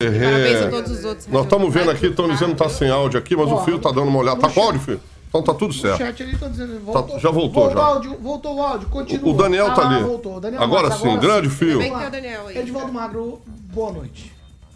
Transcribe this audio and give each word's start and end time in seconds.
Parabéns 0.00 0.62
a 0.62 0.70
todos 0.70 0.90
os 0.90 1.04
outros. 1.04 1.26
Nós 1.26 1.44
estamos 1.44 1.74
vendo 1.74 1.90
aqui, 1.90 2.06
estão 2.06 2.26
dizendo 2.28 2.52
que 2.52 2.56
tá 2.62 2.68
sem 2.70 2.88
áudio 2.88 3.18
aqui, 3.18 3.36
mas 3.36 3.50
o 3.52 3.58
fio 3.64 3.78
tá 3.78 3.90
dando 3.90 4.08
uma 4.08 4.18
olhada. 4.18 4.40
Tá 4.40 4.48
com 4.48 4.60
áudio, 4.62 4.80
filho? 4.80 5.00
Então 5.28 5.42
tá 5.42 5.54
tudo 5.54 5.70
O 5.70 5.74
certo. 5.74 5.98
chat 5.98 6.22
ali 6.22 6.36
tá 6.36 6.48
dizendo. 6.48 6.72
Tá- 6.86 6.92
Voltou, 6.92 7.18
já 7.20 7.30
voltou, 7.30 7.62
voltou 7.62 7.70
já. 7.70 7.78
O 7.78 7.82
áudio, 7.92 8.18
voltou 8.20 8.56
o 8.56 8.62
áudio, 8.62 8.88
continua. 8.88 9.30
O 9.32 9.36
Daniel 9.36 9.74
tá 9.74 9.82
Ah, 9.82 9.88
ali. 9.88 10.02
Voltou. 10.02 10.36
O 10.36 10.40
Daniel 10.40 10.62
Agora 10.62 10.88
Matos, 10.88 11.02
sim, 11.02 11.18
grande 11.20 11.48
sim. 11.50 11.54
fio. 11.56 11.78
Bem 11.78 11.92
que 11.92 11.98
tem 11.98 12.06
o 12.08 12.10
Daniel 12.10 12.46
aí. 12.48 12.58
Edivaldo 12.58 12.92
Magro, 12.92 13.40
boa 13.72 13.92
noite. 13.92 14.32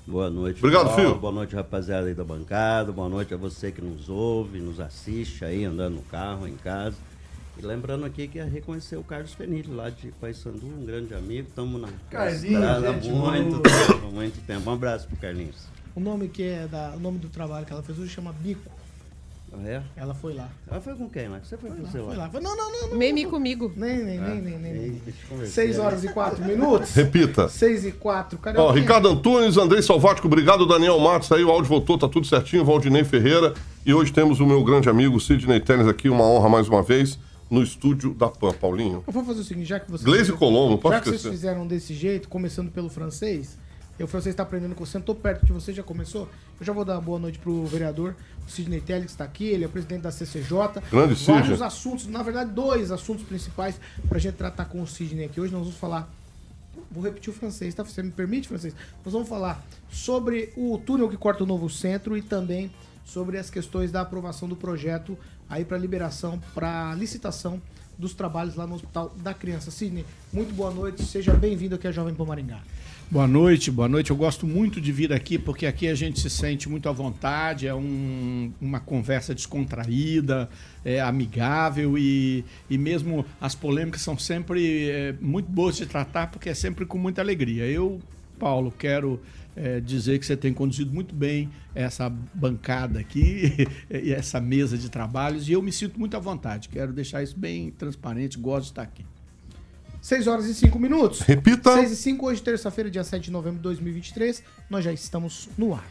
Boa 0.07 0.29
noite, 0.31 0.59
Obrigado, 0.59 0.89
pessoal. 0.91 1.07
Fio. 1.13 1.15
Boa 1.19 1.33
noite, 1.33 1.57
rapaziada 1.57 2.07
aí 2.07 2.15
da 2.15 2.23
bancada. 2.23 2.93
Boa 2.93 3.09
noite 3.09 3.33
a 3.33 3.37
você 3.39 3.73
que 3.73 3.81
nos 3.81 4.09
ouve, 4.11 4.61
nos 4.61 4.79
assiste 4.79 5.45
aí, 5.45 5.65
andando 5.65 5.95
no 5.97 6.03
carro, 6.03 6.47
em 6.47 6.55
casa. 6.57 6.95
E 7.57 7.65
lembrando 7.65 8.05
aqui 8.05 8.27
que 8.27 8.39
é 8.39 8.45
reconhecer 8.45 8.97
o 8.97 9.03
Carlos 9.05 9.33
Fenilho, 9.33 9.75
lá 9.75 9.89
de 9.89 10.09
Paysandu, 10.21 10.67
um 10.67 10.85
grande 10.85 11.15
amigo. 11.15 11.49
Estamos 11.49 11.81
na 11.81 11.89
Carlinhos, 12.11 12.45
estrada 12.45 12.89
há 12.91 12.93
muito 12.93 13.61
tempo, 13.61 14.13
muito 14.13 14.47
tempo. 14.47 14.71
Um 14.71 14.73
abraço 14.73 15.07
pro 15.07 15.17
Carlinhos. 15.17 15.57
O 15.95 16.01
nome 16.01 16.29
que 16.29 16.43
é 16.43 16.67
da, 16.67 16.93
o 16.97 17.01
nome 17.01 17.19
do 17.19 17.29
trabalho 17.29 17.65
que 17.65 17.73
ela 17.73 17.83
fez 17.83 17.97
hoje 17.99 18.11
chama 18.11 18.33
Bico. 18.33 18.69
Ah, 19.53 19.69
é? 19.69 19.83
Ela 19.95 20.15
foi 20.15 20.35
lá. 20.35 20.49
Ela 20.69 20.81
foi 20.81 20.97
com 20.97 21.09
quem 21.09 21.29
lá? 21.29 21.39
Você 21.39 21.57
foi, 21.57 21.71
Foi 21.71 21.79
com 21.79 21.85
lá, 21.85 21.91
você 21.93 21.99
foi 21.99 22.17
lá? 22.17 22.25
lá. 22.25 22.31
Foi, 22.31 22.41
não, 22.41 22.57
não, 22.57 22.73
não, 22.73 22.89
não. 22.89 22.97
Meme 22.97 23.25
comigo. 23.27 23.73
Nem, 23.77 23.99
nem, 23.99 24.19
nem, 24.21 24.41
nem, 24.41 24.59
nem. 24.59 24.73
Nem. 24.73 24.91
deixa 25.05 25.21
eu 25.23 25.29
conversar. 25.29 25.53
6 25.53 25.79
horas 25.79 26.03
e 26.03 26.09
4 26.09 26.43
minutos. 26.45 26.93
Repita. 26.93 27.49
6 27.49 27.87
e 27.87 27.93
4. 27.93 28.39
Cadê 28.39 28.59
Ó, 28.59 28.73
Ricardo 28.73 29.09
Antunes, 29.09 29.57
Andrei 29.57 29.81
Salvático, 29.81 30.27
obrigado, 30.27 30.67
Daniel 30.67 30.99
Matos, 30.99 31.31
aí 31.31 31.45
o 31.45 31.51
áudio 31.53 31.69
voltou, 31.69 31.97
tá 31.97 32.09
tudo 32.09 32.27
certinho, 32.27 32.65
Valdinei 32.65 33.05
Ferreira. 33.05 33.55
E 33.87 33.95
hoje 33.95 34.13
temos 34.13 34.41
o 34.41 34.47
meu 34.47 34.65
grande 34.65 34.89
amigo 34.89 35.21
Sidney 35.21 35.61
Tênis 35.61 35.87
aqui, 35.87 36.09
uma 36.09 36.25
honra 36.25 36.49
mais 36.49 36.69
uma 36.69 36.83
vez, 36.83 37.17
no 37.55 37.63
estúdio 37.63 38.13
da 38.13 38.29
PAN, 38.29 38.53
Paulinho. 38.53 39.05
Eu 39.07 39.13
vou 39.13 39.25
fazer 39.25 39.41
o 39.41 39.45
seguinte, 39.45 39.67
já 39.67 39.79
que 39.79 39.91
vocês... 39.91 40.05
Glaze 40.05 40.33
Colombo, 40.33 40.77
pode 40.77 40.97
Já 40.97 41.01
que 41.01 41.09
vocês 41.11 41.23
fizeram 41.23 41.67
desse 41.67 41.95
jeito, 41.95 42.29
começando 42.29 42.71
pelo 42.71 42.89
francês, 42.89 43.57
e 43.99 44.03
o 44.03 44.09
francês 44.09 44.33
está 44.33 44.43
aprendendo 44.43 44.75
com 44.75 44.85
você, 44.85 44.93
sentou 44.93 45.15
perto 45.15 45.47
de 45.47 45.53
você, 45.53 45.73
já 45.73 45.83
começou, 45.83 46.29
eu 46.59 46.67
já 46.67 46.73
vou 46.73 46.85
dar 46.85 46.95
uma 46.95 47.01
boa 47.01 47.19
noite 47.19 47.39
pro 47.39 47.65
vereador, 47.65 48.17
o 48.45 48.51
Sidney 48.51 48.81
Telly, 48.81 49.05
que 49.05 49.13
está 49.13 49.25
aqui, 49.25 49.45
ele 49.45 49.65
é 49.65 49.69
presidente 49.69 50.03
da 50.03 50.11
CCJ. 50.11 50.83
Grande 50.91 51.17
Sidney. 51.17 51.43
Vários 51.43 51.63
assuntos, 51.63 52.07
na 52.09 52.23
verdade, 52.23 52.51
dois 52.51 52.91
assuntos 52.91 53.25
principais 53.25 53.81
pra 54.09 54.19
gente 54.19 54.35
tratar 54.35 54.65
com 54.65 54.83
o 54.83 54.87
Sidney 54.87 55.27
aqui. 55.27 55.41
Hoje 55.41 55.53
nós 55.53 55.63
vamos 55.63 55.79
falar 55.79 56.13
Vou 56.91 57.03
repetir 57.03 57.33
o 57.33 57.37
francês, 57.37 57.75
tá? 57.75 57.85
Você 57.85 58.03
me 58.03 58.11
permite, 58.11 58.49
francês? 58.49 58.75
Nós 59.05 59.13
vamos 59.13 59.29
falar 59.29 59.65
sobre 59.91 60.53
o 60.57 60.79
túnel 60.79 61.09
que 61.09 61.17
corta 61.17 61.45
o 61.45 61.47
novo 61.47 61.69
centro 61.71 62.17
e 62.17 62.23
também 62.23 62.71
sobre 63.05 63.39
as 63.39 63.51
questões 63.51 63.93
da 63.93 64.01
aprovação 64.01 64.49
do 64.49 64.57
projeto 64.57 65.17
aí 65.49 65.65
para 65.65 65.77
liberação, 65.79 66.41
para 66.55 66.95
licitação 66.95 67.61
dos 67.99 68.13
trabalhos 68.15 68.57
lá 68.57 68.67
no 68.67 68.75
Hospital 68.75 69.15
da 69.23 69.33
Criança. 69.33 69.71
Sidney, 69.71 70.05
muito 70.33 70.53
boa 70.55 70.71
noite, 70.73 71.05
seja 71.05 71.33
bem-vindo 71.33 71.75
aqui 71.77 71.87
à 71.87 71.93
Jovem 71.93 72.15
Pan 72.15 72.25
Maringá. 72.25 72.61
Boa 73.11 73.29
noite, 73.29 73.71
boa 73.71 73.87
noite. 73.87 74.11
Eu 74.11 74.17
gosto 74.17 74.47
muito 74.47 74.81
de 74.81 74.91
vir 74.91 75.13
aqui 75.13 75.39
porque 75.39 75.67
aqui 75.67 75.87
a 75.87 75.95
gente 75.95 76.19
se 76.19 76.31
sente 76.31 76.69
muito 76.69 76.89
à 76.89 76.93
vontade, 76.93 77.67
é 77.69 77.75
um- 77.75 78.51
uma 78.61 78.81
conversa 78.81 79.35
descontraída, 79.35 80.49
é 80.85 81.01
amigável 81.01 81.97
e, 81.99 82.45
e 82.69 82.79
mesmo 82.79 83.25
as 83.41 83.55
polêmicas 83.55 84.01
são 84.01 84.19
sempre 84.19 84.89
é, 84.89 85.15
muito 85.21 85.49
boas 85.51 85.77
de 85.77 85.87
tratar 85.87 86.29
porque 86.29 86.49
é 86.49 86.55
sempre 86.55 86.87
com 86.87 86.97
muita 86.99 87.21
alegria. 87.21 87.65
Eu, 87.67 88.01
Paulo, 88.39 88.73
quero 88.77 89.21
é, 89.57 89.81
dizer 89.81 90.19
que 90.19 90.27
você 90.27 90.37
tem 90.37 90.53
conduzido 90.53 90.93
muito 90.93 91.15
bem 91.15 91.51
essa 91.75 92.09
bancada 92.09 92.99
aqui 93.01 93.69
e 93.91 94.13
essa 94.13 94.41
mesa 94.41 94.77
de 94.77 94.89
trabalhos 94.89 95.49
e 95.49 95.53
eu 95.53 95.63
me 95.63 95.73
sinto 95.73 95.99
muito 95.99 96.17
à 96.17 96.21
vontade. 96.21 96.69
Quero 96.69 96.93
deixar 96.93 97.23
isso 97.23 97.39
bem 97.39 97.71
transparente, 97.71 98.39
gosto 98.39 98.65
de 98.65 98.71
estar 98.71 98.83
aqui. 98.83 99.05
6 100.01 100.27
horas 100.27 100.45
e 100.45 100.55
5 100.55 100.79
minutos. 100.79 101.21
Repita. 101.21 101.73
6 101.73 101.93
e 101.93 101.97
5, 101.97 102.27
hoje, 102.27 102.43
terça-feira, 102.43 102.91
dia 102.91 103.03
7 103.03 103.25
de 103.25 103.31
novembro 103.31 103.57
de 103.57 103.63
2023. 103.63 104.43
Nós 104.69 104.85
já 104.85 104.93
estamos 104.93 105.49
no 105.57 105.73
ar. 105.73 105.89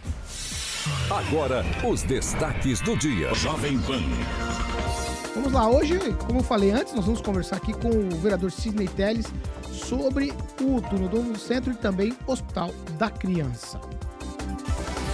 Agora, 1.10 1.66
os 1.84 2.04
destaques 2.04 2.80
do 2.82 2.96
dia. 2.96 3.34
Jovem 3.34 3.80
Pan. 3.80 4.04
Vamos 5.34 5.52
lá, 5.52 5.68
hoje, 5.68 5.98
como 6.28 6.42
eu 6.42 6.44
falei 6.44 6.70
antes, 6.70 6.94
nós 6.94 7.06
vamos 7.06 7.22
conversar 7.22 7.56
aqui 7.56 7.74
com 7.74 7.90
o 7.90 8.20
vereador 8.20 8.52
Sidney 8.52 8.88
Telles 8.88 9.26
sobre 9.84 10.32
o 10.62 10.82
túnel 10.82 11.10
do 11.10 11.38
Centro 11.38 11.72
e 11.72 11.76
também 11.76 12.14
Hospital 12.28 12.72
da 12.98 13.10
Criança. 13.10 13.80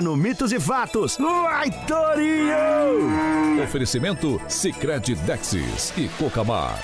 no 0.00 0.16
Mitos 0.16 0.52
e 0.52 0.60
Fatos. 0.60 1.18
Torinho! 1.86 3.62
Oferecimento 3.62 4.40
Sicredi 4.48 5.14
Dexis 5.16 5.92
e 5.96 6.08
Cocamar. 6.10 6.82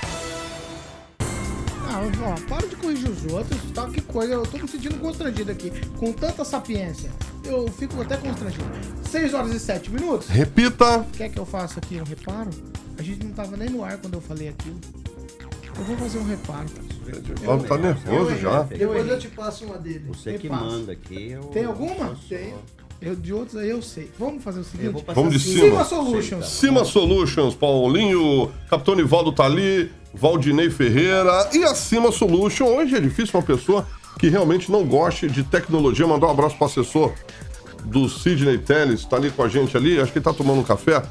Ah, 1.91 2.03
ó, 2.23 2.49
para 2.49 2.67
de 2.67 2.77
corrigir 2.77 3.09
os 3.09 3.33
outros, 3.33 3.59
tá? 3.73 3.89
Que 3.89 4.01
coisa, 4.03 4.35
eu 4.35 4.43
tô 4.43 4.59
me 4.59 4.69
sentindo 4.69 4.99
constrangido 4.99 5.51
aqui. 5.51 5.71
Com 5.97 6.13
tanta 6.13 6.45
sapiência, 6.45 7.11
eu 7.45 7.67
fico 7.69 8.03
até 8.03 8.17
constrangido. 8.17 8.65
6 9.05 9.33
horas 9.33 9.53
e 9.53 9.61
7 9.61 9.91
minutos. 9.91 10.29
Repita. 10.29 11.07
Quer 11.17 11.31
que 11.31 11.39
eu 11.39 11.47
faça 11.47 11.81
aqui 11.81 12.01
um 12.01 12.05
reparo? 12.05 12.51
A 12.99 13.03
gente 13.03 13.25
não 13.25 13.33
tava 13.33 13.57
nem 13.57 13.71
no 13.71 13.83
ar 13.83 13.97
quando 13.97 14.15
eu 14.15 14.21
falei 14.21 14.49
aquilo. 14.49 14.79
Eu 15.79 15.85
vou 15.85 15.97
fazer 15.97 16.19
um 16.19 16.27
reparo. 16.27 16.67
Vamos 17.45 17.69
tá 17.69 17.79
nervoso 17.79 18.37
já. 18.37 18.63
Depois 18.65 19.09
eu 19.09 19.19
te 19.19 19.29
passo 19.29 19.65
uma 19.65 19.79
dele. 19.79 20.05
Você 20.09 20.37
que 20.37 20.49
manda 20.49 20.93
aqui. 20.93 21.31
Eu, 21.31 21.45
Tem 21.45 21.65
alguma? 21.65 22.07
eu 22.07 22.17
Tem. 22.29 22.55
Eu, 23.01 23.15
de 23.15 23.33
outros 23.33 23.57
aí 23.57 23.71
eu 23.71 23.81
sei. 23.81 24.11
Vamos 24.19 24.43
fazer 24.43 24.61
o 24.61 24.65
seguinte. 24.65 25.05
Vamos 25.15 25.31
de 25.31 25.37
assim. 25.37 25.53
cima. 25.53 25.67
Cima 25.67 25.85
Solutions. 25.85 26.49
Cima 26.49 26.85
Solutions, 26.85 27.55
Paulinho, 27.55 28.51
Capitão 28.69 28.97
Nivaldo 28.97 29.31
tá 29.33 29.45
ali, 29.45 29.91
Valdinei 30.13 30.69
Ferreira 30.69 31.49
e 31.53 31.63
a 31.63 31.75
Cima 31.75 32.11
Solution. 32.11 32.67
Hoje 32.67 32.97
é 32.97 33.01
difícil 33.01 33.39
uma 33.39 33.47
pessoa 33.47 33.87
que 34.19 34.29
realmente 34.29 34.71
não 34.71 34.85
goste 34.85 35.29
de 35.29 35.45
tecnologia. 35.45 36.07
Mandar 36.07 36.27
um 36.27 36.31
abraço 36.31 36.57
pro 36.57 36.67
assessor 36.67 37.13
do 37.85 38.09
Sidney 38.09 38.59
Telles, 38.59 39.05
tá 39.05 39.17
ali 39.17 39.31
com 39.31 39.43
a 39.45 39.49
gente 39.49 39.77
ali, 39.77 40.01
acho 40.01 40.11
que 40.11 40.19
ele 40.19 40.25
tá 40.25 40.33
tomando 40.33 40.61
um 40.61 40.65
café. 40.65 41.03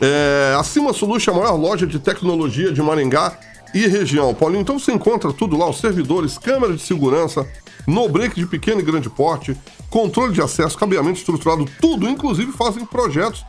É, 0.00 0.56
a 0.58 0.64
Cima 0.64 0.92
Solution 0.94 1.32
é 1.32 1.34
a 1.34 1.38
maior 1.38 1.56
loja 1.56 1.86
de 1.86 1.98
tecnologia 1.98 2.72
de 2.72 2.82
Maringá 2.82 3.38
e 3.74 3.86
região. 3.86 4.34
Paulinho, 4.34 4.62
então 4.62 4.78
você 4.78 4.92
encontra 4.92 5.32
tudo 5.32 5.56
lá, 5.56 5.68
os 5.68 5.78
servidores, 5.78 6.38
câmeras 6.38 6.76
de 6.76 6.82
segurança, 6.82 7.46
no 7.86 8.08
break 8.08 8.34
de 8.34 8.46
pequeno 8.46 8.80
e 8.80 8.84
grande 8.84 9.08
porte, 9.08 9.56
controle 9.90 10.32
de 10.32 10.42
acesso, 10.42 10.76
cabeamento 10.76 11.18
estruturado, 11.18 11.66
tudo, 11.80 12.08
inclusive 12.08 12.52
fazem 12.52 12.84
projetos 12.84 13.44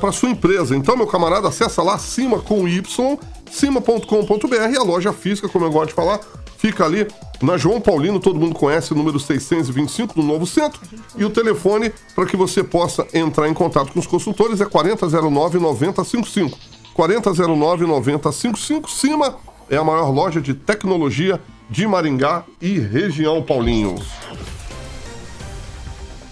para 0.00 0.12
sua 0.12 0.30
empresa. 0.30 0.76
Então, 0.76 0.96
meu 0.96 1.06
camarada, 1.06 1.48
acessa 1.48 1.82
lá 1.82 1.98
cima 1.98 2.38
com 2.38 2.68
Y, 2.68 3.18
cima.com.br 3.50 4.54
e 4.72 4.76
a 4.76 4.82
loja 4.82 5.12
física, 5.12 5.48
como 5.48 5.64
eu 5.64 5.72
gosto 5.72 5.88
de 5.88 5.94
falar, 5.94 6.20
fica 6.56 6.84
ali 6.84 7.06
na 7.42 7.56
João 7.56 7.80
Paulino, 7.80 8.20
todo 8.20 8.38
mundo 8.38 8.54
conhece, 8.54 8.94
número 8.94 9.18
625 9.18 10.20
no 10.20 10.26
Novo 10.26 10.46
Centro. 10.46 10.80
E 11.16 11.24
o 11.24 11.30
telefone 11.30 11.92
para 12.14 12.26
que 12.26 12.36
você 12.36 12.62
possa 12.62 13.06
entrar 13.12 13.48
em 13.48 13.54
contato 13.54 13.92
com 13.92 14.00
os 14.00 14.06
consultores 14.06 14.60
é 14.60 14.64
4009 14.64 15.58
9055. 15.58 16.58
4009 16.94 17.86
9055. 17.86 18.90
Cima 18.90 19.36
é 19.68 19.76
a 19.76 19.84
maior 19.84 20.10
loja 20.10 20.40
de 20.40 20.54
tecnologia 20.54 21.40
de 21.68 21.86
Maringá 21.86 22.44
e 22.60 22.78
região 22.78 23.42
Paulinho. 23.42 23.96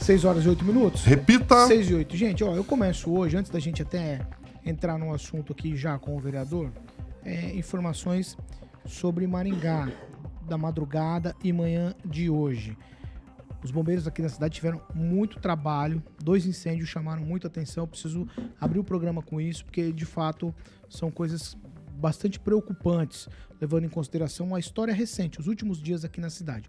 6 0.05 0.27
horas 0.27 0.45
e 0.45 0.49
8 0.51 0.63
minutos. 0.67 1.03
Repita. 1.03 1.67
6 1.67 1.89
e 1.89 1.95
8. 1.95 2.15
Gente, 2.15 2.45
ó, 2.45 2.55
eu 2.55 2.63
começo 2.63 3.11
hoje, 3.11 3.39
antes 3.39 3.51
da 3.51 3.59
gente 3.59 3.81
até 3.81 4.21
entrar 4.63 4.99
no 4.99 5.15
assunto 5.15 5.55
aqui 5.55 5.75
já 5.75 5.99
com 5.99 6.15
o 6.15 6.21
vereador, 6.21 6.71
é, 7.25 7.57
informações 7.57 8.37
sobre 8.85 9.27
Maringá, 9.27 9.91
da 10.47 10.59
madrugada 10.59 11.35
e 11.43 11.55
manhã 11.55 11.95
de 12.05 12.29
hoje. 12.29 12.77
Os 13.63 13.71
bombeiros 13.71 14.07
aqui 14.07 14.21
na 14.21 14.29
cidade 14.29 14.57
tiveram 14.57 14.79
muito 14.95 15.41
trabalho, 15.41 16.03
dois 16.23 16.45
incêndios 16.45 16.91
chamaram 16.91 17.23
muita 17.23 17.47
atenção. 17.47 17.85
Eu 17.85 17.89
preciso 17.89 18.29
abrir 18.61 18.81
o 18.81 18.85
programa 18.85 19.23
com 19.23 19.41
isso, 19.41 19.65
porque 19.65 19.91
de 19.91 20.05
fato 20.05 20.55
são 20.87 21.11
coisas 21.11 21.57
bastante 21.95 22.39
preocupantes, 22.39 23.27
levando 23.59 23.85
em 23.85 23.89
consideração 23.89 24.55
a 24.55 24.61
história 24.61 24.93
recente, 24.93 25.41
os 25.41 25.47
últimos 25.47 25.81
dias 25.81 26.05
aqui 26.05 26.21
na 26.21 26.29
cidade. 26.29 26.69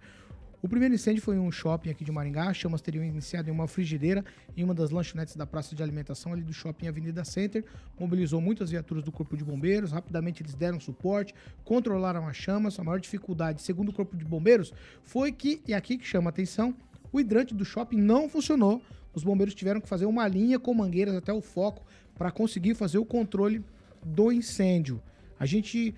O 0.62 0.68
primeiro 0.68 0.96
incêndio 0.96 1.22
foi 1.22 1.36
em 1.36 1.40
um 1.40 1.52
shopping 1.52 1.90
aqui 1.90 2.04
de 2.04 2.12
Maringá. 2.12 2.50
As 2.50 2.58
chamas 2.58 2.82
teriam 2.82 3.04
iniciado 3.04 3.50
em 3.50 3.52
uma 3.52 3.68
frigideira 3.68 4.24
em 4.56 4.64
uma 4.64 4.74
das 4.74 4.90
lanchonetes 4.90 5.36
da 5.36 5.46
praça 5.46 5.76
de 5.76 5.84
alimentação 5.84 6.34
ali 6.34 6.42
do 6.42 6.54
shopping 6.54 6.88
Avenida 6.88 7.24
Center. 7.24 7.64
Mobilizou 8.00 8.42
muitas 8.42 8.72
viaturas 8.72 9.04
do 9.04 9.12
Corpo 9.12 9.38
de 9.38 9.44
Bombeiros. 9.44 9.92
Rapidamente 9.92 10.42
eles 10.42 10.56
deram 10.56 10.80
suporte, 10.80 11.34
controlaram 11.64 12.28
as 12.28 12.38
chamas. 12.38 12.80
A 12.80 12.84
maior 12.84 13.00
dificuldade, 13.00 13.62
segundo 13.62 13.90
o 13.90 13.94
Corpo 13.94 14.16
de 14.18 14.26
Bombeiros, 14.26 14.74
foi 15.04 15.32
que, 15.32 15.62
e 15.68 15.74
aqui 15.74 15.98
que 15.98 16.06
chama 16.06 16.30
a 16.30 16.32
atenção, 16.32 16.76
O 17.12 17.20
hidrante 17.20 17.54
do 17.54 17.64
shopping 17.64 18.02
não 18.02 18.28
funcionou. 18.28 18.82
Os 19.14 19.24
bombeiros 19.24 19.56
tiveram 19.56 19.80
que 19.80 19.88
fazer 19.88 20.06
uma 20.06 20.28
linha 20.28 20.60
com 20.60 20.74
mangueiras 20.74 21.16
até 21.16 21.32
o 21.32 21.40
foco 21.40 21.86
para 22.14 22.30
conseguir 22.30 22.76
fazer 22.76 22.98
o 22.98 23.06
controle 23.06 23.64
do 24.04 24.32
incêndio. 24.32 25.02
A 25.40 25.46
gente 25.46 25.96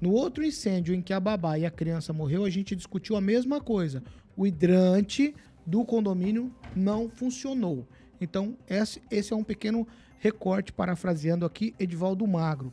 no 0.00 0.10
outro 0.12 0.44
incêndio 0.44 0.94
em 0.94 1.02
que 1.02 1.12
a 1.12 1.18
babá 1.18 1.58
e 1.58 1.66
a 1.66 1.70
criança 1.70 2.12
morreu, 2.12 2.44
a 2.44 2.50
gente 2.50 2.76
discutiu 2.76 3.16
a 3.16 3.20
mesma 3.20 3.60
coisa. 3.60 4.02
O 4.36 4.46
hidrante 4.46 5.34
do 5.66 5.84
condomínio 5.84 6.52
não 6.74 7.08
funcionou. 7.08 7.86
Então, 8.20 8.56
esse, 8.68 9.32
é 9.32 9.36
um 9.36 9.44
pequeno 9.44 9.86
recorte, 10.18 10.72
parafraseando 10.72 11.44
aqui 11.44 11.74
Edivaldo 11.78 12.26
Magro. 12.26 12.72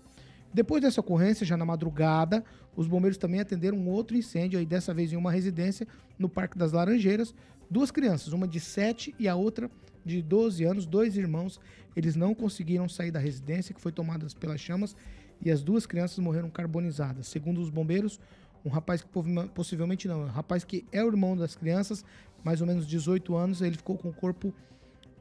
Depois 0.53 0.81
dessa 0.81 1.01
ocorrência, 1.01 1.45
já 1.45 1.57
na 1.57 1.65
madrugada, 1.65 2.43
os 2.75 2.87
bombeiros 2.87 3.17
também 3.17 3.39
atenderam 3.39 3.77
um 3.77 3.89
outro 3.89 4.15
incêndio, 4.15 4.57
aí 4.57 4.65
dessa 4.65 4.93
vez 4.93 5.11
em 5.11 5.17
uma 5.17 5.31
residência 5.31 5.87
no 6.17 6.29
Parque 6.29 6.57
das 6.57 6.71
Laranjeiras. 6.71 7.33
Duas 7.69 7.91
crianças, 7.91 8.31
uma 8.31 8.47
de 8.47 8.59
7 8.59 9.13
e 9.19 9.27
a 9.27 9.35
outra 9.35 9.69
de 10.05 10.21
12 10.21 10.63
anos, 10.63 10.85
dois 10.85 11.17
irmãos, 11.17 11.59
eles 11.95 12.15
não 12.15 12.35
conseguiram 12.35 12.87
sair 12.87 13.11
da 13.11 13.19
residência, 13.19 13.73
que 13.73 13.81
foi 13.81 13.91
tomada 13.91 14.27
pelas 14.39 14.61
chamas, 14.61 14.95
e 15.41 15.51
as 15.51 15.63
duas 15.63 15.85
crianças 15.85 16.19
morreram 16.19 16.49
carbonizadas. 16.49 17.27
Segundo 17.27 17.61
os 17.61 17.69
bombeiros, 17.69 18.19
um 18.63 18.69
rapaz 18.69 19.01
que 19.01 19.09
possivelmente 19.53 20.07
não, 20.07 20.23
um 20.23 20.27
rapaz 20.27 20.63
que 20.63 20.85
é 20.91 21.03
o 21.03 21.07
irmão 21.07 21.35
das 21.37 21.55
crianças, 21.55 22.03
mais 22.43 22.61
ou 22.61 22.67
menos 22.67 22.87
18 22.87 23.35
anos, 23.35 23.61
ele 23.61 23.77
ficou 23.77 23.97
com 23.97 24.09
o 24.09 24.13
corpo 24.13 24.53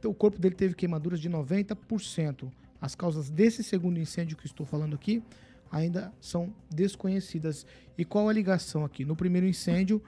o 0.05 0.13
corpo 0.15 0.39
dele 0.39 0.55
teve 0.55 0.75
queimaduras 0.75 1.19
de 1.19 1.31
90%. 1.31 2.51
As 2.81 2.95
causas 2.95 3.31
desse 3.31 3.63
segundo 3.63 3.99
incêndio 3.99 4.37
que 4.37 4.47
estou 4.47 4.67
falando 4.67 4.95
aqui 4.95 5.23
ainda 5.71 6.13
são 6.21 6.53
desconhecidas. 6.71 7.67
E 7.97 8.05
qual 8.05 8.29
a 8.29 8.33
ligação 8.33 8.85
aqui? 8.85 9.05
No 9.05 9.17
primeiro 9.17 9.47
incêndio, 9.47 10.03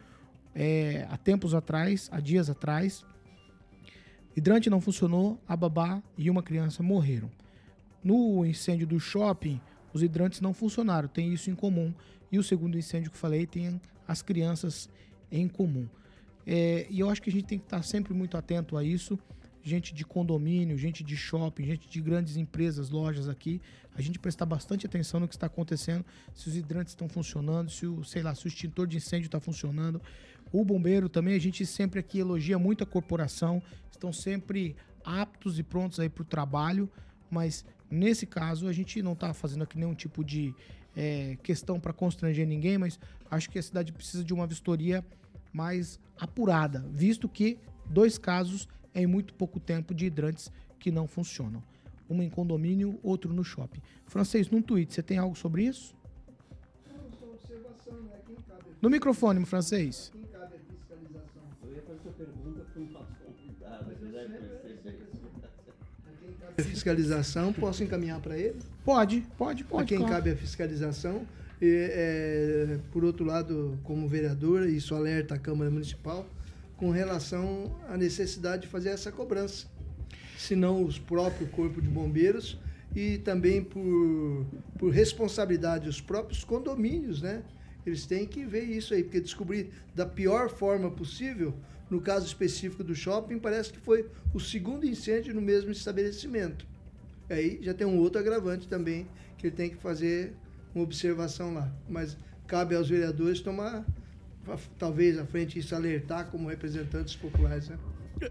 é, 0.54 1.06
há 1.10 1.16
tempos 1.16 1.54
atrás, 1.54 2.08
há 2.12 2.20
dias 2.20 2.50
atrás, 2.50 3.04
hidrante 4.36 4.70
não 4.70 4.80
funcionou, 4.80 5.40
a 5.48 5.56
babá 5.56 6.02
e 6.16 6.30
uma 6.30 6.42
criança 6.42 6.82
morreram. 6.82 7.30
No 8.04 8.44
incêndio 8.44 8.86
do 8.86 9.00
shopping, 9.00 9.60
os 9.96 10.02
hidrantes 10.02 10.40
não 10.40 10.52
funcionaram, 10.52 11.08
tem 11.08 11.32
isso 11.32 11.50
em 11.50 11.54
comum. 11.54 11.92
E 12.30 12.38
o 12.38 12.42
segundo 12.42 12.76
incêndio 12.76 13.10
que 13.10 13.16
falei 13.16 13.46
tem 13.46 13.80
as 14.06 14.20
crianças 14.20 14.88
em 15.32 15.48
comum. 15.48 15.88
É, 16.46 16.86
e 16.90 17.00
eu 17.00 17.08
acho 17.08 17.20
que 17.20 17.30
a 17.30 17.32
gente 17.32 17.44
tem 17.44 17.58
que 17.58 17.64
estar 17.64 17.82
sempre 17.82 18.12
muito 18.12 18.36
atento 18.36 18.76
a 18.76 18.84
isso. 18.84 19.18
Gente 19.62 19.92
de 19.92 20.04
condomínio, 20.04 20.78
gente 20.78 21.02
de 21.02 21.16
shopping, 21.16 21.64
gente 21.64 21.88
de 21.88 22.00
grandes 22.00 22.36
empresas, 22.36 22.90
lojas 22.90 23.28
aqui, 23.28 23.60
a 23.96 24.00
gente 24.00 24.16
prestar 24.16 24.46
bastante 24.46 24.86
atenção 24.86 25.18
no 25.18 25.26
que 25.26 25.34
está 25.34 25.46
acontecendo, 25.46 26.04
se 26.32 26.48
os 26.48 26.54
hidrantes 26.54 26.92
estão 26.92 27.08
funcionando, 27.08 27.68
se 27.68 27.84
o, 27.84 28.04
sei 28.04 28.22
lá, 28.22 28.32
se 28.32 28.46
o 28.46 28.48
extintor 28.48 28.86
de 28.86 28.98
incêndio 28.98 29.26
está 29.26 29.40
funcionando. 29.40 30.00
O 30.52 30.64
bombeiro 30.64 31.08
também, 31.08 31.34
a 31.34 31.40
gente 31.40 31.66
sempre 31.66 31.98
aqui 31.98 32.20
elogia 32.20 32.58
muito 32.58 32.84
a 32.84 32.86
corporação, 32.86 33.60
estão 33.90 34.12
sempre 34.12 34.76
aptos 35.04 35.58
e 35.58 35.64
prontos 35.64 35.98
aí 35.98 36.08
para 36.08 36.22
o 36.22 36.24
trabalho, 36.24 36.88
mas 37.28 37.64
nesse 37.90 38.26
caso 38.26 38.66
a 38.68 38.72
gente 38.72 39.02
não 39.02 39.12
está 39.12 39.32
fazendo 39.32 39.64
aqui 39.64 39.78
nenhum 39.78 39.94
tipo 39.94 40.24
de 40.24 40.54
é, 40.96 41.36
questão 41.42 41.78
para 41.78 41.92
constranger 41.92 42.46
ninguém, 42.46 42.78
mas 42.78 42.98
acho 43.30 43.50
que 43.50 43.58
a 43.58 43.62
cidade 43.62 43.92
precisa 43.92 44.24
de 44.24 44.32
uma 44.32 44.46
vistoria 44.46 45.04
mais 45.52 46.00
apurada, 46.18 46.84
visto 46.90 47.28
que 47.28 47.58
dois 47.84 48.18
casos 48.18 48.68
é 48.94 49.02
em 49.02 49.06
muito 49.06 49.34
pouco 49.34 49.60
tempo 49.60 49.94
de 49.94 50.06
hidrantes 50.06 50.50
que 50.78 50.90
não 50.90 51.06
funcionam. 51.06 51.62
Um 52.08 52.22
em 52.22 52.30
condomínio, 52.30 52.98
outro 53.02 53.32
no 53.32 53.42
shopping. 53.42 53.80
Francês, 54.06 54.48
num 54.48 54.62
tweet, 54.62 54.94
você 54.94 55.02
tem 55.02 55.18
algo 55.18 55.36
sobre 55.36 55.64
isso? 55.64 55.94
No 58.80 58.88
microfone, 58.88 59.44
francês. 59.44 60.12
Quem 60.12 60.22
cabe 60.25 60.25
a 60.25 60.25
fiscalização? 60.25 60.25
Fiscalização, 66.62 67.52
posso 67.52 67.82
encaminhar 67.82 68.20
para 68.20 68.36
ele? 68.36 68.56
Pode, 68.84 69.26
pode, 69.36 69.64
pode. 69.64 69.82
A 69.82 69.86
quem 69.86 69.98
claro. 69.98 70.14
cabe 70.14 70.30
a 70.30 70.36
fiscalização. 70.36 71.26
E, 71.60 71.88
é, 71.90 72.78
por 72.92 73.04
outro 73.04 73.24
lado, 73.24 73.78
como 73.82 74.06
vereador, 74.06 74.68
isso 74.68 74.94
alerta 74.94 75.34
a 75.34 75.38
Câmara 75.38 75.70
Municipal 75.70 76.26
com 76.76 76.90
relação 76.90 77.74
à 77.88 77.96
necessidade 77.96 78.62
de 78.62 78.68
fazer 78.68 78.90
essa 78.90 79.10
cobrança. 79.10 79.66
Senão 80.36 80.84
os 80.84 80.98
próprios 80.98 81.50
corpos 81.50 81.82
de 81.82 81.88
bombeiros 81.88 82.58
e 82.94 83.18
também 83.18 83.62
por, 83.62 84.46
por 84.78 84.90
responsabilidade 84.90 85.88
os 85.88 86.00
próprios 86.00 86.44
condomínios, 86.44 87.22
né? 87.22 87.42
Eles 87.86 88.04
têm 88.04 88.26
que 88.26 88.44
ver 88.44 88.64
isso 88.64 88.92
aí, 88.94 89.02
porque 89.02 89.20
descobrir 89.20 89.70
da 89.94 90.04
pior 90.04 90.50
forma 90.50 90.90
possível, 90.90 91.54
no 91.90 92.00
caso 92.00 92.26
específico 92.26 92.82
do 92.82 92.94
shopping, 92.94 93.38
parece 93.38 93.72
que 93.72 93.78
foi 93.78 94.06
o 94.34 94.40
segundo 94.40 94.86
incêndio 94.86 95.34
no 95.34 95.40
mesmo 95.40 95.70
estabelecimento. 95.70 96.66
Aí 97.30 97.58
já 97.62 97.74
tem 97.74 97.86
um 97.86 97.98
outro 97.98 98.20
agravante 98.20 98.66
também, 98.68 99.06
que 99.38 99.46
ele 99.46 99.56
tem 99.56 99.70
que 99.70 99.76
fazer 99.76 100.34
uma 100.74 100.84
observação 100.84 101.54
lá. 101.54 101.72
Mas 101.88 102.16
cabe 102.46 102.74
aos 102.74 102.88
vereadores 102.88 103.40
tomar, 103.40 103.84
talvez 104.78 105.18
à 105.18 105.24
frente, 105.24 105.58
isso 105.58 105.74
alertar 105.74 106.26
como 106.30 106.48
representantes 106.48 107.16
populares. 107.16 107.68
Né? 107.68 107.78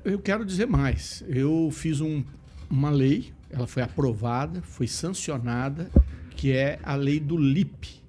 Eu 0.04 0.20
quero 0.20 0.46
dizer 0.46 0.66
mais. 0.66 1.24
Eu 1.28 1.70
fiz 1.72 2.02
um, 2.02 2.24
uma 2.70 2.90
lei, 2.90 3.34
ela 3.50 3.68
foi 3.68 3.84
aprovada, 3.84 4.62
foi 4.62 4.88
sancionada, 4.88 5.90
que 6.36 6.52
é 6.52 6.80
a 6.84 6.96
lei 6.96 7.20
do 7.20 7.38
LIP, 7.38 8.02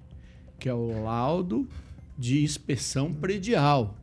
que 0.59 0.67
é 0.67 0.73
o 0.73 1.03
laudo 1.03 1.67
de 2.17 2.43
inspeção 2.43 3.13
predial. 3.13 3.95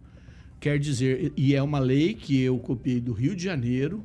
Quer 0.65 0.79
dizer, 0.79 1.31
e 1.37 1.55
é 1.55 1.63
uma 1.63 1.79
lei 1.79 2.15
que 2.15 2.41
eu 2.41 2.59
copiei 2.59 2.99
do 2.99 3.13
Rio 3.13 3.37
de 3.37 3.45
Janeiro, 3.45 4.03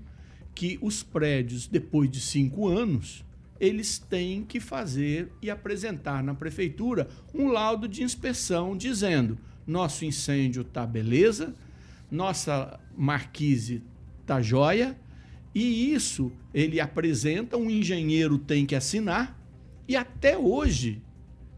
que 0.54 0.78
os 0.82 1.02
prédios, 1.02 1.68
depois 1.68 2.12
de 2.12 2.20
cinco 2.20 2.68
anos, 2.68 3.24
eles 3.62 3.98
têm 3.98 4.44
que 4.44 4.60
fazer 4.60 5.32
e 5.42 5.50
apresentar 5.50 6.22
na 6.22 6.34
prefeitura 6.34 7.08
um 7.34 7.48
laudo 7.48 7.88
de 7.88 8.04
inspeção 8.04 8.76
dizendo: 8.76 9.38
nosso 9.66 10.04
incêndio 10.04 10.64
está 10.64 10.86
beleza, 10.86 11.56
nossa 12.12 12.78
marquise 12.94 13.82
está 14.20 14.42
jóia, 14.42 15.00
e 15.56 15.94
isso 15.94 16.30
ele 16.54 16.82
apresenta, 16.82 17.56
um 17.56 17.70
engenheiro 17.72 18.38
tem 18.38 18.66
que 18.66 18.76
assinar, 18.76 19.42
e 19.88 19.96
até 19.96 20.38
hoje 20.38 21.02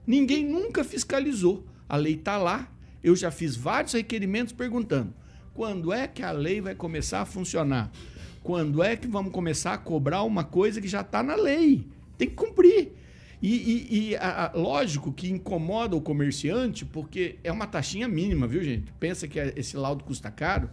ninguém 0.05 0.47
nunca 0.47 0.83
fiscalizou. 0.83 1.65
A 1.89 1.95
lei 1.97 2.13
está 2.13 2.37
lá, 2.37 2.71
eu 3.03 3.15
já 3.15 3.31
fiz 3.31 3.55
vários 3.55 3.93
requerimentos 3.93 4.53
perguntando: 4.53 5.13
quando 5.53 5.91
é 5.91 6.07
que 6.07 6.23
a 6.23 6.31
lei 6.31 6.61
vai 6.61 6.75
começar 6.75 7.21
a 7.21 7.25
funcionar? 7.25 7.91
Quando 8.43 8.81
é 8.81 8.95
que 8.95 9.07
vamos 9.07 9.31
começar 9.31 9.73
a 9.73 9.77
cobrar 9.77 10.23
uma 10.23 10.43
coisa 10.43 10.81
que 10.81 10.87
já 10.87 11.01
está 11.01 11.21
na 11.21 11.35
lei? 11.35 11.85
Tem 12.17 12.27
que 12.27 12.35
cumprir. 12.35 12.93
E, 13.41 13.55
e, 13.55 14.09
e 14.09 14.15
a, 14.15 14.45
a, 14.45 14.57
lógico 14.57 15.11
que 15.11 15.29
incomoda 15.29 15.95
o 15.95 16.01
comerciante, 16.01 16.85
porque 16.85 17.37
é 17.43 17.51
uma 17.51 17.65
taxinha 17.65 18.07
mínima, 18.07 18.47
viu, 18.47 18.63
gente? 18.63 18.91
Pensa 18.99 19.27
que 19.27 19.39
esse 19.55 19.75
laudo 19.75 20.03
custa 20.03 20.29
caro? 20.29 20.69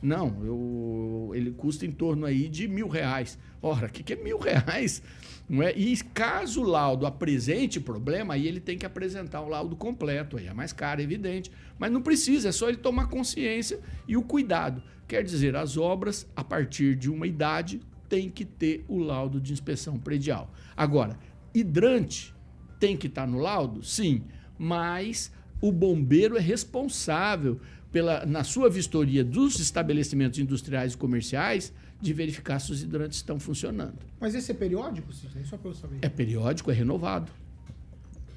Não, 0.00 0.44
eu, 0.44 1.30
ele 1.34 1.52
custa 1.52 1.86
em 1.86 1.92
torno 1.92 2.26
aí 2.26 2.48
de 2.48 2.66
mil 2.66 2.88
reais. 2.88 3.38
Ora, 3.60 3.86
o 3.86 3.90
que, 3.90 4.02
que 4.02 4.12
é 4.12 4.16
mil 4.16 4.38
reais? 4.38 5.02
Não 5.48 5.62
é? 5.62 5.72
E 5.76 5.96
caso 5.96 6.62
o 6.62 6.64
laudo 6.64 7.06
apresente 7.06 7.80
problema, 7.80 8.34
aí 8.34 8.46
ele 8.46 8.60
tem 8.60 8.78
que 8.78 8.86
apresentar 8.86 9.40
o 9.42 9.48
laudo 9.48 9.76
completo. 9.76 10.36
Aí 10.36 10.46
é 10.46 10.54
mais 10.54 10.72
caro, 10.72 11.00
é 11.00 11.04
evidente. 11.04 11.50
Mas 11.78 11.92
não 11.92 12.00
precisa, 12.00 12.48
é 12.48 12.52
só 12.52 12.68
ele 12.68 12.78
tomar 12.78 13.06
consciência 13.08 13.80
e 14.06 14.16
o 14.16 14.22
cuidado. 14.22 14.82
Quer 15.06 15.22
dizer, 15.22 15.54
as 15.56 15.76
obras, 15.76 16.26
a 16.34 16.42
partir 16.42 16.96
de 16.96 17.10
uma 17.10 17.26
idade, 17.26 17.80
tem 18.08 18.30
que 18.30 18.44
ter 18.44 18.84
o 18.88 18.98
laudo 18.98 19.40
de 19.40 19.52
inspeção 19.52 19.98
predial. 19.98 20.52
Agora, 20.76 21.18
hidrante 21.54 22.34
tem 22.78 22.96
que 22.96 23.06
estar 23.06 23.26
no 23.26 23.38
laudo? 23.38 23.82
Sim, 23.82 24.22
mas 24.58 25.32
o 25.60 25.70
bombeiro 25.70 26.36
é 26.36 26.40
responsável 26.40 27.60
pela, 27.90 28.24
na 28.24 28.42
sua 28.42 28.70
vistoria 28.70 29.22
dos 29.22 29.60
estabelecimentos 29.60 30.38
industriais 30.38 30.94
e 30.94 30.96
comerciais 30.96 31.72
de 32.02 32.12
verificar 32.12 32.58
se 32.58 32.72
os 32.72 32.82
hidrantes 32.82 33.18
estão 33.18 33.38
funcionando. 33.38 33.94
Mas 34.20 34.34
esse 34.34 34.50
é 34.50 34.54
periódico, 34.54 35.12
Sidney? 35.12 35.44
Só 35.44 35.56
para 35.56 35.70
eu 35.70 35.74
saber. 35.74 35.98
É 36.02 36.08
periódico, 36.08 36.70
é 36.70 36.74
renovado. 36.74 37.30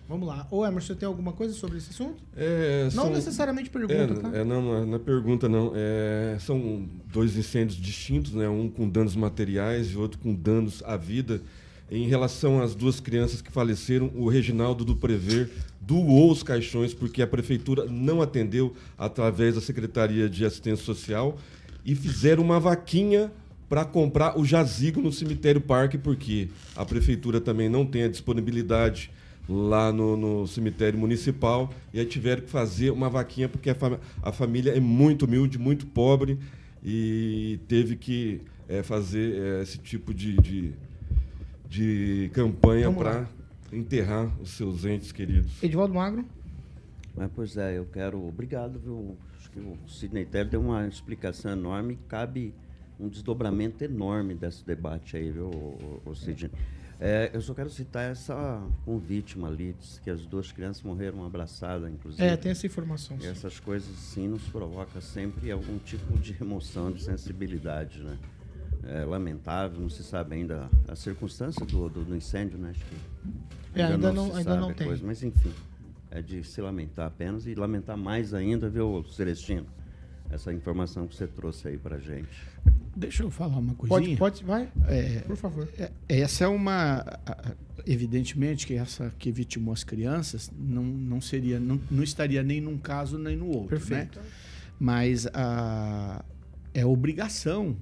Vamos 0.07 0.27
lá. 0.27 0.47
Ô, 0.51 0.63
Emerson, 0.63 0.93
você 0.93 0.95
tem 0.99 1.07
alguma 1.07 1.33
coisa 1.33 1.51
sobre 1.55 1.79
esse 1.79 1.89
assunto? 1.89 2.21
É, 2.37 2.89
não 2.93 3.09
necessariamente 3.09 3.71
pergunta, 3.71 3.93
é, 3.95 4.07
tá? 4.07 4.37
É, 4.37 4.43
não, 4.43 4.85
na 4.85 4.97
é, 4.97 4.99
é 4.99 4.99
pergunta 4.99 5.49
não. 5.49 5.71
É, 5.73 6.37
são 6.39 6.87
dois 7.11 7.35
incêndios 7.35 7.75
distintos, 7.75 8.35
né? 8.35 8.47
Um 8.47 8.69
com 8.69 8.87
danos 8.87 9.15
materiais 9.15 9.87
e 9.87 9.97
outro 9.97 10.19
com 10.19 10.31
danos 10.35 10.83
à 10.85 10.95
vida. 10.95 11.41
Em 11.89 12.07
relação 12.07 12.61
às 12.61 12.75
duas 12.75 12.99
crianças 12.99 13.41
que 13.41 13.51
faleceram, 13.51 14.11
o 14.15 14.29
Reginaldo 14.29 14.85
do 14.85 14.95
Prever 14.95 15.49
doou 15.81 16.31
os 16.31 16.43
caixões 16.43 16.93
porque 16.93 17.21
a 17.23 17.27
prefeitura 17.27 17.85
não 17.85 18.21
atendeu 18.21 18.75
através 18.95 19.55
da 19.55 19.61
Secretaria 19.61 20.29
de 20.29 20.45
Assistência 20.45 20.85
Social 20.85 21.37
e 21.83 21.95
fizeram 21.95 22.43
uma 22.43 22.59
vaquinha 22.59 23.31
para 23.75 23.83
comprar 23.83 24.39
o 24.39 24.45
jazigo 24.45 25.01
no 25.01 25.11
cemitério 25.11 25.59
parque 25.59 25.97
porque 25.97 26.47
a 26.77 26.85
prefeitura 26.85 27.41
também 27.41 27.67
não 27.67 27.85
tem 27.85 28.03
a 28.03 28.07
disponibilidade 28.07 29.11
lá 29.49 29.91
no, 29.91 30.15
no, 30.15 30.47
cemitério 30.47 30.97
municipal 30.97 31.69
e 31.93 31.99
aí 31.99 32.05
tiveram 32.05 32.43
que 32.43 32.49
fazer 32.49 32.89
uma 32.91 33.09
vaquinha 33.09 33.49
porque 33.49 33.69
a, 33.69 33.75
fam 33.75 33.99
a 34.23 34.31
família 34.31 34.71
é 34.71 34.79
muito 34.79 35.25
humilde, 35.25 35.59
muito 35.59 35.85
pobre 35.87 36.39
e 36.81 37.59
teve 37.67 37.97
que 37.97 38.39
é, 38.69 38.81
fazer 38.81 39.35
é, 39.35 39.61
esse 39.63 39.77
tipo 39.77 40.13
de, 40.13 40.37
de, 40.37 40.73
de 41.67 42.31
campanha 42.33 42.89
para 42.89 43.27
enterrar 43.73 44.31
os 44.41 44.51
seus 44.51 44.85
entes 44.85 45.11
queridos. 45.11 45.51
Edivaldo 45.61 45.93
Magro. 45.93 46.23
Mas, 47.13 47.29
pois 47.35 47.57
é, 47.57 47.77
eu 47.77 47.85
quero. 47.91 48.25
Obrigado, 48.25 48.79
viu? 48.79 49.17
Acho 49.37 49.51
que 49.51 49.59
o 49.59 49.77
Sidney 49.85 50.23
Terry 50.23 50.47
deu 50.47 50.61
uma 50.61 50.87
explicação 50.87 51.51
enorme. 51.51 51.99
Cabe 52.07 52.53
um 52.99 53.07
desdobramento 53.07 53.83
enorme 53.83 54.33
desse 54.35 54.65
debate 54.65 55.17
aí, 55.17 55.31
viu, 55.31 55.47
o, 56.05 56.13
Sidney? 56.15 56.51
É, 56.99 57.29
eu 57.33 57.41
só 57.41 57.53
quero 57.53 57.69
citar 57.69 58.09
essa 58.09 58.65
um 58.87 58.97
vítima 58.97 59.49
ali, 59.49 59.75
disse 59.77 59.99
que 59.99 60.09
as 60.09 60.25
duas 60.25 60.51
crianças 60.53 60.81
morreram 60.81 61.25
abraçadas, 61.25 61.91
inclusive. 61.91 62.23
É, 62.23 62.37
tem 62.37 62.51
essa 62.51 62.65
informação. 62.65 63.17
E 63.21 63.25
essas 63.25 63.59
coisas, 63.59 63.93
sim, 63.97 64.29
nos 64.29 64.43
provoca 64.43 65.01
sempre 65.01 65.51
algum 65.51 65.77
tipo 65.79 66.17
de 66.17 66.35
emoção, 66.41 66.91
de 66.91 67.03
sensibilidade, 67.03 68.01
né? 68.01 68.17
É 68.87 69.03
lamentável, 69.03 69.79
não 69.79 69.89
se 69.89 70.03
sabe 70.03 70.35
ainda 70.35 70.69
a 70.87 70.95
circunstância 70.95 71.65
do, 71.65 71.89
do, 71.89 72.05
do 72.05 72.15
incêndio, 72.15 72.57
né? 72.57 72.69
Acho 72.69 72.85
que 72.85 72.95
É, 73.81 73.83
ainda 73.83 74.13
não- 74.13 74.33
ainda 74.35 74.55
não 74.55 74.71
tem. 74.73 74.87
coisa, 74.87 75.05
mas 75.05 75.21
enfim, 75.21 75.51
é 76.11 76.21
de 76.21 76.43
se 76.45 76.61
lamentar 76.61 77.07
apenas 77.07 77.45
e 77.45 77.55
lamentar 77.55 77.97
mais 77.97 78.33
ainda, 78.33 78.69
viu, 78.69 79.03
Celestino? 79.11 79.65
Essa 80.35 80.51
informação 80.53 81.07
que 81.07 81.15
você 81.15 81.25
trouxe 81.27 81.69
aí 81.69 81.77
pra 81.77 81.97
gente. 81.97 82.27
Deixa 82.95 83.23
eu 83.23 83.31
falar 83.31 83.57
uma 83.57 83.73
Pode, 83.73 83.89
coisinha. 83.89 84.17
pode, 84.17 84.43
vai. 84.43 84.69
É, 84.87 85.19
Por 85.21 85.37
favor. 85.37 85.67
é- 85.77 85.91
essa 86.09 86.43
é 86.43 86.47
uma. 86.47 87.05
Evidentemente 87.85 88.67
que 88.67 88.73
essa 88.73 89.13
que 89.17 89.31
vitimou 89.31 89.73
as 89.73 89.83
crianças 89.83 90.51
não, 90.57 90.83
não 90.83 91.21
seria, 91.21 91.59
não, 91.59 91.79
não 91.89 92.03
estaria 92.03 92.43
nem 92.43 92.59
num 92.59 92.77
caso 92.77 93.17
nem 93.17 93.35
no 93.37 93.47
outro. 93.47 93.69
Perfeito. 93.69 94.19
Né? 94.19 94.25
Mas 94.77 95.25
a, 95.33 96.23
é 96.73 96.85
obrigação 96.85 97.77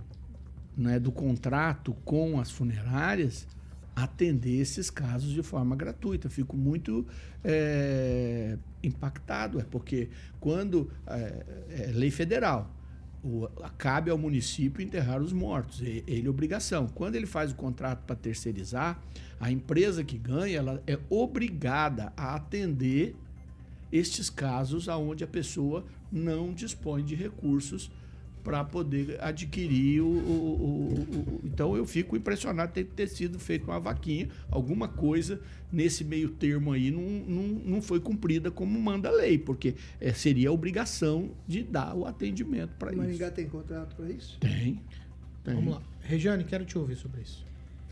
né, 0.78 1.00
do 1.00 1.12
contrato 1.12 1.94
com 2.06 2.40
as 2.40 2.52
funerárias 2.52 3.48
atender 3.96 4.60
esses 4.60 4.90
casos 4.90 5.32
de 5.32 5.42
forma 5.42 5.76
gratuita. 5.76 6.30
Fico 6.30 6.56
muito 6.58 7.06
é, 7.44 8.58
impactado, 8.84 9.60
é 9.60 9.64
porque 9.64 10.10
quando 10.40 10.92
é, 11.08 11.46
é 11.70 11.92
lei 11.94 12.12
federal, 12.12 12.72
o, 13.24 13.48
cabe 13.78 14.12
ao 14.12 14.18
município 14.18 14.84
enterrar 14.84 15.22
os 15.22 15.32
mortos, 15.32 15.82
ele 15.82 16.28
é 16.28 16.30
obrigação. 16.30 16.88
Quando 16.88 17.16
ele 17.16 17.26
faz 17.26 17.52
o 17.52 17.56
contrato 17.56 18.04
para 18.06 18.16
terceirizar, 18.16 19.02
a 19.40 19.50
empresa 19.50 20.04
que 20.04 20.18
ganha 20.18 20.58
ela 20.58 20.84
é 20.86 21.00
obrigada 21.10 22.12
a 22.18 22.36
atender 22.36 23.16
estes 23.92 24.30
casos 24.30 24.90
aonde 24.90 25.24
a 25.24 25.28
pessoa 25.28 25.86
não 26.12 26.54
dispõe 26.54 27.04
de 27.04 27.16
recursos 27.16 27.92
para 28.44 28.64
poder 28.64 29.18
adquirir 29.24 30.02
o, 30.02 30.06
o- 30.06 30.10
o- 30.10 30.94
o- 30.94 31.20
o- 31.36 31.42
Então 31.46 31.78
eu 31.78 31.86
fico 31.86 32.16
impressionado 32.18 32.74
de 32.74 32.84
ter, 32.84 32.90
ter 32.94 33.08
sido 33.08 33.40
feito 33.40 33.64
uma 33.66 33.80
vaquinha, 33.80 34.28
alguma 34.52 34.88
coisa 34.88 35.40
nesse 35.72 36.04
meio 36.04 36.30
termo 36.30 36.72
aí 36.72 36.92
não, 36.92 37.02
não, 37.02 37.44
não 37.44 37.82
foi 37.82 38.00
cumprida 38.00 38.52
como 38.52 38.80
manda 38.82 39.10
a 39.10 39.12
lei, 39.12 39.38
porque 39.38 39.76
eh, 40.00 40.14
seria 40.14 40.50
a 40.50 40.52
obrigação 40.52 41.32
de 41.48 41.64
dar 41.64 41.96
o 41.96 42.06
atendimento 42.06 42.72
para 42.78 42.92
isso. 42.92 43.02
Maringá 43.02 43.32
tem 43.32 43.48
contrato 43.48 43.96
para 43.96 44.10
isso? 44.10 44.38
Tem. 44.40 44.80
tem. 45.44 45.56
Vamos 45.56 45.76
lá. 45.76 45.82
Regiane, 46.02 46.44
quero 46.44 46.66
te 46.66 46.78
ouvir 46.78 46.96
sobre 46.98 47.22
isso. 47.22 47.46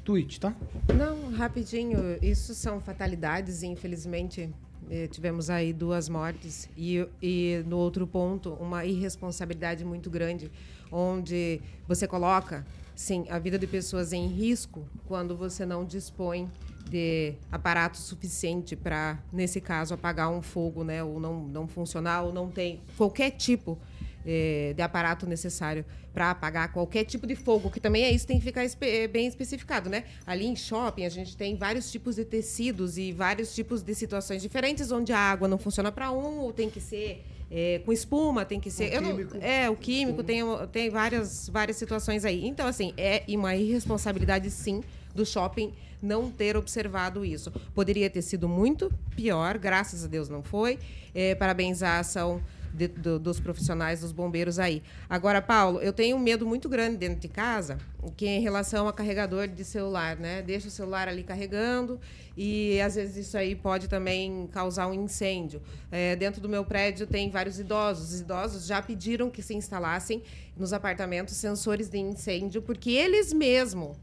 Tweet, 0.03 0.39
tá? 0.39 0.55
Não, 0.97 1.31
rapidinho. 1.31 1.97
Isso 2.21 2.53
são 2.55 2.81
fatalidades 2.81 3.61
e, 3.61 3.67
infelizmente, 3.67 4.49
eh, 4.89 5.07
tivemos 5.07 5.49
aí 5.49 5.73
duas 5.73 6.09
mortes. 6.09 6.69
E, 6.77 7.07
e, 7.21 7.63
no 7.67 7.77
outro 7.77 8.07
ponto, 8.07 8.51
uma 8.53 8.85
irresponsabilidade 8.85 9.85
muito 9.85 10.09
grande, 10.09 10.51
onde 10.91 11.61
você 11.87 12.07
coloca, 12.07 12.65
sim, 12.95 13.25
a 13.29 13.39
vida 13.39 13.57
de 13.57 13.67
pessoas 13.67 14.13
em 14.13 14.27
risco 14.27 14.85
quando 15.07 15.35
você 15.35 15.65
não 15.65 15.85
dispõe 15.85 16.49
de 16.89 17.35
aparato 17.51 17.97
suficiente 17.97 18.75
para, 18.75 19.17
nesse 19.31 19.61
caso, 19.61 19.93
apagar 19.93 20.29
um 20.29 20.41
fogo, 20.41 20.83
né? 20.83 21.03
Ou 21.03 21.19
não, 21.19 21.43
não 21.47 21.67
funcionar, 21.67 22.23
ou 22.23 22.33
não 22.33 22.49
tem 22.49 22.81
qualquer 22.97 23.31
tipo 23.31 23.77
eh, 24.25 24.73
de 24.75 24.81
aparato 24.81 25.25
necessário 25.25 25.83
para 26.13 26.31
apagar 26.31 26.71
qualquer 26.73 27.05
tipo 27.05 27.25
de 27.25 27.35
fogo, 27.35 27.69
que 27.69 27.79
também 27.79 28.03
é 28.03 28.11
isso, 28.11 28.27
tem 28.27 28.37
que 28.37 28.43
ficar 28.43 28.65
espe- 28.65 28.85
eh, 28.87 29.07
bem 29.07 29.27
especificado, 29.27 29.89
né? 29.89 30.03
Ali 30.25 30.45
em 30.45 30.55
shopping 30.55 31.05
a 31.05 31.09
gente 31.09 31.35
tem 31.37 31.55
vários 31.55 31.91
tipos 31.91 32.15
de 32.17 32.25
tecidos 32.25 32.97
e 32.97 33.11
vários 33.11 33.53
tipos 33.55 33.81
de 33.81 33.95
situações 33.95 34.41
diferentes, 34.41 34.91
onde 34.91 35.13
a 35.13 35.17
água 35.19 35.47
não 35.47 35.57
funciona 35.57 35.91
para 35.91 36.11
um, 36.11 36.39
ou 36.39 36.51
tem 36.51 36.69
que 36.69 36.81
ser 36.81 37.23
eh, 37.49 37.81
com 37.85 37.91
espuma, 37.91 38.45
tem 38.45 38.59
que 38.59 38.69
ser. 38.71 38.89
O 38.91 38.93
eu 38.93 39.01
não- 39.01 39.41
é, 39.41 39.69
o 39.69 39.75
químico, 39.75 40.23
tem, 40.23 40.41
tem 40.71 40.89
várias, 40.89 41.49
várias 41.49 41.75
situações 41.77 42.23
aí. 42.25 42.45
Então, 42.47 42.65
assim, 42.67 42.93
é 42.97 43.23
uma 43.29 43.55
irresponsabilidade, 43.55 44.49
sim, 44.49 44.81
do 45.13 45.25
shopping 45.25 45.73
não 46.01 46.31
ter 46.31 46.55
observado 46.57 47.23
isso. 47.25 47.51
Poderia 47.75 48.09
ter 48.09 48.21
sido 48.21 48.47
muito 48.47 48.91
pior, 49.15 49.57
graças 49.57 50.03
a 50.05 50.07
Deus 50.07 50.29
não 50.29 50.41
foi. 50.41 50.79
É, 51.13 51.35
parabéns 51.35 51.83
à 51.83 51.99
ação 51.99 52.41
de- 52.73 52.87
do- 52.87 53.19
dos 53.19 53.39
profissionais, 53.39 54.01
dos 54.01 54.11
bombeiros 54.11 54.59
aí. 54.59 54.81
Agora, 55.09 55.41
Paulo, 55.41 55.79
eu 55.81 55.91
tenho 55.93 56.15
um 56.15 56.19
medo 56.19 56.45
muito 56.45 56.67
grande 56.69 56.97
dentro 56.97 57.19
de 57.19 57.27
casa, 57.27 57.77
que 58.17 58.25
é 58.25 58.37
em 58.37 58.41
relação 58.41 58.87
a 58.87 58.93
carregador 58.93 59.47
de 59.47 59.63
celular, 59.63 60.15
né? 60.17 60.41
Deixa 60.41 60.67
o 60.67 60.71
celular 60.71 61.07
ali 61.07 61.23
carregando 61.23 61.99
e 62.35 62.79
às 62.81 62.95
vezes 62.95 63.27
isso 63.27 63.37
aí 63.37 63.55
pode 63.55 63.87
também 63.87 64.47
causar 64.51 64.87
um 64.87 64.93
incêndio. 64.93 65.61
É, 65.91 66.15
dentro 66.15 66.41
do 66.41 66.47
meu 66.49 66.63
prédio 66.65 67.05
tem 67.05 67.29
vários 67.29 67.59
idosos. 67.59 68.13
Os 68.13 68.19
idosos 68.21 68.65
já 68.65 68.81
pediram 68.81 69.29
que 69.29 69.41
se 69.41 69.53
instalassem 69.53 70.23
nos 70.57 70.73
apartamentos 70.73 71.35
sensores 71.35 71.89
de 71.89 71.97
incêndio, 71.99 72.61
porque 72.61 72.91
eles 72.91 73.33
mesmos 73.33 73.97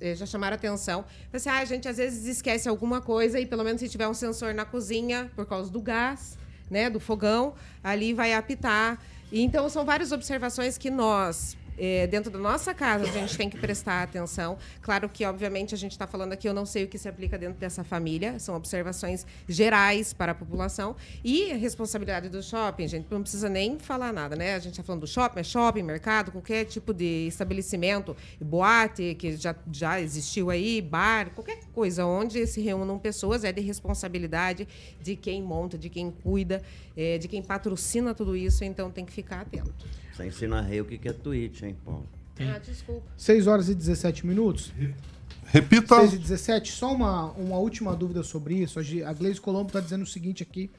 eh, 0.00 0.14
já 0.14 0.26
chamaram 0.26 0.54
atenção. 0.56 1.04
Assim, 1.32 1.48
ah, 1.48 1.58
a 1.58 1.64
gente 1.64 1.88
às 1.88 1.96
vezes 1.96 2.26
esquece 2.26 2.68
alguma 2.68 3.00
coisa 3.00 3.40
e 3.40 3.46
pelo 3.46 3.64
menos 3.64 3.80
se 3.80 3.88
tiver 3.88 4.06
um 4.08 4.14
sensor 4.14 4.52
na 4.54 4.64
cozinha 4.64 5.30
por 5.34 5.46
causa 5.46 5.70
do 5.70 5.80
gás, 5.80 6.36
né, 6.70 6.88
do 6.88 7.00
fogão, 7.00 7.54
ali 7.82 8.14
vai 8.14 8.32
apitar. 8.32 8.98
Então 9.32 9.68
são 9.68 9.84
várias 9.84 10.12
observações 10.12 10.78
que 10.78 10.90
nós 10.90 11.56
eh, 11.82 12.06
dentro 12.06 12.30
da 12.30 12.38
nossa 12.38 12.74
casa 12.74 13.04
a 13.04 13.08
gente 13.08 13.34
tem 13.38 13.48
que 13.48 13.56
prestar 13.56 14.02
atenção. 14.02 14.58
Claro 14.82 15.08
que, 15.08 15.24
obviamente, 15.24 15.74
a 15.74 15.78
gente 15.78 15.92
está 15.92 16.06
falando 16.06 16.34
aqui, 16.34 16.46
eu 16.46 16.52
não 16.52 16.66
sei 16.66 16.84
o 16.84 16.88
que 16.88 16.98
se 16.98 17.08
aplica 17.08 17.38
dentro 17.38 17.58
dessa 17.58 17.82
família, 17.82 18.38
são 18.38 18.54
observações 18.54 19.26
gerais 19.48 20.12
para 20.12 20.32
a 20.32 20.34
população. 20.34 20.94
E 21.24 21.50
a 21.50 21.56
responsabilidade 21.56 22.28
do 22.28 22.42
shopping, 22.42 22.86
gente, 22.86 23.06
não 23.10 23.22
precisa 23.22 23.48
nem 23.48 23.78
falar 23.78 24.12
nada, 24.12 24.36
né? 24.36 24.54
A 24.54 24.58
gente 24.58 24.72
está 24.72 24.82
falando 24.82 25.00
do 25.00 25.06
shopping, 25.06 25.40
é 25.40 25.42
shopping, 25.42 25.82
mercado, 25.82 26.30
qualquer 26.30 26.66
tipo 26.66 26.92
de 26.92 27.26
estabelecimento, 27.26 28.14
boate, 28.38 29.14
que 29.18 29.36
já, 29.36 29.56
já 29.72 29.98
existiu 29.98 30.50
aí, 30.50 30.82
bar, 30.82 31.30
qualquer 31.30 31.60
coisa 31.72 32.04
onde 32.04 32.46
se 32.46 32.60
reúnam 32.60 32.98
pessoas, 32.98 33.42
é 33.42 33.52
de 33.52 33.62
responsabilidade 33.62 34.68
de 35.00 35.16
quem 35.16 35.42
monta, 35.42 35.78
de 35.78 35.88
quem 35.88 36.10
cuida, 36.10 36.62
eh, 36.94 37.16
de 37.16 37.26
quem 37.26 37.42
patrocina 37.42 38.14
tudo 38.14 38.36
isso, 38.36 38.64
então 38.64 38.90
tem 38.90 39.06
que 39.06 39.12
ficar 39.12 39.40
atento. 39.40 39.72
Você 40.12 40.26
ensina 40.26 40.60
rei 40.60 40.80
o 40.80 40.84
que 40.84 41.08
é 41.08 41.12
tweet, 41.12 41.64
hein, 41.64 41.76
Paulo? 41.84 42.06
Ah, 42.40 42.58
desculpa. 42.58 43.06
6 43.16 43.46
horas 43.46 43.68
e 43.68 43.74
17 43.74 44.26
minutos. 44.26 44.72
Repita. 45.46 45.96
6 45.96 46.14
e 46.14 46.18
17, 46.18 46.72
só 46.72 46.94
uma, 46.94 47.32
uma 47.32 47.56
última 47.58 47.94
dúvida 47.94 48.22
sobre 48.22 48.54
isso. 48.54 48.78
A 48.78 49.12
Gleise 49.12 49.40
Colombo 49.40 49.68
está 49.68 49.80
dizendo 49.80 50.02
o 50.02 50.06
seguinte 50.06 50.42
aqui 50.42 50.70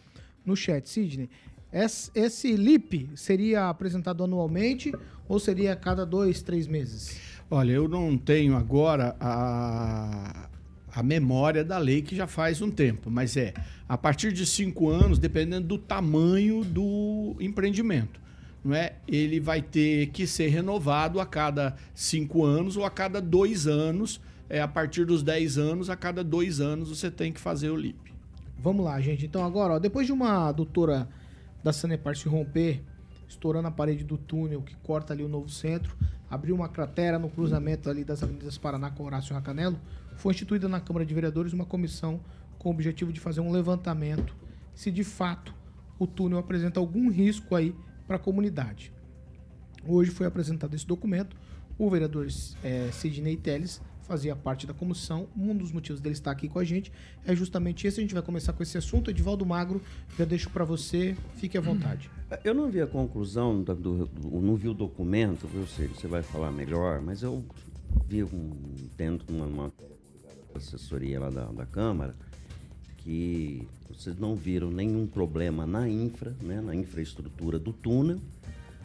no 0.46 0.56
chat. 0.56 0.90
Sidney, 0.90 1.30
esse, 1.72 2.12
esse 2.16 2.56
LIP 2.56 3.10
seria 3.16 3.70
apresentado 3.70 4.24
anualmente 4.24 4.92
ou 5.28 5.40
seria 5.40 5.74
a 5.74 5.76
cada 5.76 6.06
dois, 6.06 6.42
três 6.42 6.68
meses? 6.68 7.20
Olha, 7.50 7.72
eu 7.72 7.88
não 7.88 8.18
tenho 8.18 8.56
agora 8.56 9.16
a, 9.20 10.50
a 10.94 11.04
memória 11.04 11.64
da 11.64 11.78
lei 11.78 12.02
que 12.02 12.16
já 12.16 12.28
faz 12.28 12.62
um 12.62 12.72
tempo, 12.72 13.12
mas 13.12 13.38
é 13.38 13.54
a 13.88 13.98
partir 13.98 14.32
de 14.32 14.46
cinco 14.46 14.90
anos, 14.90 15.20
dependendo 15.20 15.68
do 15.68 15.78
tamanho 15.78 16.64
do 16.64 17.36
empreendimento. 17.40 18.20
Não 18.64 18.76
é? 18.76 18.94
Ele 19.08 19.40
vai 19.40 19.62
ter 19.62 20.08
que 20.08 20.28
ser 20.28 20.48
renovado 20.48 21.20
a 21.20 21.26
cada 21.26 21.76
cinco 21.94 22.46
anos 22.46 22.78
ou 22.78 22.86
a 22.86 22.90
cada 22.90 23.20
dois 23.22 23.68
anos. 23.68 24.22
É, 24.50 24.62
a 24.62 24.68
partir 24.68 25.06
dos 25.06 25.24
10 25.24 25.58
anos, 25.58 25.90
a 25.90 25.96
cada 25.96 26.26
dois 26.26 26.60
anos 26.60 26.90
você 26.90 27.10
tem 27.10 27.32
que 27.32 27.40
fazer 27.40 27.70
o 27.70 27.76
LIP. 27.78 28.14
Vamos 28.60 28.84
lá, 28.84 29.00
gente. 29.00 29.26
Então 29.26 29.46
agora, 29.46 29.76
ó, 29.76 29.80
depois 29.80 30.06
de 30.06 30.12
uma 30.12 30.50
adutora 30.50 31.08
da 31.64 31.72
Sanepar 31.72 32.18
se 32.18 32.28
romper, 32.28 32.84
estourando 33.30 33.70
a 33.70 33.72
parede 33.72 34.04
do 34.04 34.18
túnel 34.18 34.62
que 34.62 34.76
corta 34.84 35.14
ali 35.14 35.24
o 35.24 35.30
novo 35.30 35.48
centro, 35.50 35.96
abriu 36.30 36.54
uma 36.54 36.68
cratera 36.68 37.18
no 37.18 37.30
cruzamento 37.30 37.90
ali 37.90 38.04
das 38.04 38.22
avenidas 38.22 38.58
Paraná 38.58 38.92
com 38.92 39.06
Horácio 39.06 39.34
Racanelo, 39.34 39.80
foi 40.18 40.34
instituída 40.34 40.68
na 40.68 40.82
Câmara 40.82 41.06
de 41.06 41.14
Vereadores 41.14 41.54
uma 41.54 41.66
comissão 41.66 42.20
com 42.60 42.70
o 42.70 42.74
objetivo 42.74 43.14
de 43.14 43.20
fazer 43.22 43.40
um 43.40 43.52
levantamento 43.52 44.36
se 44.76 44.92
de 44.92 45.04
fato 45.04 45.54
o 45.98 46.08
túnel 46.08 46.40
apresenta 46.40 46.80
algum 46.80 47.10
risco 47.10 47.56
aí 47.56 47.76
para 48.12 48.18
a 48.18 48.20
comunidade. 48.20 48.92
Hoje 49.88 50.12
foi 50.12 50.28
apresentado 50.28 50.76
esse 50.76 50.86
documento. 50.86 51.34
O 51.78 51.90
vereador 51.90 52.28
eh, 52.62 52.90
Sidney 52.92 53.38
Teles 53.38 53.82
fazia 54.02 54.36
parte 54.36 54.68
da 54.68 54.74
comissão. 54.74 55.30
Um 55.38 55.56
dos 55.56 55.72
motivos 55.72 56.02
dele 56.02 56.12
estar 56.14 56.30
aqui 56.32 56.50
com 56.50 56.60
a 56.60 56.64
gente 56.66 56.92
é 57.26 57.34
justamente 57.34 57.88
esse. 57.88 58.02
A 58.02 58.04
gente 58.04 58.14
vai 58.14 58.22
começar 58.22 58.52
com 58.52 58.62
esse 58.62 58.78
assunto. 58.78 59.10
Edivaldo 59.10 59.46
Magro, 59.46 59.82
já 60.18 60.26
deixo 60.26 60.50
para 60.50 60.66
você, 60.66 61.16
fique 61.38 61.58
à 61.58 61.62
vontade. 61.62 62.12
Eu 62.44 62.54
não 62.54 62.70
vi 62.70 62.82
a 62.82 62.88
conclusão, 62.88 63.64
do, 63.64 63.74
do, 63.74 64.06
do- 64.08 64.42
não 64.42 64.58
vi 64.58 64.68
o 64.68 64.74
documento, 64.74 65.48
viu, 65.48 65.66
Ciro? 65.66 65.96
Você 65.96 66.08
vai 66.08 66.22
falar 66.22 66.52
melhor, 66.52 67.02
mas 67.02 67.24
eu 67.24 67.42
vi 68.08 68.24
um, 68.26 68.52
dentro 68.98 69.26
de 69.26 69.34
uma, 69.34 69.46
uma 69.46 69.72
assessoria 70.54 71.18
lá 71.20 71.30
da, 71.30 71.46
da 71.46 71.66
Câmara 71.66 72.14
que 73.04 73.68
vocês 73.90 74.18
não 74.18 74.36
viram 74.36 74.72
nenhum 74.72 75.06
problema 75.06 75.66
na 75.66 75.88
infra, 75.88 76.36
né, 76.42 76.62
na 76.62 76.76
infraestrutura 76.76 77.60
do 77.60 77.74
túnel, 77.74 78.20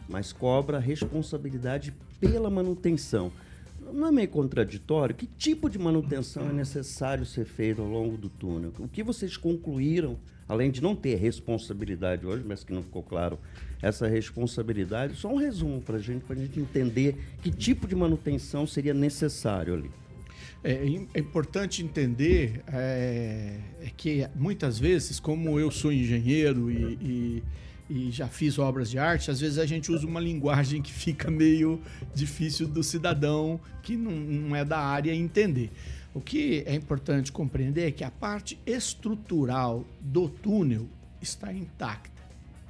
mas 0.09 0.31
cobra 0.33 0.79
responsabilidade 0.79 1.93
pela 2.19 2.49
manutenção. 2.49 3.31
Não 3.93 4.07
é 4.07 4.11
meio 4.11 4.27
contraditório? 4.27 5.15
Que 5.15 5.25
tipo 5.25 5.69
de 5.69 5.77
manutenção 5.77 6.49
é 6.49 6.53
necessário 6.53 7.25
ser 7.25 7.45
feito 7.45 7.81
ao 7.81 7.87
longo 7.87 8.17
do 8.17 8.29
túnel? 8.29 8.73
O 8.79 8.87
que 8.87 9.03
vocês 9.03 9.37
concluíram, 9.37 10.17
além 10.47 10.71
de 10.71 10.81
não 10.81 10.95
ter 10.95 11.15
responsabilidade 11.15 12.25
hoje, 12.25 12.43
mas 12.45 12.63
que 12.63 12.73
não 12.73 12.83
ficou 12.83 13.03
claro 13.03 13.39
essa 13.81 14.07
responsabilidade, 14.07 15.15
só 15.15 15.31
um 15.31 15.37
resumo 15.37 15.81
para 15.81 15.97
a 15.97 16.01
gente, 16.01 16.23
para 16.23 16.35
a 16.35 16.39
gente 16.39 16.59
entender 16.59 17.17
que 17.41 17.51
tipo 17.51 17.87
de 17.87 17.95
manutenção 17.95 18.65
seria 18.65 18.93
necessário 18.93 19.73
ali. 19.75 19.91
É, 20.69 20.85
im- 20.85 21.07
é 21.13 21.19
importante 21.21 21.81
entender 21.81 22.61
é, 22.67 23.57
é 23.81 23.89
que 23.95 24.27
muitas 24.35 24.77
vezes, 24.77 25.17
como 25.17 25.57
eu 25.57 25.71
sou 25.71 25.93
engenheiro 25.93 26.69
e, 26.69 26.83
e- 27.01 27.43
e 27.89 28.11
já 28.11 28.27
fiz 28.27 28.59
obras 28.59 28.89
de 28.89 28.99
arte, 28.99 29.31
às 29.31 29.39
vezes 29.39 29.57
a 29.59 29.65
gente 29.65 29.89
usa 29.93 30.05
uma 30.05 30.19
linguagem 30.19 30.81
que 30.81 30.91
fica 30.91 31.31
meio 31.31 31.81
difícil 32.13 32.67
do 32.67 32.83
cidadão 32.83 33.61
que 33.81 33.95
não, 33.95 34.11
não 34.11 34.53
é 34.57 34.65
da 34.65 34.77
área 34.77 35.15
entender. 35.15 35.71
O 36.13 36.19
que 36.19 36.63
é 36.65 36.75
importante 36.75 37.31
compreender 37.31 37.87
é 37.87 37.91
que 37.91 38.03
a 38.03 38.11
parte 38.11 38.59
estrutural 38.65 39.85
do 40.01 40.27
túnel 40.27 40.85
está 41.21 41.53
intacta. 41.53 42.11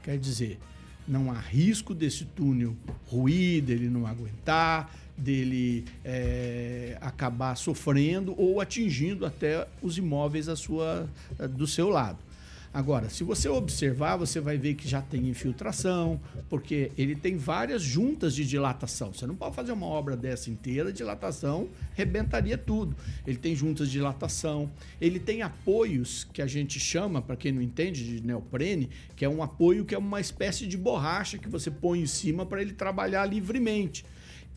Quer 0.04 0.20
dizer, 0.20 0.60
não 1.08 1.32
há 1.32 1.40
risco 1.40 1.96
desse 1.96 2.26
túnel 2.26 2.76
ruir, 3.08 3.64
dele 3.64 3.90
não 3.90 4.06
aguentar, 4.06 4.94
dele 5.18 5.86
é, 6.06 6.98
acabar 7.02 7.56
sofrendo 7.56 8.36
ou 8.38 8.62
atingindo 8.62 9.26
até 9.26 9.68
os 9.82 9.98
imóveis 9.98 10.48
sua, 10.58 11.10
do 11.50 11.66
seu 11.66 11.90
lado. 11.90 12.28
Agora, 12.74 13.10
se 13.10 13.24
você 13.24 13.50
observar, 13.50 14.18
você 14.18 14.40
vai 14.40 14.56
ver 14.56 14.76
que 14.76 14.88
já 14.88 15.02
tem 15.02 15.28
infiltração, 15.28 16.22
porque 16.48 16.92
ele 16.96 17.16
tem 17.16 17.36
várias 17.36 17.82
juntas 17.82 18.36
de 18.36 18.46
dilatação. 18.46 19.12
Você 19.12 19.26
não 19.26 19.36
pode 19.36 19.56
fazer 19.56 19.72
uma 19.72 19.88
obra 19.88 20.16
dessa 20.16 20.52
inteira, 20.52 20.94
dilatação 20.94 21.70
rebentaria 21.96 22.56
tudo. 22.56 22.96
Ele 23.26 23.38
tem 23.38 23.56
juntas 23.56 23.88
de 23.88 23.94
dilatação, 23.94 24.70
ele 25.02 25.20
tem 25.20 25.42
apoios 25.42 26.26
que 26.26 26.40
a 26.40 26.46
gente 26.46 26.80
chama, 26.80 27.20
para 27.20 27.36
quem 27.36 27.52
não 27.52 27.64
entende, 27.64 28.04
de 28.04 28.26
neoprene, 28.26 28.90
que 29.16 29.26
é 29.26 29.30
um 29.30 29.42
apoio 29.42 29.84
que 29.84 29.96
é 29.96 29.98
uma 29.98 30.22
espécie 30.22 30.68
de 30.68 30.78
borracha 30.78 31.40
que 31.40 31.50
você 31.50 31.72
põe 31.72 32.02
em 32.02 32.08
cima 32.08 32.46
para 32.46 32.62
ele 32.62 32.74
trabalhar 32.74 33.26
livremente. 33.26 34.06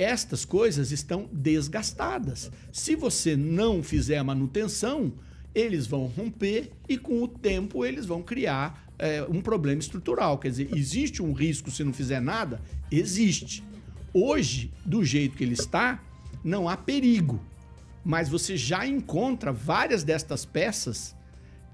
Estas 0.00 0.47
coisas 0.47 0.92
estão 0.92 1.28
desgastadas. 1.30 2.50
Se 2.73 2.97
você 2.97 3.37
não 3.37 3.83
fizer 3.83 4.16
a 4.16 4.25
manutenção, 4.25 5.12
eles 5.54 5.87
vão 5.87 6.07
romper 6.07 6.71
e 6.88 6.97
com 6.97 7.23
o 7.23 7.28
tempo 7.28 7.85
eles 7.85 8.07
vão 8.07 8.23
criar 8.23 8.90
é, 8.99 9.23
um 9.28 9.42
problema 9.42 9.78
estrutural. 9.78 10.38
Quer 10.38 10.52
dizer, 10.52 10.71
existe 10.75 11.23
um 11.23 11.35
risco 11.35 11.71
se 11.71 11.85
não 11.85 11.92
fizer 11.92 12.19
nada? 12.19 12.62
Existe. 12.90 13.62
Hoje, 14.14 14.73
do 14.87 15.04
jeito 15.04 15.37
que 15.37 15.45
ele 15.45 15.52
está, 15.52 16.02
não 16.42 16.66
há 16.66 16.78
perigo. 16.78 17.38
Mas 18.02 18.26
você 18.30 18.57
já 18.57 18.87
encontra 18.87 19.52
várias 19.52 20.02
destas 20.02 20.47
peças 20.47 21.14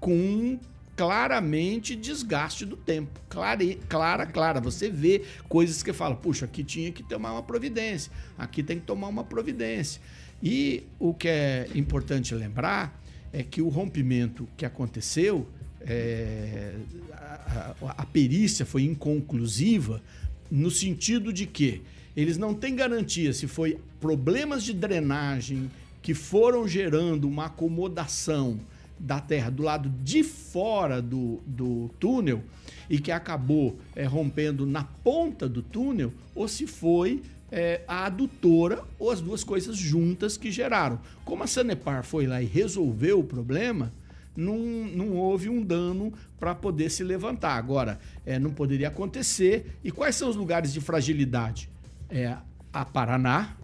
com 0.01 0.59
claramente 0.97 1.95
desgaste 1.95 2.65
do 2.65 2.75
tempo. 2.75 3.21
Clara, 3.29 4.25
clara. 4.25 4.59
Você 4.59 4.89
vê 4.89 5.21
coisas 5.47 5.81
que 5.83 5.93
fala, 5.93 6.15
puxa, 6.15 6.45
aqui 6.45 6.63
tinha 6.63 6.91
que 6.91 7.03
tomar 7.03 7.31
uma 7.33 7.43
providência, 7.43 8.11
aqui 8.37 8.63
tem 8.63 8.79
que 8.79 8.85
tomar 8.85 9.07
uma 9.07 9.23
providência. 9.23 10.01
E 10.41 10.83
o 10.99 11.13
que 11.13 11.27
é 11.27 11.67
importante 11.75 12.33
lembrar 12.33 12.99
é 13.31 13.43
que 13.43 13.61
o 13.61 13.69
rompimento 13.69 14.47
que 14.57 14.65
aconteceu, 14.65 15.47
é, 15.81 16.73
a, 17.13 17.75
a- 17.81 17.95
a 17.99 18.05
perícia 18.05 18.65
foi 18.65 18.83
inconclusiva 18.83 20.01
no 20.49 20.71
sentido 20.71 21.31
de 21.31 21.45
que 21.45 21.81
eles 22.15 22.37
não 22.37 22.53
têm 22.55 22.75
garantia 22.75 23.31
se 23.33 23.45
foi 23.47 23.77
problemas 23.99 24.63
de 24.63 24.73
drenagem 24.73 25.69
que 26.01 26.13
foram 26.15 26.67
gerando 26.67 27.27
uma 27.27 27.45
acomodação 27.45 28.59
da 28.99 29.19
terra 29.19 29.49
do 29.49 29.63
lado 29.63 29.89
de 30.03 30.23
fora 30.23 31.01
do, 31.01 31.39
do 31.45 31.89
túnel 31.99 32.43
e 32.89 32.99
que 32.99 33.11
acabou 33.11 33.77
é, 33.95 34.05
rompendo 34.05 34.65
na 34.65 34.83
ponta 34.83 35.47
do 35.47 35.61
túnel, 35.61 36.11
ou 36.33 36.47
se 36.47 36.65
foi 36.65 37.21
é, 37.51 37.81
a 37.87 38.05
adutora 38.05 38.83
ou 38.99 39.11
as 39.11 39.21
duas 39.21 39.43
coisas 39.43 39.77
juntas 39.77 40.37
que 40.37 40.51
geraram. 40.51 40.99
Como 41.23 41.43
a 41.43 41.47
Sanepar 41.47 42.03
foi 42.03 42.27
lá 42.27 42.41
e 42.41 42.45
resolveu 42.45 43.19
o 43.19 43.23
problema, 43.23 43.91
não, 44.35 44.57
não 44.57 45.15
houve 45.15 45.49
um 45.49 45.63
dano 45.63 46.13
para 46.39 46.53
poder 46.53 46.91
se 46.91 47.03
levantar. 47.03 47.57
Agora, 47.57 47.99
é, 48.25 48.37
não 48.37 48.51
poderia 48.51 48.89
acontecer. 48.89 49.77
E 49.83 49.91
quais 49.91 50.15
são 50.15 50.29
os 50.29 50.35
lugares 50.35 50.71
de 50.71 50.79
fragilidade? 50.79 51.69
É 52.09 52.37
a 52.71 52.85
Paraná 52.85 53.55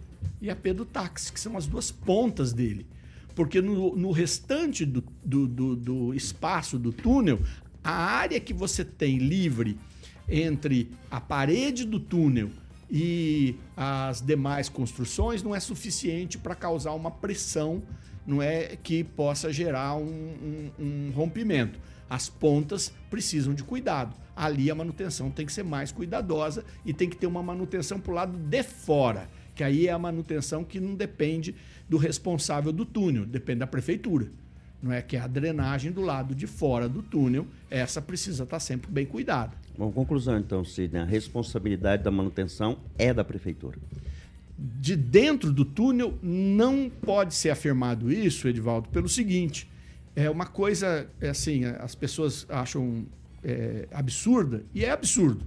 e 0.42 0.50
a 0.50 0.56
Pedro 0.56 0.84
Táxi, 0.84 1.32
que 1.32 1.38
são 1.38 1.56
as 1.56 1.66
duas 1.66 1.90
pontas 1.90 2.52
dele. 2.52 2.86
Porque 3.34 3.60
no, 3.60 3.96
no 3.96 4.10
restante 4.12 4.84
do, 4.84 5.02
do, 5.24 5.46
do- 5.48 5.76
do 5.76 6.14
espaço 6.14 6.78
do 6.78 6.92
túnel, 6.92 7.40
a 7.82 7.92
área 7.92 8.38
que 8.40 8.54
você 8.54 8.84
tem 8.84 9.18
livre 9.18 9.76
entre 10.28 10.90
a 11.10 11.20
parede 11.20 11.84
do 11.84 11.98
túnel 12.00 12.50
e 12.90 13.56
as 13.76 14.20
demais 14.20 14.68
construções 14.68 15.42
não 15.42 15.54
é 15.54 15.60
suficiente 15.60 16.38
para 16.38 16.54
causar 16.54 16.92
uma 16.92 17.10
pressão, 17.10 17.82
não 18.26 18.40
é 18.40 18.76
que 18.82 19.02
possa 19.04 19.52
gerar 19.52 19.96
um, 19.96 20.06
um- 20.06 20.70
um 20.78 21.10
rompimento. 21.14 21.78
As 22.08 22.28
pontas 22.28 22.92
precisam 23.10 23.52
de 23.54 23.64
cuidado. 23.64 24.14
Ali 24.36 24.70
a 24.70 24.74
manutenção 24.74 25.30
tem 25.30 25.44
que 25.46 25.52
ser 25.52 25.62
mais 25.64 25.90
cuidadosa 25.92 26.64
e 26.84 26.92
tem 26.92 27.08
que 27.08 27.16
ter 27.16 27.26
uma 27.26 27.42
manutenção 27.42 27.98
para 27.98 28.12
o 28.12 28.14
lado 28.14 28.36
de 28.38 28.62
fora, 28.62 29.28
que 29.54 29.62
aí 29.64 29.86
é 29.88 29.92
a 29.92 29.98
manutenção 29.98 30.64
que 30.64 30.78
não 30.80 30.94
depende 30.94 31.54
do 31.88 31.96
responsável 31.96 32.72
do 32.72 32.84
túnel, 32.84 33.26
depende 33.26 33.60
da 33.60 33.66
prefeitura. 33.66 34.28
Não 34.82 34.92
é 34.92 35.00
que 35.00 35.16
é 35.16 35.20
a 35.20 35.26
drenagem 35.26 35.90
do 35.90 36.02
lado 36.02 36.34
de 36.34 36.46
fora 36.46 36.88
do 36.88 37.02
túnel, 37.02 37.46
essa 37.70 38.02
precisa 38.02 38.44
estar 38.44 38.60
sempre 38.60 38.90
bem 38.90 39.06
cuidada. 39.06 39.52
Bom, 39.76 39.90
conclusão 39.90 40.38
então, 40.38 40.64
Sidney, 40.64 41.00
a 41.00 41.04
responsabilidade 41.04 42.02
da 42.02 42.10
manutenção 42.10 42.78
é 42.98 43.12
da 43.12 43.24
prefeitura. 43.24 43.78
de 44.56 44.94
dentro 44.94 45.52
do 45.52 45.64
túnel 45.64 46.18
não 46.22 46.88
pode 46.88 47.34
ser 47.34 47.50
afirmado 47.50 48.12
isso, 48.12 48.46
Edivaldo, 48.46 48.88
pelo 48.90 49.08
seguinte: 49.08 49.68
é 50.14 50.30
uma 50.30 50.46
coisa 50.46 51.08
é 51.20 51.30
assim, 51.30 51.64
as 51.64 51.94
pessoas 51.94 52.46
acham 52.48 53.06
é, 53.42 53.88
absurda 53.90 54.64
e 54.74 54.84
é 54.84 54.90
absurdo. 54.90 55.46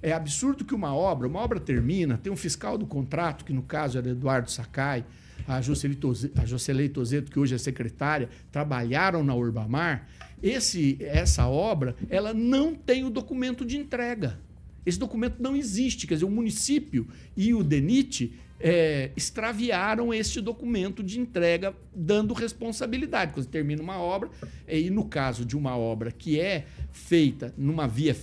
É 0.00 0.12
absurdo 0.12 0.64
que 0.64 0.74
uma 0.74 0.94
obra, 0.94 1.26
uma 1.26 1.40
obra 1.40 1.58
termina, 1.58 2.16
tem 2.16 2.32
um 2.32 2.36
fiscal 2.36 2.78
do 2.78 2.86
contrato, 2.86 3.44
que 3.44 3.52
no 3.52 3.62
caso 3.62 3.98
era 3.98 4.10
Eduardo 4.10 4.50
Sakai, 4.50 5.04
a 5.48 5.62
Jocely 5.62 5.94
Toze- 5.94 6.30
a 6.36 6.44
Jocelei 6.44 6.90
Tozeto, 6.90 7.32
que 7.32 7.38
hoje 7.38 7.54
é 7.54 7.58
secretária, 7.58 8.28
trabalharam 8.52 9.24
na 9.24 9.34
Urbamar. 9.34 10.06
Esse, 10.42 10.98
essa 11.00 11.48
obra, 11.48 11.96
ela 12.10 12.34
não 12.34 12.74
tem 12.74 13.04
o 13.04 13.10
documento 13.10 13.64
de 13.64 13.78
entrega. 13.78 14.38
Esse 14.84 14.98
documento 14.98 15.42
não 15.42 15.56
existe. 15.56 16.06
Quer 16.06 16.14
dizer, 16.14 16.26
o 16.26 16.30
município 16.30 17.08
e 17.36 17.54
o 17.54 17.64
DENIT 17.64 18.38
é, 18.60 19.10
extraviaram 19.16 20.12
este 20.12 20.40
documento 20.40 21.02
de 21.02 21.18
entrega, 21.18 21.74
dando 21.94 22.34
responsabilidade. 22.34 23.32
Quando 23.32 23.46
termina 23.46 23.82
uma 23.82 23.98
obra, 23.98 24.30
e 24.68 24.90
no 24.90 25.04
caso 25.04 25.44
de 25.44 25.56
uma 25.56 25.76
obra 25.76 26.10
que 26.12 26.38
é 26.38 26.66
feita 26.92 27.54
numa 27.56 27.88
via 27.88 28.14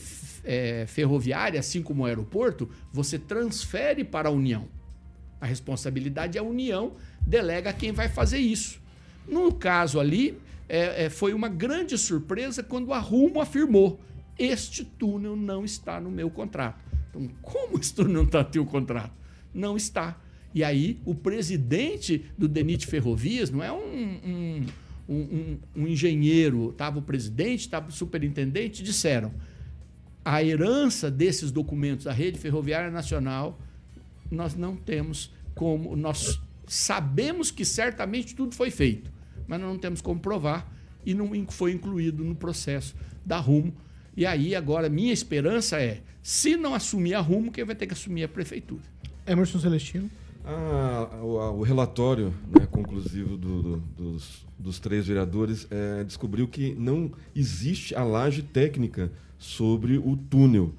é, 0.43 0.85
ferroviária, 0.87 1.59
assim 1.59 1.81
como 1.81 2.03
o 2.03 2.05
aeroporto, 2.05 2.69
você 2.93 3.17
transfere 3.17 4.03
para 4.03 4.29
a 4.29 4.31
União. 4.31 4.67
A 5.39 5.45
responsabilidade 5.45 6.37
é 6.37 6.41
a 6.41 6.43
União, 6.43 6.93
delega 7.25 7.73
quem 7.73 7.91
vai 7.91 8.07
fazer 8.09 8.37
isso. 8.39 8.79
No 9.27 9.53
caso 9.53 9.99
ali, 9.99 10.37
é, 10.69 11.05
é, 11.05 11.09
foi 11.09 11.33
uma 11.33 11.47
grande 11.49 11.97
surpresa 11.97 12.61
quando 12.63 12.93
a 12.93 12.99
Rumo 12.99 13.41
afirmou: 13.41 13.99
este 14.37 14.83
túnel 14.83 15.35
não 15.35 15.63
está 15.65 15.99
no 15.99 16.11
meu 16.11 16.29
contrato. 16.29 16.83
Então, 17.09 17.29
como 17.41 17.79
esse 17.79 17.93
túnel 17.93 18.13
não 18.13 18.23
está 18.23 18.39
no 18.43 18.49
teu 18.49 18.65
contrato? 18.65 19.13
Não 19.53 19.75
está. 19.77 20.19
E 20.53 20.63
aí, 20.63 20.99
o 21.05 21.13
presidente 21.13 22.25
do 22.37 22.47
DENIT 22.47 22.87
Ferrovias 22.87 23.49
não 23.49 23.61
é 23.63 23.71
um, 23.71 24.65
um, 25.09 25.15
um- 25.15 25.57
um 25.75 25.87
engenheiro, 25.87 26.69
estava 26.69 26.99
o 26.99 27.01
presidente, 27.01 27.61
estava 27.61 27.89
o 27.89 27.91
superintendente, 27.91 28.81
disseram: 28.83 29.33
a 30.23 30.43
herança 30.43 31.09
desses 31.11 31.51
documentos 31.51 32.05
da 32.05 32.13
Rede 32.13 32.37
Ferroviária 32.39 32.89
Nacional 32.91 33.59
nós 34.31 34.55
não 34.55 34.75
temos 34.75 35.31
como 35.53 35.95
nós 35.95 36.41
sabemos 36.67 37.51
que 37.51 37.63
certamente 37.65 38.35
tudo 38.35 38.55
foi 38.55 38.71
feito, 38.71 39.11
mas 39.47 39.59
nós 39.59 39.69
não 39.69 39.77
temos 39.77 40.01
como 40.01 40.19
provar 40.19 40.71
e 41.05 41.13
não 41.13 41.29
foi 41.49 41.71
incluído 41.71 42.23
no 42.23 42.35
processo 42.35 42.95
da 43.25 43.37
Rumo. 43.37 43.73
E 44.17 44.25
aí, 44.25 44.55
agora, 44.55 44.89
minha 44.89 45.11
esperança 45.13 45.79
é, 45.79 46.01
se 46.23 46.55
não 46.55 46.73
assumir 46.73 47.13
a 47.13 47.19
Rumo, 47.21 47.51
quem 47.51 47.63
vai 47.65 47.75
ter 47.75 47.85
que 47.85 47.93
assumir 47.93 48.21
é 48.21 48.25
a 48.25 48.29
prefeitura. 48.29 48.81
Emerson 49.27 49.59
Celestino. 49.59 50.09
Ah, 50.43 51.09
o, 51.21 51.59
o 51.59 51.61
relatório 51.63 52.33
né, 52.47 52.67
conclusivo 52.69 53.35
do- 53.35 53.61
do- 53.63 53.77
dos, 53.97 54.45
dos 54.57 54.79
três 54.79 55.07
vereadores 55.07 55.67
é, 55.71 56.03
descobriu 56.03 56.47
que 56.47 56.75
não 56.75 57.11
existe 57.35 57.95
a 57.95 58.03
laje 58.03 58.41
técnica 58.43 59.11
sobre 59.39 59.97
o 59.97 60.15
túnel. 60.15 60.73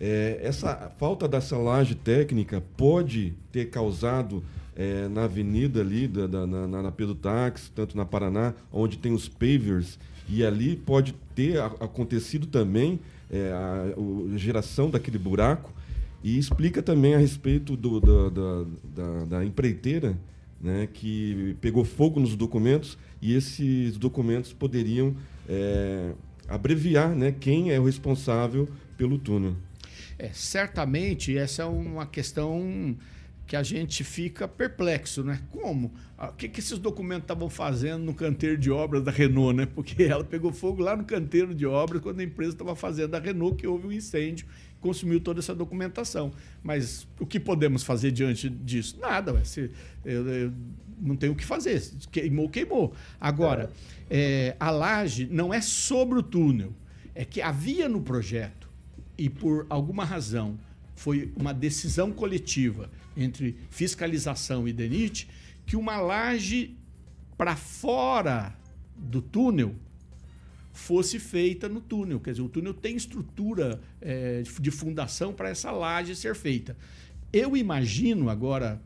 É, 0.00 0.40
essa 0.42 0.90
falta 0.98 1.28
dessa 1.28 1.56
laje 1.58 1.94
técnica 1.94 2.62
pode 2.78 3.34
ter 3.52 3.66
causado 3.66 4.42
é, 4.80 5.08
na 5.08 5.24
avenida 5.24 5.80
ali, 5.82 6.08
da, 6.08 6.26
da- 6.26 6.46
na, 6.46 6.66
na, 6.82 6.90
Pedro 6.90 7.14
Táxi, 7.14 7.70
tanto 7.74 7.94
na 7.96 8.06
Paraná, 8.06 8.54
onde 8.72 8.96
tem 8.96 9.12
os 9.12 9.28
pavers, 9.28 9.98
e 10.26 10.42
ali 10.42 10.74
pode 10.74 11.14
ter 11.34 11.60
acontecido 11.60 12.46
também 12.46 12.98
é, 13.30 13.52
a, 13.52 13.94
a 14.34 14.38
geração 14.38 14.88
daquele 14.88 15.18
buraco 15.18 15.70
e 16.24 16.38
explica 16.38 16.82
também 16.82 17.14
a 17.14 17.18
respeito 17.18 17.76
do- 17.76 18.00
da- 18.00 18.64
da- 18.96 19.24
da 19.26 19.44
empreiteira 19.44 20.16
né, 20.60 20.88
que 20.92 21.56
pegou 21.60 21.84
fogo 21.84 22.18
nos 22.20 22.34
documentos 22.34 22.96
e 23.20 23.34
esses 23.34 23.96
documentos 23.98 24.52
poderiam 24.52 25.14
é, 25.48 26.12
abreviar 26.48 27.10
né, 27.14 27.34
quem 27.38 27.70
é 27.70 27.78
o 27.80 27.84
responsável 27.84 28.66
pelo 28.96 29.18
túnel. 29.18 29.54
É, 30.18 30.30
certamente 30.32 31.36
essa 31.36 31.62
é 31.62 31.66
uma 31.66 32.04
questão 32.06 32.94
que 33.50 33.56
a 33.56 33.64
gente 33.64 34.04
fica 34.04 34.46
perplexo, 34.46 35.24
né? 35.24 35.40
Como? 35.50 35.92
Ah, 36.16 36.28
O 36.28 36.34
que, 36.34 36.48
que 36.48 36.60
esses 36.60 36.78
documentos 36.78 37.24
estavam 37.24 37.50
fazendo 37.50 38.04
no 38.04 38.14
canteiro 38.14 38.56
de 38.56 38.70
obras 38.70 39.02
da 39.02 39.10
Renault, 39.10 39.56
né? 39.56 39.66
Porque 39.66 40.04
ela 40.06 40.22
pegou 40.22 40.52
fogo 40.52 40.80
lá 40.80 40.96
no 40.96 41.02
canteiro 41.02 41.52
de 41.52 41.66
obras 41.66 42.00
quando 42.00 42.20
a 42.20 42.22
empresa 42.22 42.52
estava 42.52 42.76
fazendo 42.76 43.12
a 43.16 43.18
Renault, 43.18 43.56
que 43.56 43.66
houve 43.66 43.88
um 43.88 43.92
incêndio, 43.92 44.46
consumiu 44.80 45.20
toda 45.20 45.40
essa 45.40 45.52
documentação. 45.52 46.30
Mas 46.62 47.08
o 47.18 47.26
que 47.26 47.40
podemos 47.40 47.82
fazer 47.82 48.12
diante 48.12 48.48
disso? 48.48 48.96
Nada, 49.00 49.32
ué. 49.32 49.42
Se, 49.42 49.68
eu, 50.04 50.28
eu 50.28 50.52
não 51.00 51.16
tem 51.16 51.28
o 51.28 51.34
que 51.34 51.44
fazer. 51.44 51.82
Queimou, 52.12 52.48
queimou. 52.48 52.94
Agora, 53.20 53.68
é, 54.08 54.54
a 54.60 54.70
laje 54.70 55.26
não 55.28 55.52
é 55.52 55.60
sobre 55.60 56.20
o 56.20 56.22
túnel. 56.22 56.72
É 57.16 57.24
que 57.24 57.42
havia 57.42 57.88
no 57.88 58.00
projeto 58.00 58.70
e 59.18 59.28
por 59.28 59.66
alguma 59.68 60.04
razão 60.04 60.56
foi 61.00 61.32
uma 61.34 61.54
decisão 61.54 62.12
coletiva 62.12 62.90
entre 63.16 63.56
fiscalização 63.70 64.68
e 64.68 64.72
DENIT 64.72 65.26
que 65.64 65.74
uma 65.74 65.96
laje 65.96 66.76
para 67.38 67.56
fora 67.56 68.54
do 68.94 69.22
túnel 69.22 69.74
fosse 70.74 71.18
feita 71.18 71.70
no 71.70 71.80
túnel. 71.80 72.20
Quer 72.20 72.32
dizer, 72.32 72.42
o 72.42 72.50
túnel 72.50 72.74
tem 72.74 72.96
estrutura 72.96 73.80
eh, 73.98 74.42
de 74.60 74.70
fundação 74.70 75.32
para 75.32 75.48
essa 75.48 75.70
laje 75.70 76.14
ser 76.14 76.34
feita. 76.34 76.76
Eu 77.32 77.56
imagino 77.56 78.28
agora 78.28 78.78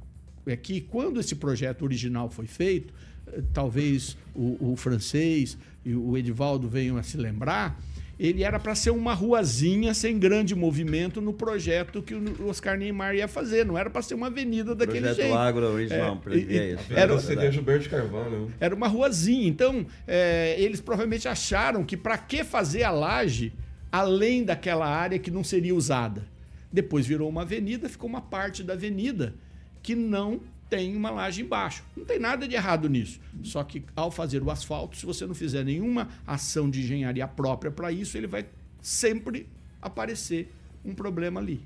é 0.46 0.56
que 0.56 0.82
quando 0.82 1.18
esse 1.18 1.34
projeto 1.34 1.82
original 1.82 2.30
foi 2.30 2.46
feito, 2.46 2.94
eh, 3.26 3.42
talvez 3.52 4.16
o, 4.36 4.72
o 4.72 4.76
francês 4.76 5.58
e 5.84 5.92
o 5.96 6.16
Edivaldo 6.16 6.68
venham 6.68 6.96
a 6.96 7.02
se 7.02 7.16
lembrar, 7.16 7.76
ele 8.18 8.42
era 8.44 8.58
para 8.58 8.74
ser 8.74 8.90
uma 8.90 9.12
ruazinha 9.14 9.92
sem 9.94 10.18
grande 10.18 10.54
movimento 10.54 11.20
no 11.20 11.32
projeto 11.32 12.02
que 12.02 12.14
o 12.14 12.46
Oscar 12.48 12.76
Neymar 12.78 13.14
ia 13.14 13.26
fazer. 13.28 13.64
Não 13.66 13.76
era 13.76 13.90
para 13.90 14.02
ser 14.02 14.14
uma 14.14 14.28
avenida 14.28 14.74
daquele 14.74 15.00
Projeto 15.00 15.16
jeito. 15.22 15.34
Agro 15.36 15.66
original, 15.66 16.20
É, 16.30 16.34
e- 16.34 16.38
e- 16.38 16.74
isso. 16.74 16.84
era- 16.94 17.18
CD 17.20 17.50
Gilberto 17.52 17.88
Carvalho. 17.90 18.52
era 18.60 18.74
uma 18.74 18.86
ruazinha. 18.88 19.46
Então, 19.48 19.86
é, 20.06 20.54
eles 20.58 20.80
provavelmente 20.80 21.26
acharam 21.28 21.84
que 21.84 21.96
para 21.96 22.16
que 22.18 22.44
fazer 22.44 22.82
a 22.84 22.90
laje 22.90 23.52
além 23.90 24.44
daquela 24.44 24.86
área 24.86 25.18
que 25.18 25.30
não 25.30 25.42
seria 25.44 25.74
usada? 25.74 26.26
Depois 26.72 27.06
virou 27.06 27.28
uma 27.28 27.42
avenida, 27.42 27.88
ficou 27.88 28.08
uma 28.08 28.20
parte 28.20 28.62
da 28.62 28.72
avenida 28.72 29.34
que 29.82 29.94
não 29.94 30.40
tem 30.68 30.96
uma 30.96 31.10
laje 31.10 31.42
embaixo. 31.42 31.84
Não 31.96 32.04
tem 32.04 32.18
nada 32.18 32.48
de 32.48 32.54
errado 32.54 32.88
nisso. 32.88 33.20
Só 33.42 33.62
que 33.62 33.84
ao 33.94 34.10
fazer 34.10 34.42
o 34.42 34.50
asfalto, 34.50 34.96
se 34.96 35.06
você 35.06 35.26
não 35.26 35.34
fizer 35.34 35.64
nenhuma 35.64 36.08
ação 36.26 36.68
de 36.68 36.80
engenharia 36.80 37.26
própria 37.28 37.70
para 37.70 37.92
isso, 37.92 38.16
ele 38.16 38.26
vai 38.26 38.46
sempre 38.80 39.46
aparecer 39.80 40.52
um 40.84 40.94
problema 40.94 41.40
ali. 41.40 41.60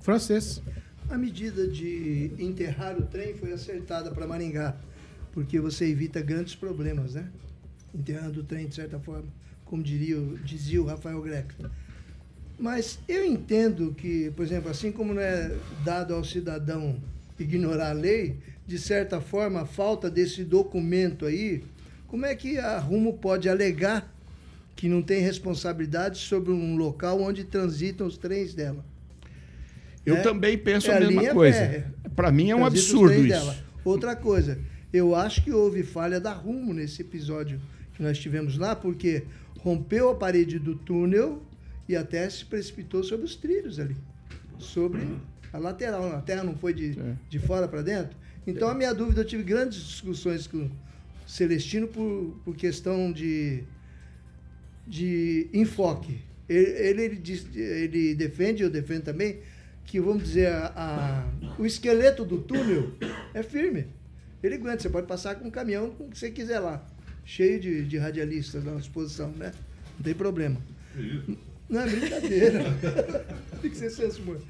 Francês. 0.00 0.62
A 1.08 1.18
medida 1.18 1.66
de 1.66 2.32
enterrar 2.38 2.96
o 2.96 3.02
trem 3.02 3.34
foi 3.34 3.52
acertada 3.52 4.10
para 4.10 4.26
Maringá, 4.26 4.76
porque 5.32 5.60
você 5.60 5.86
evita 5.86 6.20
grandes 6.20 6.54
problemas, 6.54 7.14
né? 7.14 7.28
Enterrando 7.94 8.40
o 8.40 8.44
trem, 8.44 8.66
de 8.66 8.74
certa 8.74 8.98
forma, 8.98 9.28
como 9.64 9.82
diria, 9.82 10.16
dizia 10.44 10.80
o 10.80 10.86
Rafael 10.86 11.20
Greco. 11.20 11.52
Mas 12.58 12.98
eu 13.08 13.24
entendo 13.24 13.92
que, 13.92 14.30
por 14.30 14.44
exemplo, 14.44 14.70
assim 14.70 14.92
como 14.92 15.12
não 15.12 15.20
é 15.20 15.54
dado 15.84 16.14
ao 16.14 16.24
cidadão 16.24 17.00
ignorar 17.42 17.90
a 17.90 17.92
lei, 17.92 18.38
de 18.66 18.78
certa 18.78 19.20
forma, 19.20 19.62
a 19.62 19.66
falta 19.66 20.10
desse 20.10 20.44
documento 20.44 21.26
aí, 21.26 21.62
como 22.06 22.24
é 22.26 22.34
que 22.34 22.58
a 22.58 22.78
Rumo 22.78 23.14
pode 23.18 23.48
alegar 23.48 24.12
que 24.76 24.88
não 24.88 25.02
tem 25.02 25.20
responsabilidade 25.20 26.18
sobre 26.18 26.52
um 26.52 26.76
local 26.76 27.20
onde 27.20 27.44
transitam 27.44 28.06
os 28.06 28.16
trens 28.16 28.54
dela? 28.54 28.84
Eu 30.04 30.16
É- 30.16 30.20
também 30.20 30.58
penso 30.58 30.90
é 30.90 30.94
a 30.94 30.96
a 30.96 31.00
mesma 31.00 31.32
coisa. 31.32 31.84
Para 32.16 32.32
mim 32.32 32.50
é 32.50 32.56
um 32.56 32.64
absurdo 32.64 33.14
isso. 33.14 33.28
dela. 33.28 33.56
Outra 33.84 34.16
coisa, 34.16 34.58
eu 34.92 35.14
acho 35.14 35.42
que 35.44 35.52
houve 35.52 35.82
falha 35.82 36.20
da 36.20 36.32
Rumo 36.32 36.72
nesse 36.74 37.02
episódio 37.02 37.60
que 37.94 38.02
nós 38.02 38.18
tivemos 38.18 38.56
lá, 38.58 38.74
porque 38.74 39.24
rompeu 39.60 40.10
a 40.10 40.14
parede 40.14 40.58
do 40.58 40.74
túnel 40.74 41.42
e 41.88 41.94
até 41.96 42.28
se 42.28 42.44
precipitou 42.44 43.02
sobre 43.04 43.26
os 43.26 43.36
trilhos 43.36 43.78
ali, 43.78 43.96
sobre 44.58 45.02
a 45.52 45.58
lateral. 45.58 46.12
A 46.16 46.20
terra 46.22 46.42
não 46.44 46.54
foi 46.56 46.72
de, 46.74 46.98
É. 46.98 47.14
de 47.28 47.38
fora 47.38 47.66
para 47.68 47.82
dentro. 47.82 48.16
Então, 48.46 48.68
a 48.68 48.74
minha 48.74 48.92
dúvida, 48.94 49.20
eu 49.20 49.24
tive 49.24 49.42
grandes 49.42 49.78
discussões 49.80 50.46
com 50.46 50.64
o 50.64 50.70
Celestino 51.26 51.86
por, 51.86 52.40
por 52.44 52.56
questão 52.56 53.12
de, 53.12 53.62
de 54.86 55.48
enfoque. 55.52 56.18
Ele, 56.48 56.70
ele, 56.70 57.02
ele 57.02 57.16
diz- 57.16 57.46
ele 57.54 58.14
defende, 58.14 58.62
eu 58.62 58.70
defendo 58.70 59.04
também, 59.04 59.40
que, 59.84 60.00
vamos 60.00 60.24
dizer, 60.24 60.48
a- 60.48 60.72
a- 60.76 61.52
o 61.58 61.64
esqueleto 61.64 62.24
do 62.24 62.38
túnel 62.38 62.92
é 63.32 63.42
firme. 63.42 63.86
Ele 64.42 64.56
aguenta, 64.56 64.82
você 64.82 64.90
pode 64.90 65.06
passar 65.06 65.36
com 65.36 65.46
um 65.46 65.50
caminhão 65.50 65.90
com 65.90 66.04
o 66.06 66.10
que 66.10 66.18
você 66.18 66.30
quiser 66.30 66.58
lá, 66.58 66.84
cheio 67.24 67.60
de, 67.60 67.84
de 67.84 67.96
radialistas 67.96 68.64
na 68.64 68.74
exposição, 68.74 69.30
né? 69.32 69.52
Não 69.96 70.02
tem 70.02 70.14
problema. 70.14 70.60
Não 71.68 71.80
é 71.80 71.88
brincadeira. 71.88 72.64
tem 73.62 73.70
que 73.70 73.76
ser 73.76 73.90
senso 73.90 74.20
humor. 74.20 74.40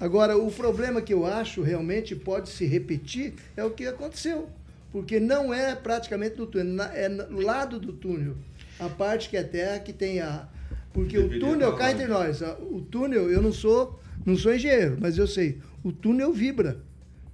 Agora, 0.00 0.36
o 0.36 0.50
problema 0.50 1.02
que 1.02 1.12
eu 1.12 1.26
acho 1.26 1.62
realmente 1.62 2.14
pode 2.14 2.48
se 2.50 2.64
repetir 2.66 3.34
é 3.56 3.64
o 3.64 3.70
que 3.70 3.86
aconteceu. 3.86 4.48
Porque 4.92 5.18
não 5.20 5.52
é 5.52 5.74
praticamente 5.74 6.38
no 6.38 6.46
túnel, 6.46 6.86
é 6.94 7.08
no 7.08 7.40
lado 7.40 7.78
do 7.78 7.92
túnel. 7.92 8.34
A 8.78 8.88
parte 8.88 9.28
que 9.28 9.36
é 9.36 9.42
terra 9.42 9.78
que 9.80 9.92
tem 9.92 10.20
a. 10.20 10.48
Porque 10.94 11.18
o 11.18 11.28
túnel, 11.40 11.76
cá 11.76 11.90
entre 11.90 12.06
nós, 12.06 12.42
a- 12.42 12.56
o 12.58 12.80
túnel, 12.80 13.30
eu 13.30 13.42
não 13.42 13.52
sou, 13.52 14.00
não 14.24 14.36
sou 14.36 14.54
engenheiro, 14.54 14.96
mas 15.00 15.18
eu 15.18 15.26
sei, 15.26 15.58
o 15.84 15.92
túnel 15.92 16.32
vibra 16.32 16.80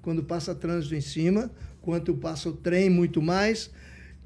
quando 0.03 0.23
passa 0.25 0.55
trânsito 0.55 0.95
em 0.95 1.01
cima, 1.01 1.51
quando 1.81 2.15
passa 2.15 2.49
o 2.49 2.53
trem 2.53 2.91
muito 2.91 3.23
mais. 3.23 3.71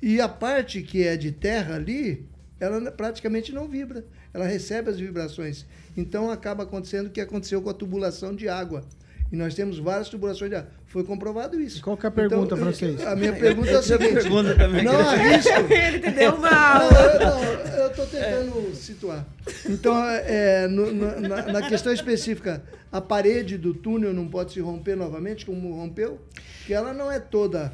E 0.01 0.21
a 0.21 0.29
parte 0.29 0.81
que 0.81 1.03
é 1.03 1.17
de 1.17 1.31
terra 1.33 1.75
ali, 1.75 2.25
ela 2.59 2.91
praticamente 2.91 3.53
não 3.53 3.69
vibra. 3.69 4.05
Ela 4.33 4.47
recebe 4.47 4.91
as 4.91 4.99
vibrações. 4.99 5.65
Então 5.97 6.31
acaba 6.31 6.63
acontecendo 6.65 7.07
o 7.07 7.11
que 7.11 7.21
aconteceu 7.21 7.61
com 7.63 7.71
a 7.71 7.75
tubulação 7.75 8.35
de 8.35 8.49
água. 8.49 8.85
E 9.31 9.37
nós 9.37 9.55
temos 9.55 9.79
várias 9.79 10.09
tubulações 10.09 10.51
de 10.51 10.57
água. 10.57 10.71
Foi 10.87 11.05
comprovado 11.05 11.61
isso. 11.61 11.79
E 11.79 11.83
qual 11.83 11.97
que 11.99 12.07
é 12.07 12.09
a 12.09 12.13
pergunta, 12.13 12.55
eu- 12.55 12.59
francês? 12.59 13.07
A 13.07 13.15
minha 13.15 13.33
pergunta 13.35 13.69
é 13.71 13.77
a 13.77 13.83
seguinte. 13.83 14.15
pergunta 14.15 14.55
também, 14.55 14.85
não 14.85 14.99
arrisco. 14.99 15.51
Ele 15.71 15.99
te 16.01 16.11
deu 16.13 16.35
uma 16.35 16.51
Não, 16.79 17.45
eu, 17.75 17.91
tô 17.95 18.07
tentando 18.07 18.75
situar. 18.75 19.27
Então, 19.69 20.03
é, 20.03 20.67
no- 20.69 20.93
no- 20.93 21.21
na, 21.29 21.43
na 21.53 21.69
questão 21.69 21.93
específica, 21.93 22.63
a 22.91 23.03
parede 23.03 23.59
do 23.59 23.75
túnel 23.75 24.15
não 24.15 24.27
pode 24.29 24.53
se 24.53 24.61
romper 24.61 24.97
novamente, 24.97 25.45
como 25.45 25.75
rompeu? 25.75 26.21
Que 26.67 26.73
ela 26.73 26.95
não 26.95 27.13
é 27.13 27.21
toda 27.21 27.71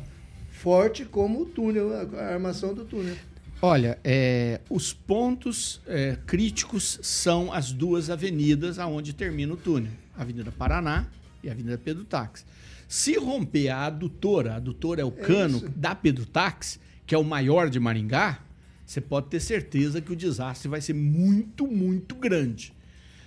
forte 0.51 1.05
como 1.05 1.43
o 1.43 1.47
túnel, 1.47 1.91
a 2.19 2.25
armação 2.33 2.75
do 2.75 2.85
túnel. 2.85 3.15
Olha, 3.63 3.99
é, 4.05 4.61
os 4.69 4.93
pontos 4.93 5.81
é, 5.87 6.19
críticos 6.27 6.99
são 7.03 7.53
as 7.53 7.73
duas 7.73 8.11
avenidas 8.11 8.79
aonde 8.79 9.13
termina 9.13 9.55
o 9.55 9.57
túnel. 9.57 9.93
A 10.17 10.23
Avenida 10.23 10.53
Paraná 10.53 11.07
e 11.43 11.49
a 11.49 11.53
Avenida 11.53 11.79
Pedro 11.79 12.05
Táxi. 12.05 12.45
Se 12.87 13.17
romper 13.17 13.71
a 13.71 13.87
adutora, 13.87 14.53
a 14.53 14.57
adutora 14.57 15.01
é 15.01 15.05
o 15.05 15.11
cano 15.11 15.59
isso. 15.59 15.69
da 15.71 15.95
Pedro 15.95 16.27
Táxi, 16.27 16.79
que 17.07 17.15
é 17.15 17.19
o 17.19 17.25
maior 17.25 17.71
de 17.71 17.81
Maringá, 17.81 18.41
você 18.85 19.01
pode 19.01 19.29
ter 19.29 19.41
certeza 19.41 20.01
que 20.01 20.13
o 20.13 20.17
desastre 20.17 20.69
vai 20.69 20.81
ser 20.81 20.93
muito, 20.93 21.67
muito 21.67 22.15
grande. 22.15 22.73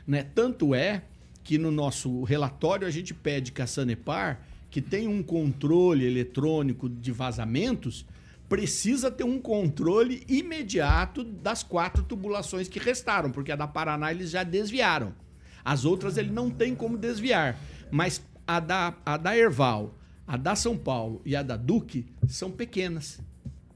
Né? 0.06 0.24
Tanto 0.24 0.76
é 0.76 1.02
que 1.44 1.58
no 1.58 1.72
nosso 1.72 2.24
relatório 2.24 2.88
a 2.88 2.92
gente 2.92 3.14
pede 3.14 3.52
que 3.52 3.62
a 3.62 3.68
Sanepar 3.68 4.40
que 4.70 4.82
tem 4.82 5.08
um 5.08 5.24
controle 5.24 6.06
eletrônico 6.06 6.90
de 6.90 7.12
vazamentos, 7.12 8.06
precisa 8.50 9.12
ter 9.12 9.24
um 9.24 9.40
controle 9.40 10.24
imediato 10.28 11.24
das 11.24 11.64
quatro 11.64 12.04
tubulações 12.04 12.68
que 12.68 12.80
restaram, 12.80 13.32
porque 13.32 13.52
a 13.52 13.56
da 13.56 13.68
Paraná 13.68 14.12
eles 14.12 14.30
já 14.30 14.44
desviaram. 14.44 15.14
As 15.64 15.84
outras 15.84 16.18
ele 16.18 16.32
não 16.32 16.50
tem 16.50 16.74
como 16.74 16.98
desviar. 16.98 17.60
Mas 17.92 18.22
a 18.46 18.60
da, 18.60 18.94
a 19.06 19.18
da 19.18 19.38
Erval, 19.38 19.94
a 20.26 20.38
da 20.38 20.56
São 20.56 20.78
Paulo 20.78 21.22
e 21.26 21.36
a 21.36 21.44
da 21.44 21.58
Duque 21.58 22.06
são 22.28 22.50
pequenas. 22.50 23.20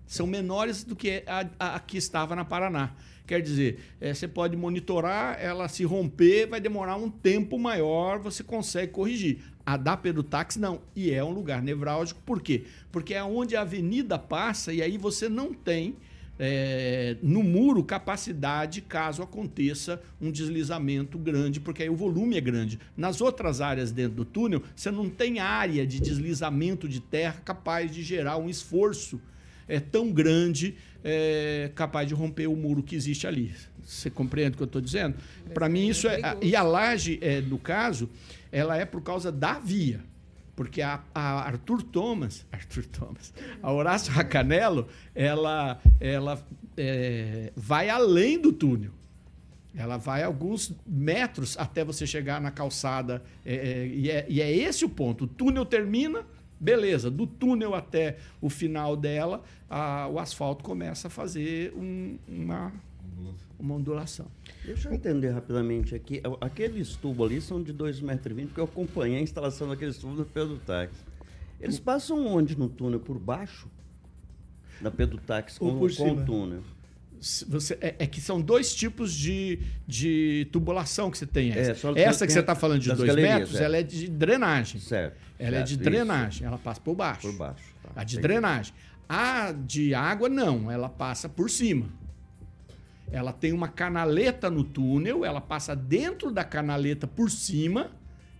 São 0.05 0.25
menores 0.25 0.83
do 0.83 0.95
que 0.95 1.23
a, 1.27 1.49
a, 1.59 1.75
a 1.75 1.79
que 1.79 1.97
estava 1.97 2.35
na 2.35 2.45
Paraná. 2.45 2.93
Quer 3.25 3.41
dizer, 3.41 3.79
eh, 4.01 4.13
você 4.13 4.27
pode 4.27 4.57
monitorar, 4.57 5.37
ela 5.39 5.69
se 5.69 5.85
romper, 5.85 6.47
vai 6.47 6.59
demorar 6.59 6.97
um 6.97 7.09
tempo 7.09 7.57
maior, 7.57 8.19
você 8.19 8.43
consegue 8.43 8.91
corrigir. 8.91 9.39
A 9.65 9.77
da 9.77 9.95
Pedutax 9.95 10.57
não. 10.57 10.81
E 10.95 11.11
é 11.11 11.23
um 11.23 11.31
lugar 11.31 11.61
nevrálgico, 11.61 12.21
por 12.25 12.41
quê? 12.41 12.63
Porque 12.91 13.13
é 13.13 13.23
onde 13.23 13.55
a 13.55 13.61
avenida 13.61 14.17
passa 14.17 14.73
e 14.73 14.81
aí 14.81 14.97
você 14.97 15.29
não 15.29 15.53
tem 15.53 15.95
eh, 16.39 17.17
no 17.21 17.43
muro 17.43 17.83
capacidade 17.83 18.81
caso 18.81 19.21
aconteça 19.21 20.01
um 20.19 20.31
deslizamento 20.31 21.17
grande, 21.17 21.59
porque 21.59 21.83
aí 21.83 21.89
o 21.89 21.95
volume 21.95 22.37
é 22.37 22.41
grande. 22.41 22.79
Nas 22.97 23.21
outras 23.21 23.61
áreas 23.61 23.91
dentro 23.91 24.15
do 24.15 24.25
túnel, 24.25 24.63
você 24.75 24.89
não 24.89 25.09
tem 25.09 25.39
área 25.39 25.85
de 25.85 25.99
deslizamento 25.99 26.87
de 26.87 26.99
terra 26.99 27.41
capaz 27.45 27.91
de 27.91 28.01
gerar 28.01 28.37
um 28.37 28.49
esforço 28.49 29.21
é 29.67 29.79
tão 29.79 30.11
grande, 30.11 30.75
é, 31.01 31.71
capaz 31.73 32.07
de 32.07 32.13
romper 32.13 32.47
o 32.47 32.55
muro 32.55 32.83
que 32.83 32.93
existe 32.93 33.25
ali. 33.25 33.53
Você 33.81 34.09
compreende 34.09 34.55
o 34.55 34.57
que 34.57 34.63
eu 34.63 34.65
estou 34.65 34.81
dizendo? 34.81 35.15
Para 35.53 35.69
mim, 35.69 35.87
isso 35.87 36.07
é. 36.07 36.19
E 36.41 36.55
a 36.55 36.61
laje, 36.61 37.17
é, 37.21 37.39
no 37.39 37.57
caso, 37.57 38.09
ela 38.51 38.77
é 38.77 38.85
por 38.85 39.01
causa 39.01 39.31
da 39.31 39.59
via. 39.59 40.01
Porque 40.55 40.81
a, 40.81 41.01
a 41.15 41.41
Arthur 41.43 41.81
Thomas, 41.81 42.45
Arthur 42.51 42.85
Thomas, 42.85 43.33
a 43.63 43.71
Horácio 43.71 44.11
Racanello, 44.13 44.87
ela, 45.15 45.79
ela 45.99 46.43
é, 46.77 47.51
vai 47.55 47.89
além 47.89 48.39
do 48.39 48.51
túnel. 48.53 48.91
Ela 49.73 49.95
vai 49.97 50.21
alguns 50.21 50.75
metros 50.85 51.57
até 51.57 51.83
você 51.85 52.05
chegar 52.05 52.41
na 52.41 52.51
calçada. 52.51 53.23
é, 53.45 53.55
é, 53.55 53.87
e, 53.87 54.11
é, 54.11 54.25
e 54.27 54.41
é 54.41 54.51
esse 54.51 54.83
o 54.83 54.89
ponto. 54.89 55.23
O 55.23 55.27
túnel 55.27 55.65
termina, 55.65 56.25
beleza. 56.59 57.09
Do 57.09 57.25
túnel 57.25 57.73
até 57.73 58.17
o 58.41 58.49
final 58.49 58.97
dela, 58.97 59.41
a- 59.69 60.07
o 60.11 60.19
asfalto 60.19 60.61
começa 60.61 61.07
a 61.07 61.09
fazer 61.09 61.71
um- 61.73 62.17
uma, 62.27 62.73
uma 63.61 63.75
ondulação. 63.75 64.27
Deixa 64.65 64.89
eu 64.89 64.93
entender 64.93 65.29
rapidamente 65.29 65.95
aqui. 65.95 66.21
Aqueles 66.41 66.95
tubos 66.95 67.29
ali 67.29 67.39
são 67.39 67.61
de 67.61 67.73
2,20 67.73 68.01
metros, 68.03 68.43
porque 68.47 68.59
eu 68.59 68.65
acompanhei 68.65 69.19
a 69.19 69.21
instalação 69.21 69.69
daqueles 69.69 69.97
tubos 69.97 70.17
do 70.17 70.25
Pedutax. 70.25 70.91
Eles 71.59 71.79
passam 71.79 72.25
onde 72.25 72.57
no 72.57 72.67
túnel? 72.67 72.99
Por 72.99 73.19
baixo? 73.19 73.69
Da 74.81 74.89
Pedutax 74.89 75.57
Ou 75.59 75.73
com, 75.73 75.79
por 75.79 75.95
com 75.95 76.11
o 76.11 76.25
túnel. 76.25 76.63
Você, 77.47 77.77
é, 77.79 77.95
é 77.99 78.07
que 78.07 78.19
são 78.19 78.41
dois 78.41 78.73
tipos 78.73 79.13
de, 79.13 79.59
de 79.85 80.47
tubulação 80.51 81.11
que 81.11 81.19
você 81.19 81.27
tem. 81.27 81.51
Essa, 81.51 81.89
É, 81.95 82.01
essa 82.01 82.25
que 82.25 82.33
você 82.33 82.39
está 82.39 82.55
falando 82.55 82.79
de 82.79 82.89
das 82.89 82.97
dois 82.97 83.07
galerias, 83.07 83.39
metros, 83.41 83.61
é. 83.61 83.63
ela 83.63 83.77
é 83.77 83.83
de 83.83 84.09
drenagem. 84.09 84.81
Certo. 84.81 85.15
Ela 85.37 85.49
é 85.49 85.51
certo, 85.59 85.67
de 85.67 85.73
isso. 85.75 85.83
drenagem, 85.83 86.47
ela 86.47 86.57
passa 86.57 86.81
por 86.81 86.95
baixo. 86.95 87.21
Por 87.21 87.33
baixo. 87.33 87.63
tá, 87.83 88.01
A 88.01 88.03
de 88.03 88.19
drenagem. 88.19 88.73
A 89.07 89.51
de 89.51 89.93
água, 89.93 90.27
não, 90.29 90.71
ela 90.71 90.89
passa 90.89 91.29
por 91.29 91.47
cima. 91.47 91.87
Ela 93.11 93.33
tem 93.33 93.51
uma 93.51 93.67
canaleta 93.67 94.49
no 94.49 94.63
túnel, 94.63 95.25
ela 95.25 95.41
passa 95.41 95.75
dentro 95.75 96.31
da 96.31 96.43
canaleta 96.43 97.05
por 97.05 97.29
cima 97.29 97.91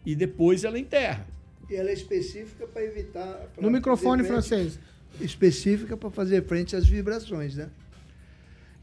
e 0.06 0.16
depois 0.16 0.64
ela 0.64 0.80
enterra. 0.80 1.28
E 1.70 1.76
ela 1.76 1.90
é 1.90 1.94
específica 1.94 2.66
para 2.68 2.84
evitar. 2.84 3.50
pra 3.54 3.62
No 3.62 3.70
microfone 3.70 4.24
frente- 4.24 4.32
francês. 4.32 4.80
Específica 5.20 5.98
para 5.98 6.10
fazer 6.10 6.46
frente 6.46 6.76
às 6.76 6.88
vibrações, 6.88 7.56
né? 7.56 7.68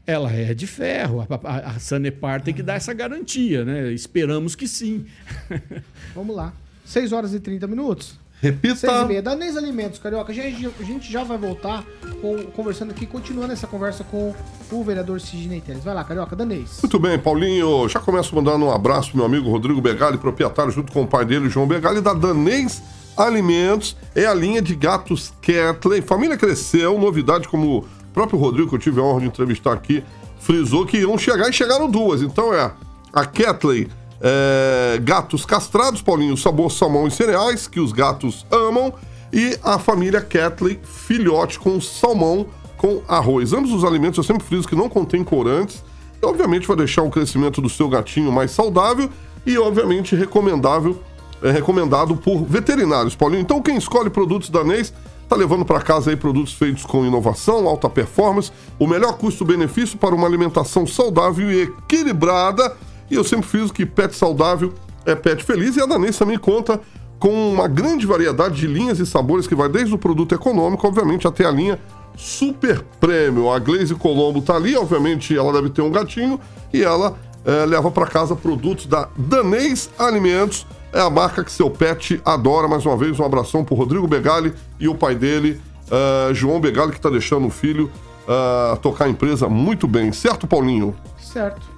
Ela 0.05 0.31
é 0.31 0.53
de 0.53 0.65
ferro. 0.67 1.21
A, 1.21 1.27
a- 1.47 1.69
a 1.71 1.79
Sanepar 1.79 2.41
tem 2.41 2.53
que 2.53 2.63
dar 2.63 2.75
essa 2.75 2.93
garantia, 2.93 3.65
né? 3.65 3.91
Esperamos 3.91 4.55
que 4.55 4.67
sim. 4.67 5.05
Vamos 6.15 6.35
lá. 6.35 6.53
6 6.85 7.11
horas 7.11 7.33
e 7.33 7.39
30 7.39 7.67
minutos. 7.67 8.19
Repita. 8.41 8.75
6 8.75 8.91
e 9.01 9.05
meia. 9.05 9.21
Danês 9.21 9.57
Alimentos, 9.57 9.99
Carioca. 9.99 10.31
A 10.31 10.35
gente, 10.35 10.69
a 10.79 10.83
gente 10.83 11.11
já 11.11 11.23
vai 11.23 11.37
voltar 11.37 11.83
com- 12.21 12.43
conversando 12.55 12.91
aqui, 12.91 13.05
continuando 13.05 13.51
essa 13.51 13.67
conversa 13.67 14.03
com 14.03 14.33
o 14.71 14.83
vereador 14.83 15.19
Sidney 15.19 15.59
Teles. 15.61 15.83
Vai 15.83 15.93
lá, 15.93 16.03
Carioca. 16.03 16.35
Danês. 16.35 16.79
Muito 16.81 16.97
bem, 16.99 17.19
Paulinho. 17.19 17.87
Já 17.89 17.99
começo 17.99 18.33
mandando 18.35 18.65
um 18.65 18.71
abraço 18.71 19.09
pro 19.09 19.17
meu 19.17 19.25
amigo 19.25 19.49
Rodrigo 19.49 19.81
Begali, 19.81 20.17
proprietário, 20.17 20.71
junto 20.71 20.91
com 20.91 21.01
o 21.03 21.07
pai 21.07 21.25
dele, 21.25 21.49
João 21.49 21.67
Begali, 21.67 21.99
da 22.01 22.13
Danês 22.13 22.81
Alimentos. 23.17 23.97
É 24.15 24.25
a 24.25 24.33
linha 24.33 24.61
de 24.61 24.73
gatos 24.75 25.33
Catley. 25.41 26.01
Família 26.01 26.37
cresceu, 26.37 26.97
novidade 26.97 27.47
como 27.47 27.79
o 27.79 27.85
próprio 28.13 28.39
Rodrigo, 28.39 28.69
que 28.69 28.75
eu 28.75 28.79
tive 28.79 28.99
a 28.99 29.03
honra 29.03 29.19
de 29.21 29.27
entrevistar 29.27 29.73
aqui, 29.73 30.03
frisou 30.39 30.85
que 30.85 30.97
iam 30.97 31.17
chegar 31.17 31.49
e 31.49 31.53
chegaram 31.53 31.89
duas. 31.89 32.21
Então 32.21 32.53
é 32.53 32.71
a 33.13 33.25
Catley 33.25 33.89
é, 34.21 34.99
gatos 35.01 35.45
castrados, 35.45 36.01
Paulinho, 36.01 36.35
sabor 36.35 36.71
salmão 36.71 37.07
e 37.07 37.11
cereais, 37.11 37.67
que 37.67 37.79
os 37.79 37.91
gatos 37.91 38.45
amam. 38.51 38.93
E 39.31 39.57
a 39.63 39.77
família 39.77 40.21
Catley, 40.21 40.79
filhote 40.83 41.59
com 41.59 41.79
salmão 41.79 42.47
com 42.77 43.01
arroz. 43.07 43.53
Ambos 43.53 43.71
os 43.71 43.83
alimentos 43.83 44.17
eu 44.17 44.23
sempre 44.23 44.45
friso 44.45 44.67
que 44.67 44.75
não 44.75 44.89
contém 44.89 45.23
corantes. 45.23 45.83
E, 46.21 46.25
obviamente 46.25 46.67
vai 46.67 46.75
deixar 46.75 47.03
o 47.03 47.09
crescimento 47.09 47.61
do 47.61 47.69
seu 47.69 47.87
gatinho 47.87 48.31
mais 48.31 48.51
saudável 48.51 49.09
e, 49.45 49.57
obviamente, 49.57 50.15
recomendável, 50.15 51.01
é 51.41 51.51
recomendado 51.51 52.15
por 52.15 52.43
veterinários, 52.43 53.15
Paulinho. 53.15 53.41
Então, 53.41 53.61
quem 53.61 53.77
escolhe 53.77 54.09
produtos 54.09 54.49
danês 54.49 54.93
tá 55.29 55.35
levando 55.35 55.63
para 55.63 55.79
casa 55.79 56.09
aí 56.09 56.15
produtos 56.15 56.53
feitos 56.53 56.83
com 56.83 57.05
inovação, 57.05 57.67
alta 57.67 57.87
performance, 57.87 58.51
o 58.79 58.87
melhor 58.87 59.15
custo-benefício 59.17 59.97
para 59.97 60.15
uma 60.15 60.25
alimentação 60.25 60.87
saudável 60.87 61.51
e 61.51 61.61
equilibrada. 61.61 62.75
E 63.09 63.15
eu 63.15 63.23
sempre 63.23 63.47
fiz 63.47 63.71
que 63.71 63.85
pet 63.85 64.15
saudável 64.15 64.73
é 65.05 65.15
pet 65.15 65.43
feliz 65.43 65.75
e 65.75 65.81
a 65.81 65.85
Danês 65.85 66.17
também 66.17 66.37
conta 66.37 66.79
com 67.17 67.51
uma 67.51 67.67
grande 67.67 68.05
variedade 68.05 68.55
de 68.55 68.67
linhas 68.67 68.99
e 68.99 69.05
sabores 69.05 69.45
que 69.45 69.55
vai 69.55 69.67
desde 69.67 69.93
o 69.93 69.97
produto 69.97 70.33
econômico, 70.33 70.87
obviamente, 70.87 71.27
até 71.27 71.45
a 71.45 71.51
linha 71.51 71.79
super 72.15 72.81
prêmio. 72.99 73.51
A 73.51 73.59
Glaze 73.59 73.93
Colombo 73.95 74.41
tá 74.41 74.55
ali, 74.55 74.75
obviamente 74.75 75.35
ela 75.35 75.51
deve 75.51 75.69
ter 75.69 75.81
um 75.81 75.91
gatinho 75.91 76.39
e 76.73 76.81
ela 76.81 77.17
eh, 77.45 77.65
leva 77.65 77.89
para 77.91 78.05
casa 78.05 78.35
produtos 78.35 78.85
da 78.85 79.09
Danês 79.17 79.89
Alimentos. 79.97 80.65
É 80.91 80.99
a 81.01 81.09
marca 81.09 81.43
que 81.43 81.51
seu 81.51 81.69
pet 81.69 82.21
adora. 82.25 82.67
Mais 82.67 82.85
uma 82.85 82.97
vez, 82.97 83.19
um 83.19 83.25
abração 83.25 83.63
pro 83.63 83.75
Rodrigo 83.75 84.07
Begali 84.07 84.53
e 84.79 84.87
o 84.87 84.95
pai 84.95 85.15
dele, 85.15 85.59
eh, 85.91 86.33
João 86.33 86.59
Begali, 86.59 86.91
que 86.91 87.01
tá 87.01 87.09
deixando 87.09 87.47
o 87.47 87.49
filho 87.49 87.91
eh, 88.27 88.77
tocar 88.81 89.05
a 89.05 89.09
empresa 89.09 89.47
muito 89.47 89.87
bem. 89.87 90.11
Certo, 90.11 90.47
Paulinho? 90.47 90.95
Certo. 91.17 91.68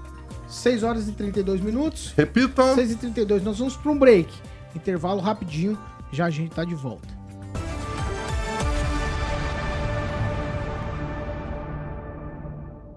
6 0.52 0.84
horas 0.84 1.08
e 1.08 1.14
32 1.14 1.62
minutos. 1.62 2.14
Repita. 2.16 2.76
6 2.76 2.92
e 2.92 2.96
32 2.96 3.44
Nós 3.44 3.58
vamos 3.58 3.78
para 3.78 3.92
um 3.92 3.98
break. 3.98 4.32
Intervalo 4.76 5.22
rapidinho. 5.22 5.78
Já 6.12 6.26
a 6.26 6.30
gente 6.30 6.54
tá 6.54 6.66
de 6.66 6.76
volta. 6.76 7.21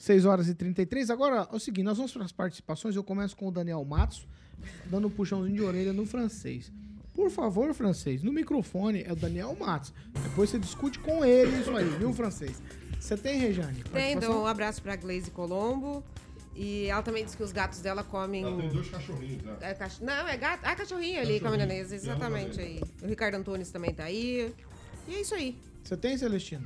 6 0.00 0.24
horas 0.24 0.48
e 0.48 0.54
33. 0.54 1.10
Agora 1.10 1.46
é 1.52 1.54
o 1.54 1.58
seguinte, 1.58 1.84
nós 1.84 1.98
vamos 1.98 2.10
para 2.10 2.24
as 2.24 2.32
participações. 2.32 2.96
Eu 2.96 3.04
começo 3.04 3.36
com 3.36 3.48
o 3.48 3.50
Daniel 3.50 3.84
Matos, 3.84 4.26
dando 4.86 5.08
um 5.08 5.10
puxãozinho 5.10 5.54
de 5.54 5.62
orelha 5.62 5.92
no 5.92 6.06
francês. 6.06 6.72
Por 7.14 7.30
favor, 7.30 7.74
francês, 7.74 8.22
no 8.22 8.32
microfone 8.32 9.02
é 9.06 9.12
o 9.12 9.16
Daniel 9.16 9.54
Matos. 9.60 9.92
Depois 10.22 10.48
você 10.48 10.58
discute 10.58 10.98
com 11.00 11.22
ele 11.22 11.54
isso 11.60 11.76
aí, 11.76 11.84
viu, 11.98 12.14
francês? 12.14 12.62
Você 12.98 13.14
tem, 13.14 13.38
Rejane? 13.38 13.84
Tem, 13.92 14.18
dou 14.18 14.42
um 14.42 14.46
abraço 14.46 14.80
pra 14.80 14.96
Glaze 14.96 15.30
Colombo. 15.30 16.02
E 16.56 16.86
ela 16.86 17.02
também 17.02 17.22
disse 17.22 17.36
que 17.36 17.42
os 17.42 17.52
gatos 17.52 17.80
dela 17.80 18.02
comem. 18.02 18.42
cachorrinhos, 18.90 19.42
né? 19.42 19.56
É 19.60 19.74
cach... 19.74 20.00
Não, 20.00 20.26
é 20.26 20.36
gato. 20.36 20.62
Ah, 20.64 20.74
cachorrinho 20.74 21.20
ali, 21.20 21.40
caminhonesa, 21.40 21.94
exatamente 21.94 22.58
aí. 22.58 22.80
O 23.02 23.06
Ricardo 23.06 23.34
Antunes 23.34 23.70
também 23.70 23.92
tá 23.92 24.04
aí. 24.04 24.54
E 25.06 25.14
é 25.14 25.20
isso 25.20 25.34
aí. 25.34 25.58
Você 25.84 25.96
tem, 25.96 26.16
Celestino? 26.16 26.64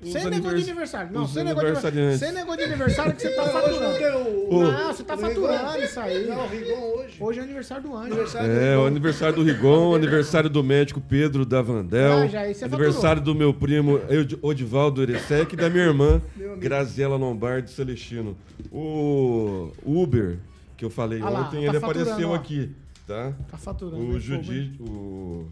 Sem 0.00 0.12
negócio 0.12 0.30
de 0.30 0.36
anivers- 0.48 0.64
aniversário. 0.68 1.12
Não, 1.12 1.26
sem 1.26 1.42
negócio 1.44 1.60
de, 1.60 1.66
aniversariantes. 1.66 2.18
sem 2.20 2.32
negócio 2.32 2.58
de 2.58 2.64
aniversário 2.64 3.14
que 3.14 3.22
você 3.22 3.30
tá 3.30 3.42
faturando. 3.50 4.28
o- 4.48 4.62
Não, 4.62 4.86
você 4.94 5.02
tá 5.02 5.16
faturando 5.18 5.78
isso 5.82 6.00
aí. 6.00 6.26
Não, 6.26 6.44
o 6.44 6.48
Rigon 6.48 6.80
hoje. 6.98 7.16
Hoje 7.20 7.40
é 7.40 7.42
aniversário 7.42 7.82
do 7.82 7.96
Anjo. 7.96 8.06
Aniversário 8.06 8.48
do 8.48 8.60
É, 8.60 8.70
Rigon. 8.70 8.82
o 8.82 8.86
aniversário 8.86 9.34
do 9.36 9.42
Rigon, 9.42 9.94
aniversário 9.96 10.48
do 10.50 10.62
médico 10.62 11.00
Pedro 11.00 11.44
Davandel, 11.44 12.12
Ah, 12.12 12.26
já, 12.28 12.48
esse 12.48 12.60
você 12.60 12.64
aniversário 12.66 13.20
do 13.22 13.34
meu 13.34 13.52
primo 13.52 14.00
Odivaldo 14.40 15.02
Eresec 15.02 15.52
e 15.52 15.56
da 15.56 15.68
minha 15.68 15.84
irmã. 15.84 16.22
Graziela 16.58 17.16
Lombardi 17.16 17.70
Celestino. 17.70 18.36
O 18.70 19.70
Uber, 19.84 20.38
que 20.76 20.84
eu 20.84 20.90
falei 20.90 21.20
Ah 21.20 21.30
ontem, 21.30 21.62
tá 21.64 21.68
ele 21.68 21.76
apareceu 21.76 22.34
aqui, 22.34 22.70
tá? 23.06 23.32
Tá 23.50 23.56
faturando. 23.58 23.96
é 23.96 24.00
O 24.00 24.06
fogo, 24.06 24.20
Judi, 24.20 24.58
hein? 24.58 24.76
o, 24.80 25.46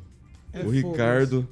É 0.52 0.62
Ricardo, 0.62 1.48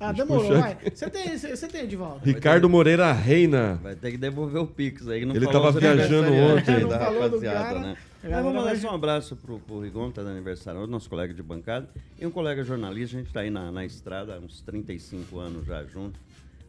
Ah, 0.00 0.12
demorou, 0.12 0.46
puxar 0.48 0.60
vai. 0.60 0.78
Você 0.94 1.10
tem, 1.10 1.36
você 1.38 1.68
tem, 1.68 1.82
Edivaldo? 1.82 2.20
Ricardo 2.24 2.68
Moreira 2.70 3.12
Reina. 3.12 3.78
Vai 3.82 3.94
ter 3.94 4.10
que 4.12 4.16
devolver 4.16 4.62
o 4.62 4.66
Pix 4.66 5.06
aí. 5.06 5.24
Não 5.26 5.34
Ele 5.36 5.44
falou 5.44 5.62
tava 5.62 5.78
viajando 5.78 6.32
ontem. 6.32 6.80
Não 6.80 6.88
Da 6.88 6.98
falou 6.98 7.18
do 7.18 7.22
rapaziada, 7.36 7.64
cara. 7.64 7.80
né? 7.80 7.96
Vamos 8.22 8.54
mandar 8.54 8.76
só 8.76 8.90
um 8.90 8.94
abraço 8.94 9.36
pro, 9.36 9.58
pro 9.58 9.80
Rigon, 9.80 10.10
tá 10.10 10.22
de 10.22 10.28
aniversário 10.28 10.80
hoje, 10.80 10.90
nosso 10.90 11.08
colega 11.08 11.32
de 11.34 11.42
bancada. 11.42 11.88
E 12.18 12.26
um 12.26 12.30
colega 12.30 12.62
jornalista, 12.64 13.16
a 13.16 13.20
gente 13.20 13.32
tá 13.32 13.40
aí 13.40 13.50
na, 13.50 13.70
na 13.70 13.84
estrada 13.84 14.34
há 14.34 14.38
uns 14.38 14.60
35 14.62 15.38
anos 15.38 15.66
já 15.66 15.82
junto, 15.84 16.18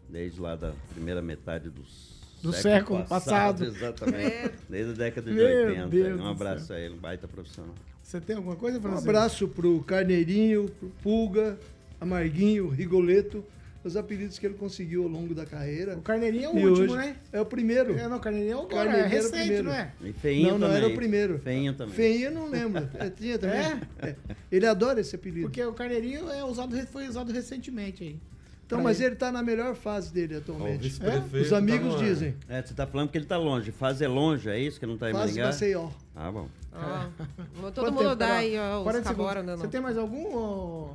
desde 0.10 0.39
lá 0.39 0.56
da 0.56 0.74
primeira 0.94 1.22
metade 1.22 1.70
dos 1.70 2.22
Do 2.41 2.54
século 2.54 3.04
passado. 3.06 3.63
Exatamente. 3.65 4.52
Desde 4.70 4.91
a 4.91 4.96
década 4.96 5.30
de 5.30 5.36
Meu 5.38 5.67
80. 5.67 5.88
Deus 5.88 6.20
um 6.22 6.28
abraço 6.28 6.74
a 6.74 6.80
ele, 6.80 6.96
um 6.96 6.98
baita 7.00 7.28
profissional. 7.28 7.76
Você 8.02 8.20
tem 8.22 8.36
alguma 8.36 8.56
coisa, 8.56 8.78
Um 8.78 8.82
Francisco? 8.82 9.10
abraço 9.10 9.48
pro 9.48 9.80
Carneirinho, 9.84 10.70
pro 10.80 10.89
Pulga, 11.04 11.58
Amarguinho, 12.02 12.68
Rigoleto, 12.68 13.46
os 13.84 13.96
apelidos 13.96 14.38
que 14.38 14.46
ele 14.46 14.56
conseguiu 14.56 15.04
ao 15.04 15.08
longo 15.10 15.34
da 15.36 15.46
carreira. 15.46 15.96
O 15.98 16.02
Carneirinho 16.02 16.46
é 16.46 16.50
o 16.50 16.58
E 16.60 16.66
último, 16.66 16.96
né? 16.96 17.16
É 17.32 17.40
o 17.40 17.46
primeiro. 17.46 17.98
É, 17.98 18.08
não, 18.08 18.18
o 18.18 18.20
Carneirinho 18.20 18.54
é 18.54 18.56
o 18.58 18.60
agora, 18.62 18.74
é 18.74 18.86
Carneirinho 18.86 19.06
era 19.06 19.20
o 19.20 19.22
recente, 19.32 19.40
primeiro. 19.44 19.64
não 19.64 19.74
é? 19.74 19.92
E 20.04 20.14
feinho 20.14 20.50
Não, 20.50 20.60
não 20.60 20.68
também. 20.68 20.84
era 20.84 20.88
o 20.92 20.96
primeiro. 20.96 21.40
Feinho 21.40 21.74
também. 21.74 21.94
Feinho 21.96 22.26
eu 22.26 22.32
não 22.32 22.50
lembro. 22.50 22.90
É, 23.00 23.10
tinha 23.10 23.38
também. 23.40 23.60
É. 24.02 24.16
Ele 24.52 24.66
adora 24.66 25.00
esse 25.00 25.16
apelido. 25.16 25.48
Porque 25.48 25.64
o 25.64 25.74
Carneirinho 25.74 26.30
é 26.30 26.44
usado, 26.44 26.76
foi 26.88 27.08
usado 27.08 27.32
recentemente 27.32 28.04
aí. 28.04 28.20
Então, 28.66 28.80
pra 28.80 28.84
mas 28.90 29.00
ele. 29.00 29.08
ele 29.10 29.16
tá 29.18 29.32
na 29.32 29.44
melhor 29.44 29.76
fase 29.76 30.14
dele 30.14 30.36
o 30.36 30.38
atualmente. 30.38 30.82
vice-prefeito 30.84 31.46
Os 31.46 31.52
amigos 31.52 31.96
tá 31.96 32.00
dizem. 32.04 32.36
É, 32.48 32.62
você 32.62 32.74
tá 32.74 32.88
falando 32.88 33.10
que 33.10 33.18
ele 33.18 33.26
tá 33.26 33.38
longe. 33.38 33.70
Faz 33.72 34.02
é 34.02 34.08
longe, 34.08 34.50
é 34.50 34.58
isso? 34.60 34.80
Que 34.80 34.86
não 34.86 34.98
tá 34.98 35.10
em 35.10 35.14
Fase 35.14 35.26
Maringá? 35.34 35.46
Maceió. 35.48 35.90
Ah, 36.16 36.32
bom. 36.32 36.48
Ó, 36.74 37.70
todo 37.72 37.74
Quanto 37.86 37.92
mundo 37.94 38.04
tempo, 38.04 38.16
dá 38.16 38.28
Carol? 38.28 38.40
aí, 38.40 38.58
ó, 38.58 38.78
os 38.78 38.84
40 38.84 39.04
cabora 39.10 39.30
segundos. 39.42 39.54
andando. 39.54 39.62
Você 39.62 39.68
tem 39.68 39.82
mais 39.82 39.98
algum? 39.98 40.90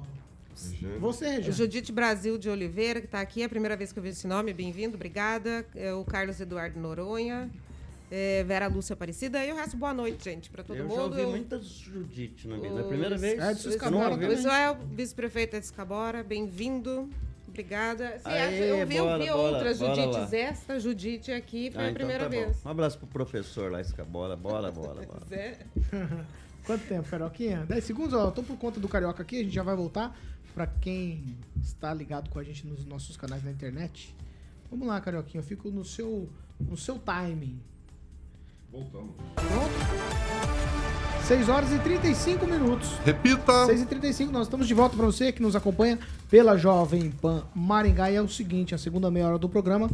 Ô? 0.96 0.98
Você, 1.00 1.26
Regiane. 1.28 1.52
Judite 1.52 1.92
Brasil 1.92 2.38
de 2.38 2.48
Oliveira, 2.48 3.00
que 3.00 3.06
está 3.06 3.20
aqui, 3.20 3.42
é 3.42 3.44
a 3.44 3.48
primeira 3.48 3.76
vez 3.76 3.92
que 3.92 3.98
eu 3.98 4.02
vejo 4.02 4.14
esse 4.16 4.26
nome, 4.26 4.52
bem-vindo, 4.52 4.94
obrigada. 4.96 5.64
É 5.74 5.92
o 5.92 6.04
Carlos 6.04 6.40
Eduardo 6.40 6.78
Noronha, 6.80 7.50
é, 8.10 8.42
Vera 8.44 8.66
Lúcia 8.68 8.94
Aparecida, 8.94 9.44
e 9.44 9.52
o 9.52 9.56
resto, 9.56 9.76
boa 9.76 9.92
noite, 9.94 10.24
gente, 10.24 10.48
para 10.50 10.62
todo 10.62 10.76
eu 10.76 10.84
mundo. 10.86 10.96
já 10.96 11.02
ouvi 11.02 11.26
muitas 11.26 11.64
Judite 11.66 12.48
na 12.48 12.56
vida. 12.56 12.68
É 12.68 12.78
a 12.80 12.84
O- 12.84 12.88
primeira 12.88 13.16
vez? 13.18 13.42
Edson 13.42 13.68
O 13.68 13.72
Escabora 13.72 14.10
também. 14.10 14.28
o 14.28 14.32
Israel, 14.32 14.78
vice-prefeito 14.94 15.58
de 15.58 15.64
Escabora, 15.64 16.22
bem-vindo. 16.22 17.08
Obrigada. 17.48 18.18
Você 18.18 18.28
Aê, 18.28 18.42
acha, 18.42 18.54
eu 18.56 18.86
vi, 18.86 18.96
eu 18.96 19.04
bora, 19.04 19.18
vi 19.18 19.30
bora, 19.30 19.36
outras 19.40 19.78
bora 19.78 19.94
Judites. 19.94 20.30
lá. 20.30 20.36
Esta 20.38 20.78
Judite 20.78 21.32
aqui 21.32 21.70
foi 21.70 21.80
Ah, 21.82 21.86
a 21.86 21.90
então 21.90 21.94
primeira 21.94 22.24
tá 22.24 22.30
bom. 22.30 22.36
vez. 22.44 22.66
Um 22.66 22.68
abraço 22.68 22.98
pro 22.98 23.06
professor 23.06 23.72
lá, 23.72 23.80
Escabola. 23.80 24.36
Bora, 24.36 24.70
bora, 24.70 25.00
bora. 25.06 25.24
Zé. 25.26 25.58
Quanto 26.66 26.86
tempo, 26.86 27.08
Carioquinha? 27.08 27.64
10 27.64 27.84
segundos, 27.84 28.12
ó. 28.12 28.26
Eu 28.26 28.32
tô 28.32 28.42
por 28.42 28.58
conta 28.58 28.78
do 28.78 28.88
Carioca 28.88 29.22
aqui, 29.22 29.40
a 29.40 29.42
gente 29.42 29.54
já 29.54 29.62
vai 29.62 29.74
voltar. 29.76 30.14
Pra 30.56 30.66
quem 30.66 31.36
está 31.62 31.92
ligado 31.92 32.30
com 32.30 32.38
a 32.38 32.42
gente 32.42 32.66
nos 32.66 32.82
nossos 32.86 33.14
canais 33.14 33.44
na 33.44 33.50
internet. 33.50 34.16
Vamos 34.70 34.88
lá, 34.88 34.98
Carioquinha, 34.98 35.42
eu 35.42 35.46
fico 35.46 35.68
no 35.70 35.84
seu, 35.84 36.30
no 36.58 36.78
seu 36.78 36.98
timing. 36.98 37.60
Voltamos. 38.72 39.10
Pronto? 39.34 41.26
6 41.26 41.48
horas 41.50 41.70
e 41.72 41.78
35 41.80 42.46
minutos. 42.46 42.88
Repita. 43.04 43.66
6 43.66 43.82
e 43.82 43.84
35 43.84 44.32
nós 44.32 44.46
estamos 44.46 44.66
de 44.66 44.72
volta 44.72 44.96
para 44.96 45.04
você 45.04 45.30
que 45.30 45.42
nos 45.42 45.54
acompanha 45.54 45.98
pela 46.30 46.56
Jovem 46.56 47.10
Pan 47.10 47.44
Maringá. 47.54 48.10
E 48.10 48.14
é 48.14 48.22
o 48.22 48.28
seguinte, 48.28 48.74
a 48.74 48.78
segunda 48.78 49.10
meia 49.10 49.28
hora 49.28 49.38
do 49.38 49.50
programa 49.50 49.90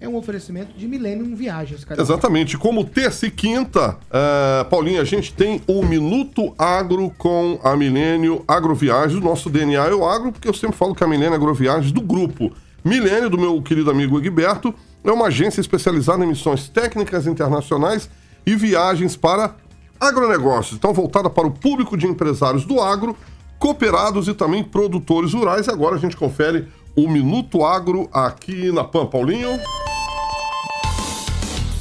é 0.00 0.08
um 0.08 0.16
oferecimento 0.16 0.72
de 0.78 0.86
Millennium 0.86 1.34
Viagens, 1.34 1.84
cara. 1.84 2.00
Exatamente, 2.00 2.56
como 2.56 2.84
terça 2.84 3.26
e 3.26 3.30
quinta, 3.30 3.96
eh, 4.10 4.64
Paulinho, 4.70 5.00
a 5.00 5.04
gente 5.04 5.32
tem 5.32 5.60
o 5.66 5.84
Minuto 5.84 6.54
Agro 6.56 7.12
com 7.18 7.58
a 7.64 7.76
Milênio 7.76 8.44
Agroviagens. 8.46 9.20
O 9.20 9.24
nosso 9.24 9.50
DNA 9.50 9.88
é 9.88 9.94
o 9.94 10.06
agro, 10.06 10.30
porque 10.30 10.48
eu 10.48 10.54
sempre 10.54 10.76
falo 10.76 10.94
que 10.94 11.02
a 11.02 11.06
Milênio 11.08 11.34
Agroviagens 11.34 11.90
do 11.90 12.00
grupo 12.00 12.52
Milênio, 12.84 13.28
do 13.28 13.36
meu 13.36 13.60
querido 13.60 13.90
amigo 13.90 14.18
Egberto, 14.18 14.72
é 15.02 15.10
uma 15.10 15.26
agência 15.26 15.60
especializada 15.60 16.24
em 16.24 16.28
missões 16.28 16.68
técnicas 16.68 17.26
internacionais 17.26 18.08
e 18.46 18.54
viagens 18.54 19.16
para 19.16 19.56
agronegócios. 19.98 20.76
Então, 20.78 20.92
voltada 20.94 21.28
para 21.28 21.46
o 21.46 21.50
público 21.50 21.96
de 21.96 22.06
empresários 22.06 22.64
do 22.64 22.80
agro, 22.80 23.16
cooperados 23.58 24.28
e 24.28 24.34
também 24.34 24.62
produtores 24.62 25.32
rurais. 25.32 25.68
Agora 25.68 25.96
a 25.96 25.98
gente 25.98 26.16
confere 26.16 26.68
o 26.96 27.08
Minuto 27.08 27.64
Agro 27.64 28.08
aqui 28.12 28.70
na 28.72 28.84
PAN. 28.84 29.06
Paulinho. 29.06 29.58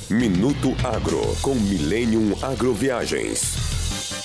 Minuto 0.10 0.76
Agro 0.84 1.22
com 1.42 1.56
Millennium 1.56 2.34
Agroviagens. 2.42 3.77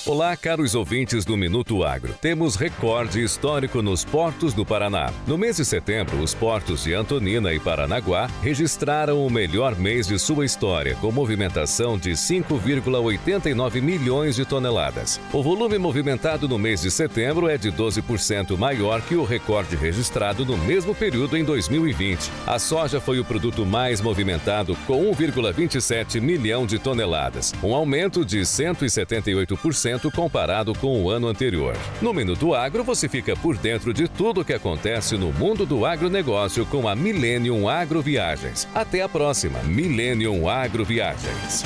Olá, 0.05 0.37
caros 0.37 0.75
ouvintes 0.75 1.25
do 1.25 1.37
Minuto 1.37 1.85
Agro. 1.85 2.12
Temos 2.21 2.57
recorde 2.57 3.23
histórico 3.23 3.81
nos 3.81 4.05
portos 4.05 4.53
do 4.53 4.67
Paraná. 4.67 5.12
No 5.29 5.38
mês 5.38 5.59
de 5.59 5.65
setembro, 5.65 6.19
os 6.19 6.35
portos 6.35 6.83
de 6.83 6.93
Antonina 6.93 7.55
e 7.55 7.61
Paranaguá 7.61 8.29
registraram 8.43 9.25
o 9.25 9.31
melhor 9.31 9.77
mês 9.77 10.09
de 10.09 10.19
sua 10.19 10.45
história, 10.45 10.97
com 10.97 11.12
movimentação 11.12 11.97
de 11.97 12.11
5,89 12.11 13.81
milhões 13.81 14.35
de 14.35 14.45
toneladas. 14.45 15.21
O 15.33 15.41
volume 15.41 15.79
movimentado 15.79 16.49
no 16.49 16.59
mês 16.59 16.81
de 16.81 16.91
setembro 16.91 17.49
é 17.49 17.57
de 17.57 17.71
12% 17.71 18.59
maior 18.59 19.01
que 19.03 19.15
o 19.15 19.23
recorde 19.23 19.77
registrado 19.77 20.45
no 20.45 20.59
mesmo 20.59 20.97
período 20.97 21.37
em 21.37 21.45
2020. 21.45 22.29
A 22.45 22.59
soja 22.59 23.01
foi 23.01 23.21
o 23.21 23.25
produto 23.25 23.65
mais 23.65 24.01
movimentado, 24.01 24.77
com 24.85 25.15
1,27 25.15 26.21
milhão 26.21 26.67
de 26.67 26.81
toneladas, 26.81 27.55
um 27.62 27.73
aumento 27.73 28.25
de 28.25 28.41
178% 28.41 29.91
comparado 30.11 30.74
com 30.74 31.02
o 31.02 31.11
ano 31.11 31.28
anterior. 31.28 31.76
No 32.00 32.12
Minuto 32.12 32.55
Agro, 32.55 32.85
você 32.85 33.09
fica 33.09 33.37
por 33.37 33.57
dentro 33.57 33.92
de 33.92 34.09
tudo 34.09 34.40
o 34.40 34.44
que 34.44 34.52
acontece 34.52 35.16
no 35.16 35.33
mundo 35.33 35.66
do 35.66 35.85
agronegócio 35.85 36.64
com 36.66 36.88
a 36.88 36.94
Millennium 36.94 37.68
Agroviagens. 37.68 38.68
Até 38.74 39.02
a 39.02 39.09
próxima, 39.09 39.61
Millennium 39.62 40.48
Agroviagens. 40.48 41.64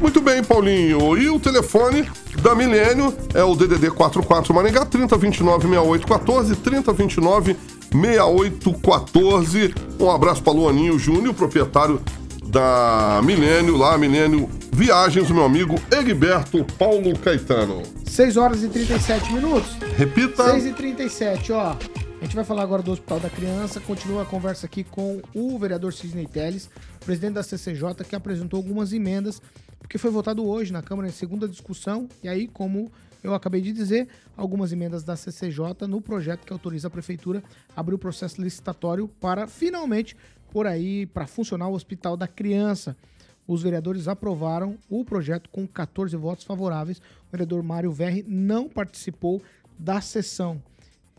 Muito 0.00 0.20
bem, 0.20 0.42
Paulinho. 0.42 1.16
E 1.16 1.30
o 1.30 1.38
telefone 1.38 2.04
da 2.42 2.56
Milênio 2.56 3.14
é 3.34 3.44
o 3.44 3.54
DDD 3.54 3.90
44 3.92 4.52
Maringá 4.52 4.84
3029 4.84 5.68
6814 5.68 6.56
3029 6.56 7.56
6814. 7.92 9.74
Um 10.00 10.10
abraço 10.10 10.42
para 10.42 10.52
Luaninho 10.52 10.98
Júnior, 10.98 11.34
proprietário 11.34 12.00
da 12.52 13.22
Milênio, 13.24 13.78
lá 13.78 13.96
Milênio 13.96 14.46
Viagens, 14.74 15.30
o 15.30 15.34
meu 15.34 15.42
amigo 15.42 15.74
Egberto 15.90 16.62
Paulo 16.78 17.18
Caetano. 17.18 17.82
6 18.04 18.36
horas 18.36 18.62
e 18.62 18.68
37 18.68 19.32
minutos. 19.32 19.72
Repita. 19.96 20.50
6 20.50 20.66
e 20.66 20.72
37 20.74 21.50
ó. 21.52 21.70
A 21.70 22.24
gente 22.24 22.36
vai 22.36 22.44
falar 22.44 22.62
agora 22.62 22.82
do 22.82 22.92
Hospital 22.92 23.20
da 23.20 23.30
Criança. 23.30 23.80
Continua 23.80 24.22
a 24.22 24.26
conversa 24.26 24.66
aqui 24.66 24.84
com 24.84 25.22
o 25.34 25.58
vereador 25.58 25.94
Sidney 25.94 26.26
Teles, 26.26 26.68
presidente 27.06 27.32
da 27.32 27.42
CCJ, 27.42 28.04
que 28.06 28.14
apresentou 28.14 28.58
algumas 28.58 28.92
emendas, 28.92 29.40
porque 29.78 29.96
foi 29.96 30.10
votado 30.10 30.46
hoje 30.46 30.74
na 30.74 30.82
Câmara 30.82 31.08
em 31.08 31.12
segunda 31.12 31.48
discussão. 31.48 32.06
E 32.22 32.28
aí, 32.28 32.46
como 32.46 32.92
eu 33.24 33.34
acabei 33.34 33.62
de 33.62 33.72
dizer, 33.72 34.08
algumas 34.36 34.72
emendas 34.72 35.02
da 35.02 35.16
CCJ 35.16 35.86
no 35.88 36.02
projeto 36.02 36.44
que 36.44 36.52
autoriza 36.52 36.88
a 36.88 36.90
Prefeitura 36.90 37.42
a 37.74 37.80
abrir 37.80 37.94
o 37.94 37.98
processo 37.98 38.42
licitatório 38.42 39.08
para 39.08 39.46
finalmente 39.46 40.14
por 40.52 40.66
aí, 40.66 41.06
para 41.06 41.26
funcionar 41.26 41.68
o 41.68 41.72
Hospital 41.72 42.14
da 42.14 42.28
Criança. 42.28 42.94
Os 43.48 43.62
vereadores 43.62 44.06
aprovaram 44.06 44.78
o 44.88 45.02
projeto 45.04 45.48
com 45.50 45.66
14 45.66 46.14
votos 46.16 46.44
favoráveis. 46.44 46.98
O 46.98 47.32
vereador 47.32 47.62
Mário 47.62 47.90
Verri 47.90 48.22
não 48.28 48.68
participou 48.68 49.42
da 49.78 50.00
sessão. 50.00 50.62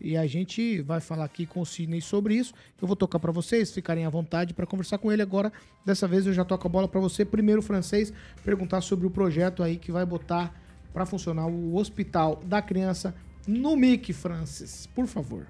E 0.00 0.16
a 0.16 0.26
gente 0.26 0.80
vai 0.82 1.00
falar 1.00 1.24
aqui 1.24 1.46
com 1.46 1.60
o 1.60 1.66
Sidney 1.66 2.00
sobre 2.00 2.36
isso. 2.36 2.54
Eu 2.80 2.86
vou 2.86 2.96
tocar 2.96 3.18
para 3.18 3.32
vocês, 3.32 3.72
ficarem 3.72 4.06
à 4.06 4.10
vontade 4.10 4.54
para 4.54 4.66
conversar 4.66 4.98
com 4.98 5.10
ele 5.10 5.22
agora. 5.22 5.52
Dessa 5.84 6.06
vez 6.06 6.26
eu 6.26 6.32
já 6.32 6.44
toco 6.44 6.66
a 6.66 6.70
bola 6.70 6.86
para 6.86 7.00
você. 7.00 7.24
Primeiro, 7.24 7.60
francês, 7.60 8.12
perguntar 8.44 8.80
sobre 8.80 9.06
o 9.06 9.10
projeto 9.10 9.62
aí 9.62 9.76
que 9.76 9.90
vai 9.90 10.06
botar 10.06 10.54
para 10.92 11.04
funcionar 11.04 11.46
o 11.46 11.76
Hospital 11.76 12.40
da 12.44 12.62
Criança 12.62 13.14
no 13.46 13.76
MIC, 13.76 14.12
Francis. 14.12 14.86
Por 14.94 15.06
favor. 15.06 15.46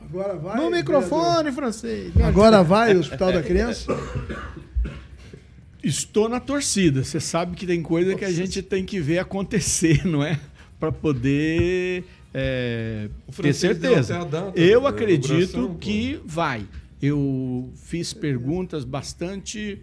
Agora 0.00 0.34
vai. 0.34 0.56
no 0.56 0.70
vereador. 0.70 0.78
microfone, 0.78 1.52
francês. 1.52 2.12
Agora 2.20 2.62
vai 2.62 2.94
o 2.94 3.00
Hospital 3.00 3.32
da 3.32 3.42
Criança? 3.42 3.96
Estou 5.82 6.28
na 6.28 6.40
torcida. 6.40 7.02
Você 7.04 7.20
sabe 7.20 7.56
que 7.56 7.66
tem 7.66 7.82
coisa 7.82 8.14
que 8.14 8.24
a 8.24 8.30
gente 8.32 8.62
tem 8.62 8.84
que 8.84 9.00
ver 9.00 9.18
acontecer, 9.18 10.04
não 10.06 10.22
é? 10.22 10.38
Para 10.78 10.92
poder 10.92 12.04
é, 12.32 13.08
ter 13.40 13.52
certeza. 13.52 14.24
data 14.24 14.52
Eu 14.58 14.82
da 14.82 14.88
acredito 14.90 15.28
inauguração, 15.32 15.68
pô. 15.72 15.78
que 15.78 16.20
vai. 16.24 16.66
Eu 17.00 17.70
fiz 17.76 18.12
perguntas 18.12 18.84
bastante. 18.84 19.80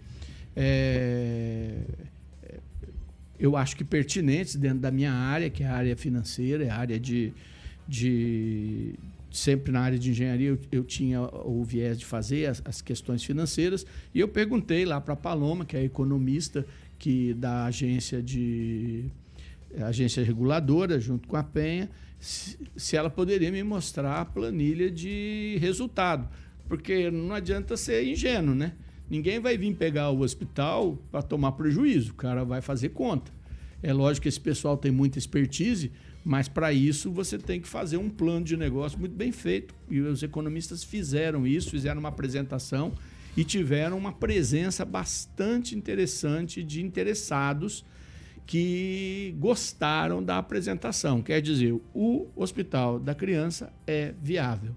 é, 0.56 1.72
eu 3.38 3.56
acho 3.56 3.76
que 3.76 3.84
pertinentes 3.84 4.56
dentro 4.56 4.78
da 4.80 4.90
minha 4.90 5.12
área, 5.12 5.48
que 5.48 5.62
é 5.62 5.66
a 5.66 5.74
área 5.74 5.96
financeira, 5.96 6.64
é 6.64 6.70
a 6.70 6.76
área 6.76 6.98
de. 6.98 7.32
de 7.86 8.94
sempre 9.30 9.72
na 9.72 9.80
área 9.80 9.98
de 9.98 10.10
engenharia 10.10 10.48
eu, 10.48 10.58
eu 10.72 10.84
tinha 10.84 11.20
o 11.20 11.62
viés 11.64 11.98
de 11.98 12.06
fazer 12.06 12.46
as, 12.46 12.62
as 12.64 12.80
questões 12.80 13.22
financeiras 13.22 13.84
e 14.14 14.20
eu 14.20 14.28
perguntei 14.28 14.84
lá 14.84 15.00
para 15.00 15.14
a 15.14 15.16
Paloma, 15.16 15.64
que 15.64 15.76
é 15.76 15.84
economista 15.84 16.66
que 16.98 17.34
da 17.34 17.66
agência 17.66 18.22
de 18.22 19.04
agência 19.80 20.24
reguladora 20.24 20.98
junto 20.98 21.28
com 21.28 21.36
a 21.36 21.42
Penha, 21.42 21.90
se, 22.18 22.58
se 22.76 22.96
ela 22.96 23.10
poderia 23.10 23.50
me 23.52 23.62
mostrar 23.62 24.20
a 24.20 24.24
planilha 24.24 24.90
de 24.90 25.58
resultado, 25.60 26.28
porque 26.66 27.10
não 27.10 27.34
adianta 27.34 27.76
ser 27.76 28.04
ingênuo, 28.04 28.54
né? 28.54 28.72
Ninguém 29.08 29.40
vai 29.40 29.56
vir 29.56 29.74
pegar 29.74 30.10
o 30.10 30.20
hospital 30.20 30.98
para 31.10 31.22
tomar 31.22 31.52
prejuízo, 31.52 32.12
o 32.12 32.14
cara 32.14 32.44
vai 32.44 32.60
fazer 32.60 32.90
conta. 32.90 33.32
É 33.82 33.92
lógico 33.92 34.24
que 34.24 34.28
esse 34.28 34.40
pessoal 34.40 34.76
tem 34.76 34.90
muita 34.90 35.18
expertise, 35.18 35.92
mas 36.24 36.48
para 36.48 36.72
isso 36.72 37.10
você 37.10 37.38
tem 37.38 37.60
que 37.60 37.68
fazer 37.68 37.96
um 37.96 38.10
plano 38.10 38.44
de 38.44 38.56
negócio 38.56 38.98
muito 38.98 39.14
bem 39.14 39.32
feito. 39.32 39.74
E 39.90 40.00
os 40.00 40.22
economistas 40.22 40.84
fizeram 40.84 41.46
isso, 41.46 41.70
fizeram 41.70 42.00
uma 42.00 42.08
apresentação 42.08 42.92
e 43.36 43.44
tiveram 43.44 43.96
uma 43.96 44.12
presença 44.12 44.84
bastante 44.84 45.76
interessante 45.76 46.62
de 46.62 46.82
interessados 46.82 47.84
que 48.46 49.34
gostaram 49.38 50.22
da 50.22 50.38
apresentação. 50.38 51.22
Quer 51.22 51.40
dizer, 51.40 51.78
o 51.94 52.26
hospital 52.34 52.98
da 52.98 53.14
criança 53.14 53.72
é 53.86 54.14
viável. 54.22 54.74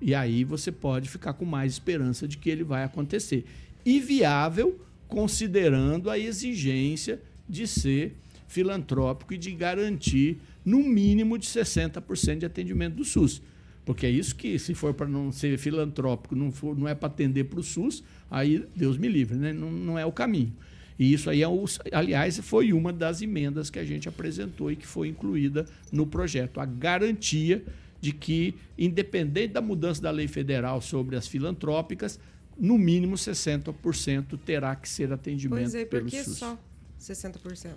E 0.00 0.14
aí 0.14 0.44
você 0.44 0.70
pode 0.70 1.08
ficar 1.08 1.32
com 1.34 1.44
mais 1.44 1.72
esperança 1.72 2.26
de 2.26 2.36
que 2.36 2.50
ele 2.50 2.64
vai 2.64 2.84
acontecer. 2.84 3.44
E 3.84 4.00
viável 4.00 4.80
considerando 5.08 6.10
a 6.10 6.18
exigência 6.18 7.22
de 7.48 7.66
ser 7.66 8.16
filantrópico 8.48 9.32
e 9.32 9.38
de 9.38 9.52
garantir 9.52 10.40
no 10.64 10.78
mínimo 10.78 11.36
de 11.38 11.46
60% 11.46 12.38
de 12.38 12.46
atendimento 12.46 12.94
do 12.94 13.04
SUS. 13.04 13.42
Porque 13.84 14.06
é 14.06 14.10
isso 14.10 14.34
que, 14.34 14.58
se 14.58 14.74
for 14.74 14.94
para 14.94 15.06
não 15.06 15.30
ser 15.30 15.58
filantrópico, 15.58 16.34
não, 16.34 16.50
for, 16.50 16.76
não 16.76 16.88
é 16.88 16.94
para 16.94 17.08
atender 17.08 17.44
para 17.44 17.60
o 17.60 17.62
SUS, 17.62 18.02
aí 18.30 18.66
Deus 18.74 18.96
me 18.96 19.08
livre, 19.08 19.36
né? 19.36 19.52
não, 19.52 19.70
não 19.70 19.98
é 19.98 20.06
o 20.06 20.12
caminho. 20.12 20.54
E 20.98 21.12
isso 21.12 21.28
aí, 21.28 21.42
é 21.42 21.48
o, 21.48 21.64
aliás, 21.92 22.38
foi 22.38 22.72
uma 22.72 22.92
das 22.92 23.20
emendas 23.20 23.68
que 23.68 23.78
a 23.78 23.84
gente 23.84 24.08
apresentou 24.08 24.70
e 24.70 24.76
que 24.76 24.86
foi 24.86 25.08
incluída 25.08 25.66
no 25.92 26.06
projeto. 26.06 26.60
A 26.60 26.64
garantia 26.64 27.62
de 28.00 28.12
que, 28.12 28.54
independente 28.78 29.54
da 29.54 29.60
mudança 29.60 30.00
da 30.00 30.10
lei 30.10 30.28
federal 30.28 30.80
sobre 30.80 31.16
as 31.16 31.26
filantrópicas, 31.26 32.18
no 32.56 32.78
mínimo 32.78 33.16
60% 33.16 34.38
terá 34.44 34.76
que 34.76 34.88
ser 34.88 35.12
atendimento 35.12 35.60
Pois 35.60 35.74
é, 35.74 35.84
pelo 35.84 36.04
por 36.04 36.10
que 36.10 36.22
SUS. 36.22 36.38
só 36.38 36.58
60%? 37.00 37.72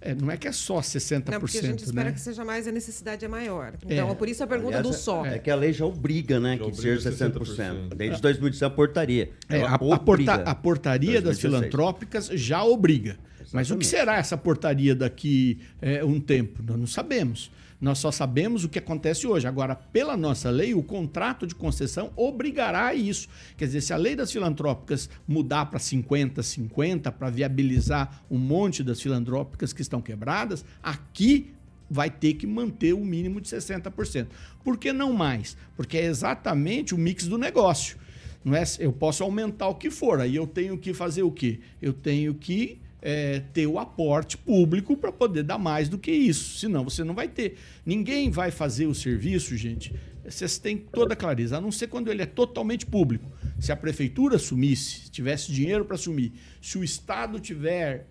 É, 0.00 0.14
não 0.14 0.30
é 0.30 0.36
que 0.36 0.46
é 0.46 0.52
só 0.52 0.78
60%, 0.78 1.32
Não, 1.32 1.40
porque 1.40 1.58
a 1.58 1.62
gente 1.62 1.84
espera 1.84 2.04
né? 2.10 2.12
que 2.12 2.20
seja 2.20 2.44
mais, 2.44 2.68
a 2.68 2.72
necessidade 2.72 3.24
é 3.24 3.28
maior. 3.28 3.72
Então, 3.84 4.10
É. 4.10 4.14
por 4.14 4.28
isso 4.28 4.44
a 4.44 4.46
pergunta 4.46 4.78
Aliás, 4.78 4.96
do 4.96 5.02
só. 5.02 5.26
É 5.26 5.38
que 5.40 5.50
a 5.50 5.56
lei 5.56 5.72
já 5.72 5.84
obriga, 5.84 6.38
né? 6.38 6.52
Já 6.52 6.58
que 6.64 6.70
obriga 6.70 7.00
seja 7.00 7.10
60%. 7.10 7.32
60%. 7.32 7.94
Desde 7.96 8.22
2016 8.22 8.62
a 8.62 8.70
portaria. 8.70 9.30
É, 9.48 9.62
a, 9.62 9.74
a 9.74 9.78
porta- 9.98 10.34
a 10.34 10.54
portaria 10.54 11.14
das 11.20 11.38
2016. 11.38 11.40
filantrópicas 11.40 12.26
já 12.32 12.62
obriga. 12.62 13.16
Mas 13.52 13.70
o 13.70 13.76
que 13.76 13.84
Exatamente. 13.84 13.86
será 13.86 14.16
essa 14.18 14.36
portaria 14.36 14.94
daqui 14.94 15.58
é, 15.80 16.04
um 16.04 16.20
tempo? 16.20 16.62
Nós 16.62 16.78
não 16.78 16.86
sabemos. 16.86 17.50
Nós 17.80 17.98
só 17.98 18.10
sabemos 18.10 18.64
o 18.64 18.68
que 18.68 18.78
acontece 18.78 19.26
hoje. 19.26 19.46
Agora, 19.46 19.76
pela 19.76 20.16
nossa 20.16 20.50
lei, 20.50 20.74
o 20.74 20.82
contrato 20.82 21.46
de 21.46 21.54
concessão 21.54 22.12
obrigará 22.16 22.88
a 22.88 22.94
isso. 22.94 23.28
Quer 23.56 23.66
dizer, 23.66 23.80
se 23.80 23.92
a 23.92 23.96
lei 23.96 24.16
das 24.16 24.32
filantrópicas 24.32 25.08
mudar 25.26 25.66
para 25.66 25.78
50-50, 25.78 27.12
para 27.12 27.30
viabilizar 27.30 28.24
um 28.28 28.38
monte 28.38 28.82
das 28.82 29.00
filantrópicas 29.00 29.72
que 29.72 29.80
estão 29.80 30.02
quebradas, 30.02 30.64
aqui 30.82 31.52
vai 31.88 32.10
ter 32.10 32.34
que 32.34 32.46
manter 32.46 32.92
o 32.92 33.04
mínimo 33.04 33.40
de 33.40 33.48
60%. 33.48 34.26
Por 34.62 34.76
que 34.76 34.92
não 34.92 35.12
mais? 35.12 35.56
Porque 35.76 35.96
é 35.96 36.04
exatamente 36.04 36.94
o 36.94 36.98
mix 36.98 37.26
do 37.26 37.38
negócio. 37.38 37.96
Não 38.44 38.54
é, 38.54 38.64
eu 38.78 38.92
posso 38.92 39.22
aumentar 39.22 39.68
o 39.68 39.74
que 39.74 39.90
for, 39.90 40.20
aí 40.20 40.36
eu 40.36 40.46
tenho 40.46 40.76
que 40.76 40.92
fazer 40.92 41.22
o 41.22 41.30
quê? 41.30 41.60
Eu 41.80 41.92
tenho 41.92 42.34
que 42.34 42.78
é, 43.00 43.40
ter 43.52 43.66
o 43.66 43.78
aporte 43.78 44.36
público 44.36 44.96
para 44.96 45.12
poder 45.12 45.42
dar 45.42 45.58
mais 45.58 45.88
do 45.88 45.98
que 45.98 46.10
isso. 46.10 46.58
Senão 46.58 46.84
você 46.84 47.04
não 47.04 47.14
vai 47.14 47.28
ter. 47.28 47.56
Ninguém 47.84 48.30
vai 48.30 48.50
fazer 48.50 48.86
o 48.86 48.94
serviço, 48.94 49.56
gente. 49.56 49.94
Vocês 50.24 50.58
têm 50.58 50.76
toda 50.76 51.14
a 51.14 51.16
clareza, 51.16 51.56
a 51.56 51.60
não 51.60 51.72
ser 51.72 51.86
quando 51.86 52.10
ele 52.10 52.22
é 52.22 52.26
totalmente 52.26 52.84
público. 52.84 53.30
Se 53.58 53.72
a 53.72 53.76
prefeitura 53.76 54.36
assumisse, 54.36 55.10
tivesse 55.10 55.50
dinheiro 55.50 55.84
para 55.84 55.94
assumir, 55.94 56.32
se 56.60 56.76
o 56.76 56.84
Estado 56.84 57.40
tiver 57.40 58.06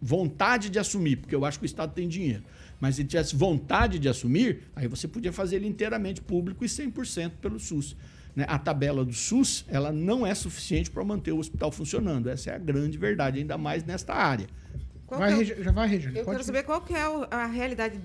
vontade 0.00 0.70
de 0.70 0.78
assumir, 0.78 1.16
porque 1.16 1.34
eu 1.34 1.44
acho 1.44 1.58
que 1.58 1.64
o 1.64 1.66
Estado 1.66 1.92
tem 1.92 2.08
dinheiro, 2.08 2.42
mas 2.80 2.94
se 2.94 3.02
ele 3.02 3.08
tivesse 3.08 3.36
vontade 3.36 3.98
de 3.98 4.08
assumir, 4.08 4.62
aí 4.74 4.88
você 4.88 5.06
podia 5.06 5.32
fazer 5.32 5.56
ele 5.56 5.66
inteiramente 5.66 6.22
público 6.22 6.64
e 6.64 6.68
100% 6.68 7.32
pelo 7.40 7.58
SUS. 7.58 7.96
Né? 8.38 8.44
A 8.48 8.58
tabela 8.58 9.04
do 9.04 9.12
SUS 9.12 9.64
ela 9.68 9.90
não 9.92 10.26
é 10.26 10.34
suficiente 10.34 10.90
para 10.90 11.04
manter 11.04 11.32
o 11.32 11.38
hospital 11.38 11.70
funcionando. 11.72 12.28
Essa 12.30 12.50
é 12.50 12.54
a 12.54 12.58
grande 12.58 12.96
verdade, 12.96 13.38
ainda 13.40 13.58
mais 13.58 13.84
nesta 13.84 14.14
área. 14.14 14.46
Qual 15.06 15.18
Vai, 15.20 15.32
é 15.32 15.36
o- 15.36 15.44
já 15.64 15.72
vai, 15.72 15.88
Regina. 15.88 16.18
Eu 16.18 16.24
Pode 16.24 16.36
quero 16.36 16.44
saber 16.44 16.62
qual 16.62 16.80
que 16.80 16.94
é 16.94 17.02
a 17.30 17.46
realidade 17.46 17.98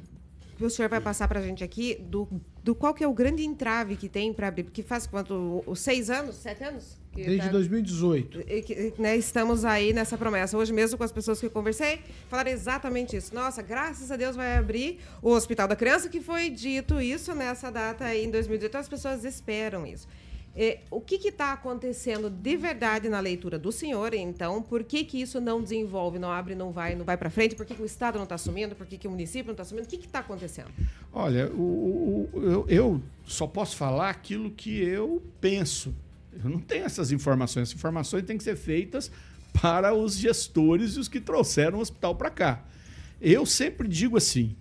que 0.58 0.64
o 0.64 0.70
senhor 0.70 0.88
vai 0.88 1.02
passar 1.02 1.28
para 1.28 1.40
a 1.40 1.44
gente 1.44 1.64
aqui, 1.64 1.96
do, 2.10 2.28
do 2.64 2.74
qual 2.76 2.94
que 2.94 3.04
é 3.04 3.08
o 3.08 3.14
grande 3.14 3.44
entrave 3.44 3.96
que 3.96 4.08
tem 4.08 4.32
para 4.32 4.48
abrir, 4.48 4.64
porque 4.64 4.82
faz 4.84 5.06
quanto? 5.08 5.64
Os 5.66 5.80
seis 5.80 6.10
anos? 6.10 6.36
Sete 6.36 6.64
anos? 6.64 6.98
Desde 7.14 7.38
tá- 7.46 7.48
2018. 7.50 8.42
e 8.48 8.62
que, 8.62 8.94
né, 8.98 9.16
estamos 9.18 9.66
aí 9.66 9.94
nessa 9.94 10.18
promessa. 10.18 10.58
Hoje 10.58 10.72
mesmo 10.74 10.98
com 10.98 11.04
as 11.04 11.12
pessoas 11.12 11.40
que 11.40 11.46
eu 11.48 11.52
conversei, 11.52 12.00
falaram 12.30 12.52
exatamente 12.52 13.16
isso. 13.16 13.34
Nossa, 13.36 13.62
graças 13.62 14.12
a 14.12 14.16
Deus 14.16 14.36
vai 14.36 14.56
abrir 14.58 15.00
o 15.22 15.30
Hospital 15.32 15.68
da 15.68 15.76
Criança, 15.76 16.08
que 16.10 16.22
foi 16.22 16.50
dito 16.50 17.00
isso 17.02 17.36
nessa 17.36 17.70
data 17.72 18.06
aí 18.06 18.24
em 18.26 18.32
2018. 18.32 18.78
As 18.78 18.88
pessoas 18.90 19.24
esperam 19.26 19.86
isso. 19.86 20.08
É, 20.56 20.82
o 20.92 21.02
que 21.02 21.16
está 21.16 21.52
acontecendo 21.52 22.30
de 22.30 22.56
verdade 22.56 23.10
na 23.10 23.20
leitura 23.20 23.58
do 23.58 23.72
senhor, 23.72 24.14
então? 24.14 24.62
Por 24.62 24.84
que, 24.84 25.04
que 25.04 25.20
isso 25.20 25.42
não 25.42 25.62
desenvolve, 25.64 26.20
não 26.20 26.32
abre, 26.32 26.54
não 26.54 26.72
vai, 26.72 26.94
não 26.96 27.04
vai 27.04 27.18
para 27.18 27.32
frente? 27.32 27.56
Por 27.56 27.66
que, 27.66 27.74
que 27.74 27.82
o 27.82 27.86
Estado 27.86 28.16
não 28.18 28.24
está 28.24 28.36
assumindo? 28.36 28.76
Por 28.76 28.86
que, 28.86 28.98
que 29.00 29.08
o 29.08 29.12
município 29.12 29.48
não 29.48 29.54
está 29.54 29.64
assumindo? 29.64 29.88
O 29.88 29.90
que 29.90 29.96
está 29.96 30.20
acontecendo? 30.20 30.70
Olha, 31.12 31.50
o- 31.52 32.30
o- 32.34 32.44
eu, 32.44 32.66
eu 32.70 33.02
só 33.26 33.48
posso 33.48 33.76
falar 33.76 34.12
aquilo 34.12 34.52
que 34.52 34.78
eu 34.80 35.24
penso. 35.42 35.92
Eu 36.44 36.50
não 36.50 36.60
tenho 36.60 36.86
essas 36.86 37.12
informações. 37.12 37.64
Essas 37.70 37.76
informações 37.80 38.24
têm 38.24 38.38
que 38.38 38.44
ser 38.44 38.56
feitas 38.56 39.12
para 39.60 39.94
os 39.96 40.16
gestores 40.16 40.96
e 40.96 41.00
os 41.00 41.08
que 41.08 41.20
trouxeram 41.20 41.80
o 41.80 41.82
hospital 41.82 42.14
para 42.16 42.30
cá. 42.30 42.64
Eu 43.20 43.44
sempre 43.46 43.88
digo 43.88 44.18
assim: 44.18 44.56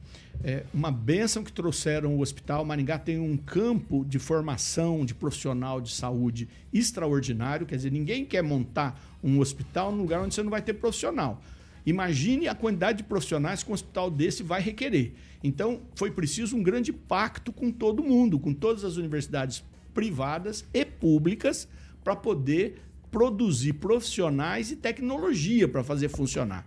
é 0.45 0.65
uma 0.75 0.91
benção 0.91 1.45
que 1.45 1.53
trouxeram 1.53 2.17
o 2.17 2.21
hospital. 2.21 2.65
Maringá 2.65 2.99
tem 2.99 3.19
um 3.19 3.37
campo 3.37 4.05
de 4.05 4.19
formação 4.19 5.05
de 5.05 5.15
profissional 5.15 5.81
de 5.81 5.93
saúde 5.93 6.49
extraordinário. 6.73 7.67
Quer 7.67 7.77
dizer, 7.77 7.93
ninguém 7.93 8.25
quer 8.25 8.43
montar 8.43 9.01
um 9.23 9.39
hospital 9.39 9.93
num 9.93 10.03
lugar 10.03 10.21
onde 10.21 10.35
você 10.35 10.43
não 10.43 10.51
vai 10.51 10.63
ter 10.63 10.75
profissional. 10.75 11.41
Imagine 11.87 12.49
a 12.49 12.55
quantidade 12.55 12.99
de 12.99 13.05
profissionais 13.05 13.63
que 13.63 13.71
um 13.71 13.75
hospital 13.75 14.11
desse 14.11 14.43
vai 14.43 14.61
requerer. 14.61 15.15
Então, 15.43 15.81
foi 15.95 16.11
preciso 16.11 16.57
um 16.57 16.63
grande 16.63 16.93
pacto 16.93 17.53
com 17.53 17.71
todo 17.71 18.03
mundo, 18.03 18.39
com 18.39 18.53
todas 18.53 18.85
as 18.85 18.97
universidades 18.97 19.65
privadas 19.95 20.65
e 20.73 20.85
públicas, 20.85 21.69
para 22.03 22.17
poder 22.17 22.81
produzir 23.11 23.75
profissionais 23.75 24.71
e 24.71 24.77
tecnologia 24.77 25.69
para 25.69 25.85
fazer 25.85 26.09
funcionar. 26.09 26.67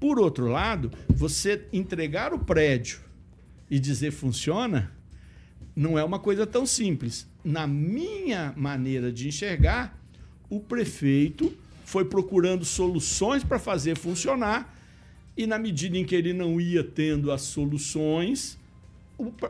Por 0.00 0.18
outro 0.18 0.48
lado, 0.48 0.90
você 1.08 1.66
entregar 1.72 2.32
o 2.32 2.38
prédio 2.38 3.00
e 3.72 3.80
dizer 3.80 4.10
funciona 4.10 4.92
não 5.74 5.98
é 5.98 6.04
uma 6.04 6.18
coisa 6.18 6.46
tão 6.46 6.66
simples. 6.66 7.26
Na 7.42 7.66
minha 7.66 8.52
maneira 8.54 9.10
de 9.10 9.26
enxergar, 9.26 9.98
o 10.50 10.60
prefeito 10.60 11.50
foi 11.86 12.04
procurando 12.04 12.66
soluções 12.66 13.42
para 13.42 13.58
fazer 13.58 13.96
funcionar 13.96 14.78
e 15.34 15.46
na 15.46 15.58
medida 15.58 15.96
em 15.96 16.04
que 16.04 16.14
ele 16.14 16.34
não 16.34 16.60
ia 16.60 16.84
tendo 16.84 17.32
as 17.32 17.40
soluções, 17.40 18.58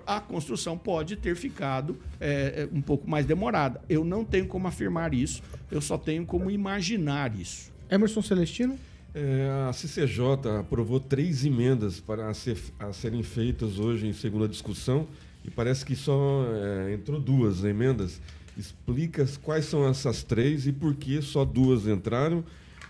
a 0.06 0.20
construção 0.20 0.78
pode 0.78 1.16
ter 1.16 1.34
ficado 1.34 1.98
é, 2.20 2.62
é, 2.62 2.68
um 2.72 2.80
pouco 2.80 3.10
mais 3.10 3.26
demorada. 3.26 3.80
Eu 3.88 4.04
não 4.04 4.24
tenho 4.24 4.46
como 4.46 4.68
afirmar 4.68 5.12
isso, 5.12 5.42
eu 5.68 5.80
só 5.80 5.98
tenho 5.98 6.24
como 6.24 6.48
imaginar 6.48 7.34
isso. 7.34 7.72
Emerson 7.90 8.22
Celestino? 8.22 8.78
É, 9.14 9.66
a 9.68 9.72
CCJ 9.72 10.48
aprovou 10.60 10.98
três 10.98 11.44
emendas 11.44 12.00
para 12.00 12.32
ser- 12.32 12.56
a 12.78 12.92
serem 12.92 13.22
feitas 13.22 13.78
hoje 13.78 14.06
em 14.06 14.12
segunda 14.12 14.48
discussão 14.48 15.06
e 15.44 15.50
parece 15.50 15.84
que 15.84 15.94
só 15.94 16.46
é, 16.88 16.94
entrou 16.94 17.20
duas 17.20 17.62
emendas. 17.62 18.20
Explica 18.56 19.26
quais 19.42 19.66
são 19.66 19.86
essas 19.86 20.22
três 20.22 20.66
e 20.66 20.72
por 20.72 20.94
que 20.94 21.20
só 21.22 21.44
duas 21.44 21.86
entraram 21.86 22.44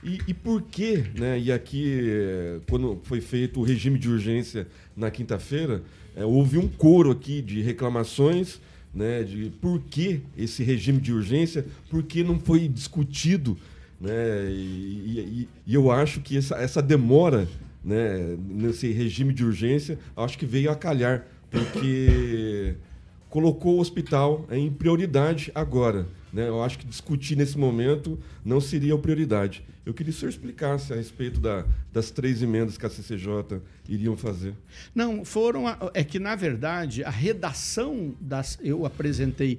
E, 0.05 0.19
e 0.27 0.35
por 0.35 0.63
que, 0.63 0.97
né? 1.17 1.39
E 1.39 1.53
aqui, 1.53 2.01
eh, 2.11 2.59
quando 2.69 3.01
foi 3.05 3.21
feito 3.21 3.61
o 3.61 3.63
regime 3.63 3.97
de 4.01 4.09
urgência 4.11 4.67
na 4.97 5.13
quinta-feira, 5.13 5.81
eh, 6.17 6.25
houve 6.25 6.59
um 6.59 6.67
coro 6.67 7.13
aqui 7.13 7.41
de 7.41 7.63
reclamações, 7.63 8.61
né? 8.93 9.23
De 9.23 9.51
por 9.61 9.81
que 9.81 10.21
esse 10.37 10.65
regime 10.65 11.01
de 11.01 11.13
urgência, 11.13 11.65
por 11.89 12.03
que 12.03 12.25
não 12.25 12.41
foi 12.41 12.67
discutido, 12.67 13.57
né? 14.03 14.51
E, 14.51 15.45
e- 15.45 15.49
e 15.67 15.75
eu 15.75 15.91
acho 15.91 16.21
que 16.21 16.37
essa, 16.37 16.57
essa 16.57 16.83
demora, 16.83 17.49
né? 17.85 18.37
Nesse 18.49 18.91
regime 18.93 19.33
de 19.33 19.45
urgência, 19.45 19.99
acho 20.17 20.37
que 20.37 20.45
veio 20.45 20.71
a 20.71 20.75
calhar, 20.77 21.25
porque 21.51 22.75
colocou 23.31 23.77
o 23.77 23.81
hospital 23.81 24.47
em 24.51 24.71
prioridade 24.71 25.51
agora. 25.55 26.07
Né? 26.33 26.49
Eu 26.49 26.63
acho 26.63 26.79
que 26.79 26.87
discutir 26.87 27.37
nesse 27.37 27.59
momento 27.59 28.19
não 28.45 28.61
seria 28.61 28.95
a 28.95 28.99
prioridade. 28.99 29.63
Eu 29.85 29.93
queria 29.93 30.11
que 30.13 30.17
o 30.17 30.21
senhor 30.21 30.31
explicasse 30.31 30.93
a 30.93 30.97
respeito 30.97 31.41
da- 31.41 31.65
das 31.93 32.11
três 32.11 32.41
emendas 32.43 32.79
que 32.79 32.87
a 32.87 32.91
CCJ 32.91 33.61
iriam 33.89 34.17
fazer. 34.17 34.55
Não, 34.95 35.25
foram. 35.25 35.67
a- 35.67 35.91
É 35.93 36.03
que, 36.05 36.19
na 36.19 36.35
verdade, 36.35 37.03
a 37.05 37.11
redação 37.11 38.15
das. 38.21 38.59
Eu 38.63 38.87
apresentei 38.87 39.59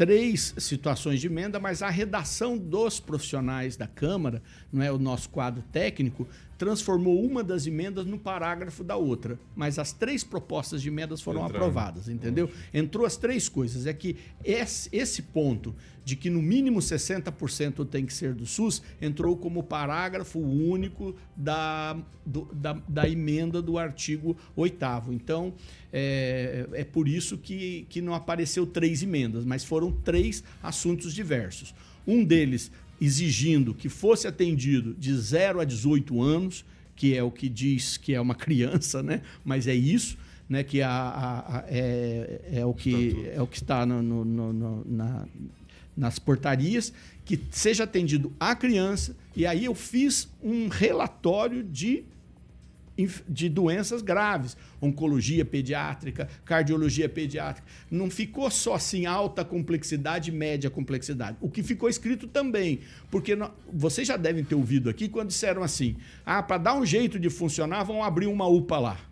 três 0.00 0.54
situações 0.56 1.20
de 1.20 1.26
emenda, 1.26 1.60
mas 1.60 1.82
a 1.82 1.90
redação 1.90 2.56
dos 2.56 2.98
profissionais 2.98 3.76
da 3.76 3.86
Câmara, 3.86 4.42
não 4.72 4.82
é 4.82 4.90
o 4.90 4.96
nosso 4.96 5.28
quadro 5.28 5.62
técnico, 5.70 6.26
transformou 6.60 7.24
uma 7.24 7.42
das 7.42 7.66
emendas 7.66 8.04
no 8.04 8.18
parágrafo 8.18 8.84
da 8.84 8.94
outra. 8.94 9.38
Mas 9.56 9.78
as 9.78 9.94
três 9.94 10.22
propostas 10.22 10.82
de 10.82 10.88
emendas 10.88 11.22
foram 11.22 11.40
Entraram. 11.40 11.56
aprovadas, 11.64 12.06
entendeu? 12.06 12.50
Entrou 12.72 13.06
as 13.06 13.16
três 13.16 13.48
coisas. 13.48 13.86
É 13.86 13.94
que 13.94 14.14
esse, 14.44 14.90
esse 14.92 15.22
ponto 15.22 15.74
de 16.04 16.16
que 16.16 16.28
no 16.28 16.42
mínimo 16.42 16.80
60% 16.80 17.86
tem 17.88 18.04
que 18.04 18.12
ser 18.12 18.34
do 18.34 18.44
SUS 18.44 18.82
entrou 19.00 19.38
como 19.38 19.62
parágrafo 19.62 20.38
único 20.38 21.14
da, 21.34 21.96
do- 22.26 22.48
da, 22.52 22.74
da 22.86 23.08
emenda 23.08 23.62
do 23.62 23.78
artigo 23.78 24.36
8 24.54 24.84
Então, 25.12 25.54
é, 25.90 26.66
é 26.74 26.84
por 26.84 27.08
isso 27.08 27.38
que, 27.38 27.86
que 27.88 28.02
não 28.02 28.12
apareceu 28.14 28.66
três 28.66 29.02
emendas, 29.02 29.46
mas 29.46 29.64
foram 29.64 29.90
três 29.92 30.44
assuntos 30.62 31.14
diversos. 31.14 31.74
Um 32.06 32.24
deles 32.24 32.70
exigindo 33.00 33.74
que 33.74 33.88
fosse 33.88 34.26
atendido 34.26 34.94
de 34.94 35.14
0 35.16 35.60
a 35.60 35.64
18 35.64 36.20
anos, 36.22 36.64
que 36.94 37.16
é 37.16 37.22
o 37.22 37.30
que 37.30 37.48
diz 37.48 37.96
que 37.96 38.14
é 38.14 38.20
uma 38.20 38.34
criança, 38.36 39.02
né? 39.02 39.22
mas 39.44 39.66
é 39.66 39.74
isso. 39.74 40.16
Né, 40.48 40.64
que 40.64 40.82
a, 40.82 40.90
a- 40.90 41.58
a- 41.58 41.64
é, 41.68 42.40
é 42.54 42.66
o 42.66 42.74
que 42.74 43.24
é 43.32 43.40
o 43.40 43.46
que 43.46 43.58
está 43.58 43.86
no- 43.86 44.02
no- 44.02 44.24
no- 44.52 44.84
na, 44.84 45.24
nas 45.96 46.18
portarias, 46.18 46.92
que 47.24 47.38
seja 47.52 47.84
atendido 47.84 48.32
a 48.40 48.56
criança. 48.56 49.14
E 49.36 49.46
aí 49.46 49.64
eu 49.66 49.76
fiz 49.76 50.28
um 50.42 50.66
relatório 50.66 51.62
de, 51.62 52.02
de 53.28 53.48
doenças 53.48 54.02
graves, 54.02 54.56
oncologia 54.80 55.44
pediátrica, 55.44 56.28
cardiologia 56.44 57.08
pediátrica. 57.08 57.66
Não 57.90 58.10
ficou 58.10 58.50
só 58.50 58.74
assim 58.74 59.06
alta 59.06 59.44
complexidade, 59.44 60.32
média 60.32 60.70
complexidade. 60.70 61.36
O 61.40 61.48
que 61.50 61.62
ficou 61.62 61.88
escrito 61.88 62.26
também, 62.26 62.80
porque 63.10 63.36
nó- 63.36 63.50
vocês 63.72 64.08
já 64.08 64.16
devem 64.16 64.42
ter 64.44 64.54
ouvido 64.54 64.88
aqui 64.90 65.08
quando 65.08 65.28
disseram 65.28 65.62
assim: 65.62 65.96
ah, 66.24 66.42
para 66.42 66.58
dar 66.58 66.74
um 66.74 66.84
jeito 66.86 67.18
de 67.18 67.30
funcionar, 67.30 67.84
vão 67.84 68.02
abrir 68.02 68.26
uma 68.26 68.46
UPA 68.46 68.78
lá. 68.78 69.09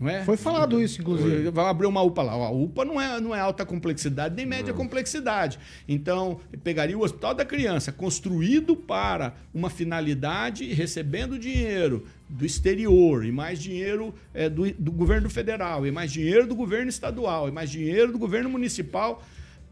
Não 0.00 0.08
é? 0.08 0.24
Foi 0.24 0.36
falado 0.36 0.80
isso, 0.80 1.00
inclusive. 1.00 1.50
Vai 1.50 1.64
abrir 1.66 1.86
uma 1.86 2.00
UPA 2.02 2.22
lá. 2.22 2.32
A 2.32 2.50
UPA 2.50 2.84
não 2.84 3.00
é, 3.00 3.20
não 3.20 3.34
é 3.34 3.40
alta 3.40 3.66
complexidade 3.66 4.34
nem 4.36 4.46
média 4.46 4.72
complexidade. 4.72 5.58
Então, 5.88 6.38
pegaria 6.62 6.96
o 6.96 7.02
Hospital 7.02 7.34
da 7.34 7.44
Criança, 7.44 7.90
construído 7.90 8.76
para 8.76 9.34
uma 9.52 9.68
finalidade, 9.68 10.72
recebendo 10.72 11.38
dinheiro 11.38 12.04
do 12.28 12.46
exterior, 12.46 13.24
e 13.24 13.32
mais 13.32 13.58
dinheiro 13.60 14.14
é, 14.32 14.48
do, 14.48 14.70
do 14.72 14.92
governo 14.92 15.28
federal, 15.28 15.84
e 15.86 15.90
mais 15.90 16.12
dinheiro 16.12 16.46
do 16.46 16.54
governo 16.54 16.88
estadual, 16.88 17.48
e 17.48 17.50
mais 17.50 17.68
dinheiro 17.68 18.12
do 18.12 18.18
governo 18.18 18.48
municipal 18.48 19.22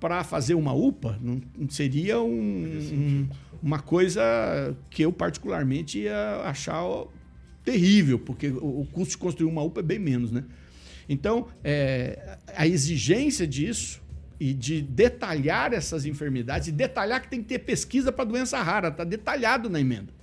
para 0.01 0.25
fazer 0.25 0.55
uma 0.55 0.73
UPA, 0.75 1.19
não, 1.23 1.41
não 1.57 1.69
seria 1.71 2.21
um- 2.21 2.27
um- 2.93 3.29
uma 3.63 3.79
coisa 3.79 4.23
que 4.91 5.03
eu 5.03 5.13
particularmente 5.13 6.01
ia 6.01 6.43
achar 6.45 6.83
terrível, 7.67 8.17
porque 8.17 8.49
o, 8.49 8.83
o 8.83 8.87
custo 8.87 9.11
de 9.11 9.19
construir 9.19 9.51
uma 9.51 9.61
UPA 9.61 9.81
é 9.81 9.83
bem 9.83 9.99
menos, 9.99 10.31
né? 10.31 10.45
Então, 11.09 11.49
é, 11.65 12.39
a 12.55 12.67
exigência 12.67 13.47
disso 13.47 14.01
e 14.39 14.55
de 14.55 14.81
detalhar 14.81 15.73
essas 15.73 16.07
enfermidades, 16.07 16.69
e 16.69 16.73
detalhar 16.73 17.21
que 17.21 17.29
tem 17.29 17.43
que 17.43 17.49
ter 17.49 17.59
pesquisa 17.59 18.13
para 18.13 18.25
doença 18.25 18.63
rara, 18.63 18.89
está 18.89 19.03
detalhado 19.03 19.69
na 19.69 19.81
emenda. 19.81 20.15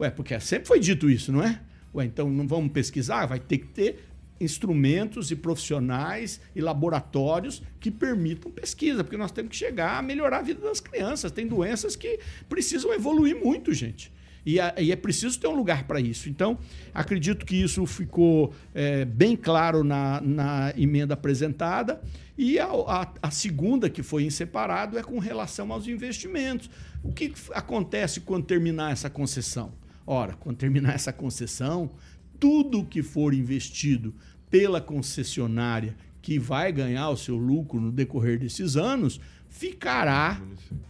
Ué, 0.00 0.10
porque 0.10 0.38
sempre 0.40 0.66
foi 0.66 0.80
dito 0.80 1.08
isso, 1.08 1.30
não 1.30 1.42
é? 1.42 1.60
Ué, 1.94 2.04
então 2.04 2.28
não 2.28 2.46
vamos 2.48 2.72
pesquisar? 2.72 3.26
Vai 3.26 3.38
ter 3.38 3.58
que 3.58 3.66
ter 3.66 4.08
instrumentos 4.40 5.30
e 5.30 5.36
profissionais 5.36 6.40
e 6.56 6.60
laboratórios 6.60 7.62
que 7.78 7.90
permitam 7.90 8.50
pesquisa, 8.50 9.04
porque 9.04 9.16
nós 9.16 9.30
temos 9.30 9.50
que 9.50 9.56
chegar 9.56 9.98
a 9.98 10.02
melhorar 10.02 10.38
a 10.38 10.42
vida 10.42 10.60
das 10.60 10.80
crianças. 10.80 11.30
Tem 11.30 11.46
doenças 11.46 11.94
que 11.94 12.18
precisam 12.48 12.92
evoluir 12.92 13.36
muito, 13.36 13.72
gente. 13.72 14.12
E, 14.46 14.60
a- 14.60 14.74
e 14.78 14.92
é 14.92 14.96
preciso 14.96 15.38
ter 15.40 15.46
um 15.48 15.54
lugar 15.54 15.84
para 15.84 16.00
isso. 16.00 16.28
Então, 16.28 16.58
acredito 16.92 17.46
que 17.46 17.56
isso 17.56 17.84
ficou 17.86 18.52
é, 18.74 19.04
bem 19.04 19.36
claro 19.36 19.82
na, 19.82 20.20
na 20.20 20.72
emenda 20.76 21.14
apresentada. 21.14 22.00
E 22.36 22.58
a, 22.58 22.66
a- 22.66 23.12
a 23.22 23.30
segunda, 23.30 23.88
que 23.88 24.02
foi 24.02 24.24
em 24.24 24.30
separado, 24.30 24.98
é 24.98 25.02
com 25.02 25.18
relação 25.18 25.72
aos 25.72 25.86
investimentos. 25.88 26.68
O 27.02 27.12
que 27.12 27.32
acontece 27.52 28.20
quando 28.20 28.44
terminar 28.44 28.92
essa 28.92 29.08
concessão? 29.08 29.72
Ora, 30.06 30.34
quando 30.34 30.56
terminar 30.58 30.94
essa 30.94 31.12
concessão, 31.12 31.90
tudo 32.38 32.84
que 32.84 33.02
for 33.02 33.32
investido 33.32 34.14
pela 34.50 34.80
concessionária 34.80 35.96
que 36.20 36.38
vai 36.38 36.70
ganhar 36.72 37.08
o 37.08 37.16
seu 37.16 37.36
lucro 37.36 37.80
no 37.80 37.90
decorrer 37.92 38.38
desses 38.38 38.76
anos, 38.76 39.20
ficará 39.48 40.40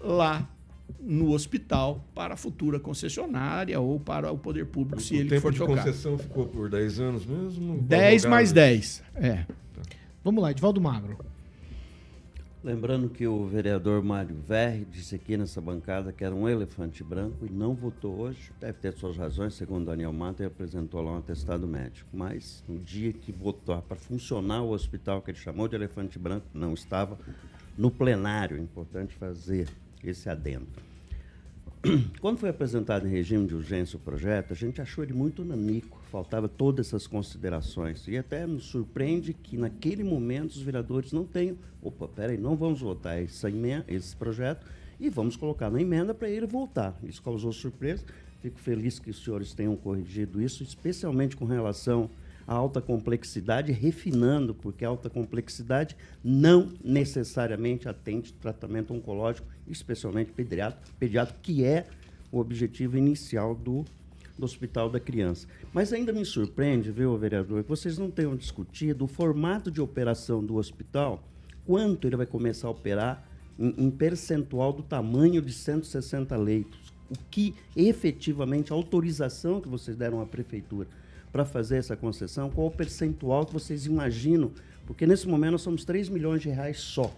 lá 0.01 0.49
no 1.01 1.33
hospital 1.33 2.05
para 2.15 2.35
a 2.35 2.37
futura 2.37 2.81
concessionária 2.81 3.79
ou 3.81 4.01
para 4.01 4.33
o 4.33 4.39
poder 4.39 4.67
público, 4.67 5.01
se 5.01 5.15
o 5.15 5.17
ele 5.19 5.29
tempo 5.29 5.43
for 5.43 5.53
de 5.53 5.59
tocar. 5.59 5.77
concessão 5.77 6.17
ficou 6.19 6.47
por 6.47 6.71
10 6.71 7.01
anos 7.01 7.27
mesmo? 7.27 7.79
10 7.83 8.25
mais 8.25 8.53
Prorrogável? 8.53 8.79
10. 8.79 9.03
É. 9.17 9.47
Vamos 10.23 10.43
lá, 10.43 10.51
Edvaldo 10.51 10.81
Magro. 10.81 11.19
Lembrando 12.65 13.11
que 13.11 13.27
o 13.27 13.45
vereador 13.45 14.03
Mário 14.03 14.35
Verri 14.49 14.87
disse 14.91 15.15
aqui 15.15 15.37
nessa 15.37 15.61
bancada 15.61 16.15
que 16.15 16.25
era 16.25 16.35
um 16.35 16.49
elefante 16.49 17.05
branco 17.05 17.45
e 17.45 17.53
não 17.53 17.75
votou 17.75 18.19
hoje. 18.19 18.51
Deve 18.59 18.79
ter 18.79 18.95
suas 18.95 19.19
razões, 19.19 19.53
segundo 19.53 19.85
Daniel 19.85 20.15
Mata, 20.15 20.43
e 20.43 20.47
apresentou 20.47 21.03
lá 21.03 21.13
um 21.13 21.19
atestado 21.19 21.69
médico. 21.69 22.09
Mas 22.11 22.65
no 22.67 22.79
dia 22.79 23.13
que 23.13 23.31
votou 23.31 23.83
para 23.83 23.99
funcionar 23.99 24.63
o 24.63 24.71
hospital 24.71 25.21
que 25.21 25.31
ele 25.31 25.37
chamou 25.37 25.69
de 25.69 25.75
elefante 25.75 26.19
branco, 26.19 26.47
não 26.55 26.73
estava 26.73 27.19
no 27.77 27.91
plenário. 27.91 28.57
É 28.57 28.61
importante 28.61 29.15
fazer 29.15 29.69
esse 30.11 30.29
adendo. 30.29 30.67
Quando 32.21 32.39
foi 32.39 32.49
apresentado 32.49 33.07
em 33.07 33.11
regime 33.11 33.47
de 33.47 33.55
urgência 33.55 33.97
o 33.97 34.01
projeto, 34.01 34.53
a 34.53 34.57
gente 34.57 34.81
achou 34.81 35.05
ele 35.05 35.13
muito 35.13 35.45
nanico, 35.45 36.01
faltava 36.11 36.49
todas 36.49 36.87
essas 36.87 37.07
considerações. 37.07 38.09
E 38.09 38.17
até 38.17 38.47
nos 38.47 38.65
surpreende 38.65 39.35
que 39.35 39.59
naquele 39.59 40.03
momento 40.03 40.53
os 40.53 40.63
vereadores 40.63 41.13
não 41.13 41.25
tenham, 41.25 41.57
opa, 41.83 42.09
peraí, 42.09 42.39
não 42.39 42.57
vamos 42.57 42.81
votar 42.81 43.23
essa 43.23 43.51
emenda, 43.51 43.85
esse 43.89 44.17
projeto 44.17 44.65
e 44.99 45.11
vamos 45.11 45.37
colocar 45.37 45.71
na 45.71 45.81
emenda 45.81 46.15
para 46.15 46.29
ele 46.29 46.47
voltar. 46.47 46.99
Isso 47.03 47.23
causou 47.23 47.53
surpresa. 47.53 48.05
Fico 48.41 48.59
feliz 48.59 48.99
que 48.99 49.11
os 49.11 49.23
senhores 49.23 49.53
tenham 49.53 49.77
corrigido 49.77 50.41
isso, 50.41 50.63
especialmente 50.63 51.37
com 51.37 51.45
relação 51.45 52.11
à 52.47 52.55
alta 52.55 52.81
complexidade, 52.81 53.73
refinando, 53.73 54.55
porque 54.55 54.85
alta 54.85 55.09
complexidade 55.09 55.97
não 56.23 56.73
necessariamente 56.83 57.89
atende 57.89 58.33
tratamento 58.35 58.93
oncológico, 58.93 59.47
especialmente 59.69 60.33
pediátrico, 60.33 60.95
pediátrico 60.99 61.41
que 61.43 61.65
é 61.65 61.87
o 62.31 62.39
objetivo 62.39 62.99
inicial 62.99 63.55
do, 63.55 63.85
do 64.39 64.45
Hospital 64.45 64.91
da 64.91 64.99
Criança. 64.99 65.47
Mas 65.73 65.93
ainda 65.93 66.12
me 66.12 66.25
surpreende, 66.25 66.91
viu, 66.91 67.17
vereador, 67.17 67.62
que 67.62 67.69
vocês 67.69 67.97
não 67.97 68.11
tenham 68.11 68.37
discutido 68.37 69.05
o 69.05 69.09
formato 69.09 69.71
de 69.71 69.81
operação 69.81 70.45
do 70.45 70.57
hospital, 70.57 71.23
quanto 71.65 72.07
ele 72.07 72.17
vai 72.17 72.27
começar 72.27 72.69
a 72.69 72.71
operar 72.73 73.29
em, 73.59 73.87
em 73.87 73.91
percentual 73.91 74.73
do 74.73 74.83
tamanho 74.83 75.41
de 75.41 75.53
160 75.53 76.37
leitos. 76.37 76.93
O 77.09 77.17
que 77.31 77.55
efetivamente, 77.77 78.73
a 78.73 78.77
autorização 78.77 79.61
que 79.61 79.69
vocês 79.69 79.97
deram 79.97 80.21
à 80.21 80.27
prefeitura 80.27 80.89
para 81.31 81.45
fazer 81.45 81.77
essa 81.77 81.97
concessão, 81.97 82.51
qual 82.51 82.67
o 82.67 82.71
percentual 82.71 83.47
que 83.47 83.53
vocês 83.53 83.87
imaginam? 83.87 84.51
Porque 84.87 85.07
nesse 85.07 85.29
momento 85.29 85.53
nós 85.53 85.62
somos 85.62 85.85
3 85.85 86.09
milhões 86.09 86.43
de 86.43 86.49
reais 86.49 86.79
só 86.79 87.15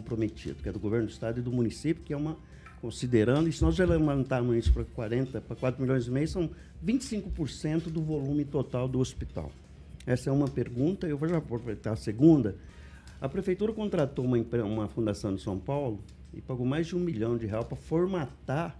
comprometidos, 0.00 0.60
que 0.62 0.68
é 0.68 0.72
do 0.72 0.78
governo 0.78 1.06
do 1.06 1.12
estado 1.12 1.38
e 1.40 1.42
do 1.42 1.50
município, 1.52 2.02
que 2.04 2.12
é 2.12 2.16
uma 2.16 2.36
considerando, 2.80 3.48
e 3.48 3.52
se 3.52 3.62
nós 3.62 3.76
levantarmos 3.78 4.54
isso 4.56 4.72
para 4.72 4.84
40, 4.84 5.40
para 5.40 5.56
4 5.56 5.80
milhões 5.80 6.06
e 6.06 6.10
meio, 6.10 6.28
são 6.28 6.50
25% 6.84 7.84
do 7.90 8.02
volume 8.02 8.44
total 8.44 8.86
do 8.86 8.98
hospital. 9.00 9.50
Essa 10.06 10.30
é 10.30 10.32
uma 10.32 10.46
pergunta, 10.48 11.06
eu 11.06 11.16
vou 11.18 11.28
já 11.28 11.38
aproveitar 11.38 11.92
a 11.92 11.96
segunda. 11.96 12.54
A 13.20 13.28
prefeitura 13.28 13.72
contratou 13.72 14.24
uma, 14.24 14.36
uma 14.64 14.88
fundação 14.88 15.34
de 15.34 15.40
São 15.42 15.58
Paulo 15.58 16.00
e 16.34 16.40
pagou 16.40 16.66
mais 16.66 16.86
de 16.86 16.94
um 16.94 17.00
milhão 17.00 17.36
de 17.36 17.46
reais 17.46 17.64
para 17.66 17.76
formatar 17.76 18.78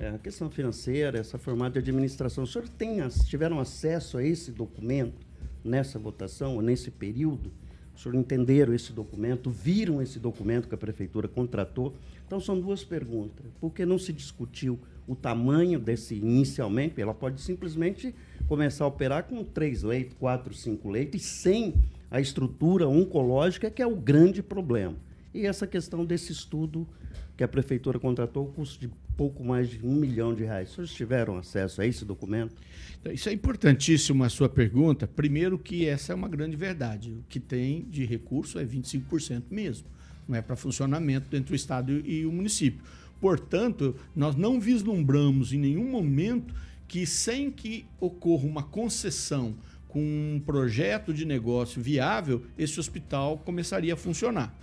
É, 0.00 0.10
a 0.10 0.18
questão 0.18 0.48
financeira, 0.48 1.18
essa 1.18 1.38
formato 1.38 1.72
de 1.72 1.80
administração. 1.80 2.44
O 2.44 2.46
senhor 2.46 2.68
tem, 2.68 3.00
as- 3.00 3.26
tiveram 3.26 3.58
acesso 3.58 4.16
a 4.16 4.22
esse 4.22 4.52
documento 4.52 5.26
nessa 5.64 5.98
votação, 5.98 6.62
nesse 6.62 6.88
período? 6.88 7.50
O 7.98 8.00
senhor 8.00 8.14
entenderam 8.14 8.72
esse 8.72 8.92
documento, 8.92 9.50
viram 9.50 10.00
esse 10.00 10.20
documento 10.20 10.68
que 10.68 10.74
a 10.74 10.78
prefeitura 10.78 11.26
contratou? 11.26 11.96
Então, 12.24 12.38
são 12.38 12.60
duas 12.60 12.84
perguntas. 12.84 13.44
Por 13.60 13.72
que 13.72 13.84
não 13.84 13.98
se 13.98 14.12
discutiu 14.12 14.78
o 15.04 15.16
tamanho 15.16 15.80
desse 15.80 16.14
inicialmente? 16.14 17.00
Ela 17.00 17.12
pode 17.12 17.40
simplesmente 17.40 18.14
começar 18.46 18.84
a 18.84 18.86
operar 18.86 19.24
com 19.24 19.42
três 19.42 19.82
leitos, 19.82 20.16
quatro, 20.16 20.54
cinco 20.54 20.88
leitos, 20.88 21.20
e 21.20 21.24
sem 21.24 21.74
a 22.08 22.20
estrutura 22.20 22.86
oncológica, 22.86 23.68
que 23.68 23.82
é 23.82 23.86
o 23.86 23.96
grande 23.96 24.44
problema. 24.44 24.94
E 25.34 25.44
essa 25.44 25.66
questão 25.66 26.04
desse 26.04 26.30
estudo 26.30 26.86
que 27.36 27.42
a 27.42 27.48
prefeitura 27.48 27.98
contratou, 27.98 28.44
o 28.44 28.52
custo 28.52 28.78
de 28.78 28.92
pouco 29.18 29.42
mais 29.42 29.68
de 29.68 29.84
um 29.84 29.96
milhão 29.96 30.32
de 30.32 30.44
reais. 30.44 30.70
Senhores 30.70 30.94
tiveram 30.94 31.36
acesso 31.36 31.82
a 31.82 31.86
esse 31.86 32.04
documento? 32.04 32.54
Então, 33.00 33.12
Isso 33.12 33.28
é 33.28 33.32
importantíssimo 33.32 34.22
a 34.22 34.28
sua 34.28 34.48
pergunta. 34.48 35.08
Primeiro 35.08 35.58
que 35.58 35.86
essa 35.88 36.12
é 36.12 36.14
uma 36.14 36.28
grande 36.28 36.56
verdade. 36.56 37.10
O 37.10 37.24
que 37.28 37.40
tem 37.40 37.84
de 37.90 38.06
recurso 38.06 38.60
é 38.60 38.64
25% 38.64 39.42
mesmo. 39.50 39.88
Não 40.28 40.36
é 40.36 40.40
para 40.40 40.54
funcionamento 40.54 41.34
entre 41.36 41.52
o 41.52 41.56
Estado 41.56 42.00
e 42.06 42.24
o 42.24 42.30
município. 42.30 42.80
Portanto, 43.20 43.96
nós 44.14 44.36
não 44.36 44.60
vislumbramos 44.60 45.52
em 45.52 45.58
nenhum 45.58 45.90
momento 45.90 46.54
que 46.86 47.04
sem 47.04 47.50
que 47.50 47.86
ocorra 48.00 48.46
uma 48.46 48.62
concessão 48.62 49.56
com 49.88 50.00
um 50.00 50.40
projeto 50.44 51.12
de 51.12 51.24
negócio 51.24 51.82
viável, 51.82 52.42
esse 52.56 52.78
hospital 52.78 53.38
começaria 53.38 53.94
a 53.94 53.96
funcionar. 53.96 54.54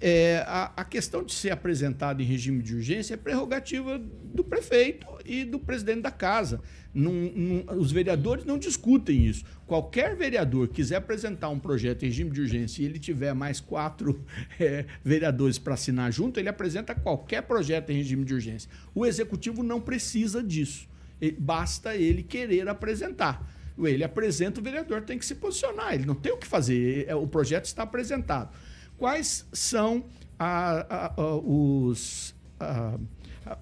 É, 0.00 0.44
a, 0.46 0.72
a 0.76 0.84
questão 0.84 1.22
de 1.22 1.32
ser 1.32 1.50
apresentado 1.50 2.20
em 2.22 2.24
regime 2.24 2.62
de 2.62 2.74
urgência 2.74 3.14
é 3.14 3.16
prerrogativa 3.16 3.98
do 3.98 4.44
prefeito 4.44 5.06
e 5.24 5.44
do 5.44 5.58
presidente 5.58 6.02
da 6.02 6.10
casa. 6.10 6.60
Não- 6.94 7.12
não- 7.12 7.78
os 7.78 7.90
vereadores 7.92 8.44
não 8.44 8.58
discutem 8.58 9.26
isso. 9.26 9.44
Qualquer 9.66 10.14
vereador 10.16 10.68
quiser 10.68 10.96
apresentar 10.96 11.48
um 11.48 11.58
projeto 11.58 12.02
em 12.02 12.06
regime 12.06 12.30
de 12.30 12.40
urgência 12.40 12.82
e 12.82 12.84
ele 12.84 12.98
tiver 12.98 13.34
mais 13.34 13.60
quatro 13.60 14.24
é, 14.60 14.84
vereadores 15.04 15.58
para 15.58 15.74
assinar 15.74 16.12
junto, 16.12 16.38
ele 16.38 16.48
apresenta 16.48 16.94
qualquer 16.94 17.42
projeto 17.42 17.90
em 17.90 17.96
regime 17.96 18.24
de 18.24 18.34
urgência. 18.34 18.70
O 18.94 19.04
executivo 19.06 19.62
não 19.62 19.80
precisa 19.80 20.42
disso. 20.42 20.88
Basta 21.38 21.96
ele 21.96 22.22
querer 22.22 22.68
apresentar. 22.68 23.44
Ele 23.80 24.02
apresenta, 24.04 24.60
o 24.60 24.62
vereador 24.62 25.02
tem 25.02 25.18
que 25.18 25.24
se 25.26 25.34
posicionar. 25.36 25.94
Ele 25.94 26.04
não 26.06 26.14
tem 26.14 26.32
o 26.32 26.36
que 26.36 26.46
fazer. 26.46 27.06
é, 27.08 27.14
O 27.14 27.26
projeto 27.26 27.64
está 27.66 27.82
apresentado. 27.84 28.50
Quais 28.98 29.46
são 29.52 30.04
a- 30.38 30.80
a- 30.88 31.14
a- 31.16 31.36
os, 31.36 32.34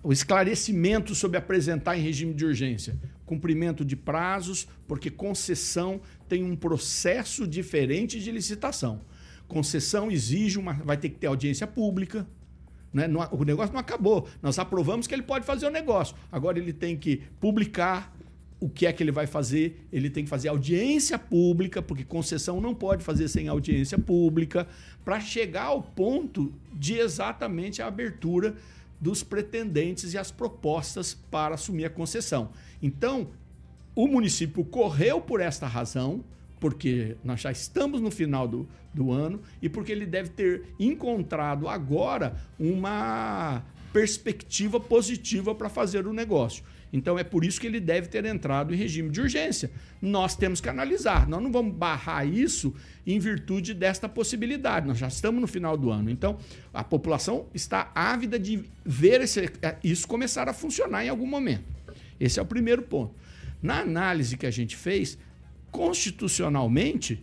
o 0.02 0.12
esclarecimento 0.12 1.14
sobre 1.14 1.36
apresentar 1.38 1.96
em 1.96 2.00
regime 2.00 2.32
de 2.34 2.44
urgência? 2.44 2.96
Cumprimento 3.26 3.84
de 3.84 3.94
prazos, 3.96 4.66
porque 4.88 5.10
concessão 5.10 6.00
tem 6.28 6.42
um 6.44 6.56
processo 6.56 7.46
diferente 7.46 8.20
de 8.20 8.30
licitação. 8.30 9.00
Concessão 9.46 10.10
exige 10.10 10.58
uma. 10.58 10.72
vai 10.74 10.96
ter 10.96 11.10
que 11.10 11.18
ter 11.18 11.26
audiência 11.26 11.66
pública. 11.66 12.26
né? 12.92 13.06
O 13.30 13.44
negócio 13.44 13.72
não 13.74 13.80
acabou. 13.80 14.26
Nós 14.42 14.58
aprovamos 14.58 15.06
que 15.06 15.14
ele 15.14 15.22
pode 15.22 15.44
fazer 15.44 15.66
o 15.66 15.70
negócio. 15.70 16.16
Agora 16.32 16.58
ele 16.58 16.72
tem 16.72 16.96
que 16.96 17.18
publicar 17.38 18.15
o 18.58 18.68
que 18.68 18.86
é 18.86 18.92
que 18.92 19.02
ele 19.02 19.12
vai 19.12 19.26
fazer. 19.26 19.86
Ele 19.92 20.08
tem 20.08 20.24
que 20.24 20.30
fazer 20.30 20.48
audiência 20.48 21.18
pública, 21.18 21.82
porque 21.82 22.04
concessão 22.04 22.60
não 22.60 22.74
pode 22.74 23.04
fazer 23.04 23.28
sem 23.28 23.48
audiência 23.48 23.98
pública, 23.98 24.66
para 25.04 25.20
chegar 25.20 25.64
ao 25.64 25.82
ponto 25.82 26.52
de 26.72 26.94
exatamente 26.94 27.82
a 27.82 27.86
abertura 27.86 28.54
dos 29.00 29.22
pretendentes 29.22 30.14
e 30.14 30.18
as 30.18 30.30
propostas 30.30 31.14
para 31.30 31.54
assumir 31.54 31.84
a 31.84 31.90
concessão. 31.90 32.50
Então, 32.82 33.28
o 33.94 34.06
município 34.06 34.64
correu 34.64 35.20
por 35.20 35.40
esta 35.40 35.66
razão, 35.66 36.24
porque 36.58 37.16
nós 37.22 37.40
já 37.40 37.52
estamos 37.52 38.00
no 38.00 38.10
final 38.10 38.48
do, 38.48 38.66
do 38.92 39.12
ano 39.12 39.40
e 39.60 39.68
porque 39.68 39.92
ele 39.92 40.06
deve 40.06 40.30
ter 40.30 40.64
encontrado 40.78 41.68
agora 41.68 42.36
uma 42.58 43.62
perspectiva 43.92 44.80
positiva 44.80 45.54
para 45.54 45.68
fazer 45.68 46.06
o 46.06 46.12
negócio. 46.12 46.64
Então 46.92 47.18
é 47.18 47.24
por 47.24 47.44
isso 47.44 47.60
que 47.60 47.66
ele 47.66 47.80
deve 47.80 48.08
ter 48.08 48.24
entrado 48.24 48.72
em 48.72 48.76
regime 48.76 49.10
de 49.10 49.20
urgência. 49.20 49.70
Nós 50.00 50.36
temos 50.36 50.60
que 50.60 50.68
analisar, 50.68 51.28
nós 51.28 51.42
não 51.42 51.50
vamos 51.50 51.74
barrar 51.74 52.24
isso 52.26 52.74
em 53.06 53.18
virtude 53.18 53.74
desta 53.74 54.08
possibilidade. 54.08 54.86
Nós 54.86 54.96
já 54.96 55.08
estamos 55.08 55.40
no 55.40 55.46
final 55.46 55.76
do 55.76 55.90
ano. 55.90 56.08
Então 56.10 56.38
a 56.72 56.84
população 56.84 57.46
está 57.52 57.90
ávida 57.94 58.38
de 58.38 58.64
ver 58.84 59.20
esse- 59.20 59.50
isso 59.82 60.06
começar 60.06 60.48
a 60.48 60.52
funcionar 60.52 61.04
em 61.04 61.08
algum 61.08 61.26
momento. 61.26 61.64
Esse 62.18 62.38
é 62.38 62.42
o 62.42 62.46
primeiro 62.46 62.82
ponto. 62.82 63.14
Na 63.60 63.80
análise 63.80 64.36
que 64.36 64.46
a 64.46 64.50
gente 64.50 64.76
fez, 64.76 65.18
constitucionalmente, 65.70 67.22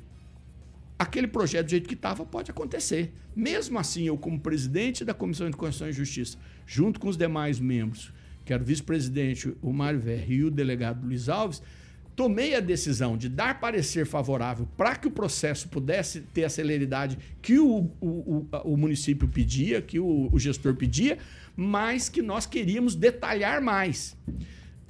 aquele 0.99 1.27
projeto 1.27 1.65
do 1.67 1.69
jeito 1.71 1.87
que 1.87 1.95
estava 1.95 2.25
pode 2.25 2.51
acontecer. 2.51 3.13
Mesmo 3.35 3.79
assim, 3.79 4.03
eu, 4.07 4.17
como 4.17 4.39
presidente 4.39 5.03
da 5.03 5.13
Comissão 5.13 5.49
de 5.49 5.55
Constituição 5.57 5.89
e 5.89 5.93
Justiça, 5.93 6.37
junto 6.67 6.99
com 6.99 7.07
os 7.07 7.17
demais 7.17 7.59
membros, 7.59 8.11
que 8.45 8.53
era 8.53 8.61
o 8.61 8.65
vice-presidente 8.65 9.55
o 9.61 9.71
Mário 9.71 9.99
Verri 9.99 10.35
e 10.35 10.43
o 10.45 10.51
delegado 10.51 11.05
Luiz 11.05 11.29
Alves, 11.29 11.61
tomei 12.15 12.55
a 12.55 12.59
decisão 12.59 13.17
de 13.17 13.27
dar 13.27 13.59
parecer 13.59 14.05
favorável 14.05 14.67
para 14.77 14.95
que 14.95 15.07
o 15.07 15.11
processo 15.11 15.67
pudesse 15.69 16.21
ter 16.21 16.43
a 16.43 16.49
celeridade 16.49 17.17
que 17.41 17.57
o, 17.59 17.89
o, 17.99 18.07
o, 18.07 18.47
o 18.65 18.77
município 18.77 19.27
pedia, 19.27 19.81
que 19.81 19.99
o, 19.99 20.29
o 20.31 20.39
gestor 20.39 20.75
pedia, 20.75 21.17
mas 21.55 22.09
que 22.09 22.21
nós 22.21 22.45
queríamos 22.45 22.95
detalhar 22.95 23.61
mais. 23.61 24.15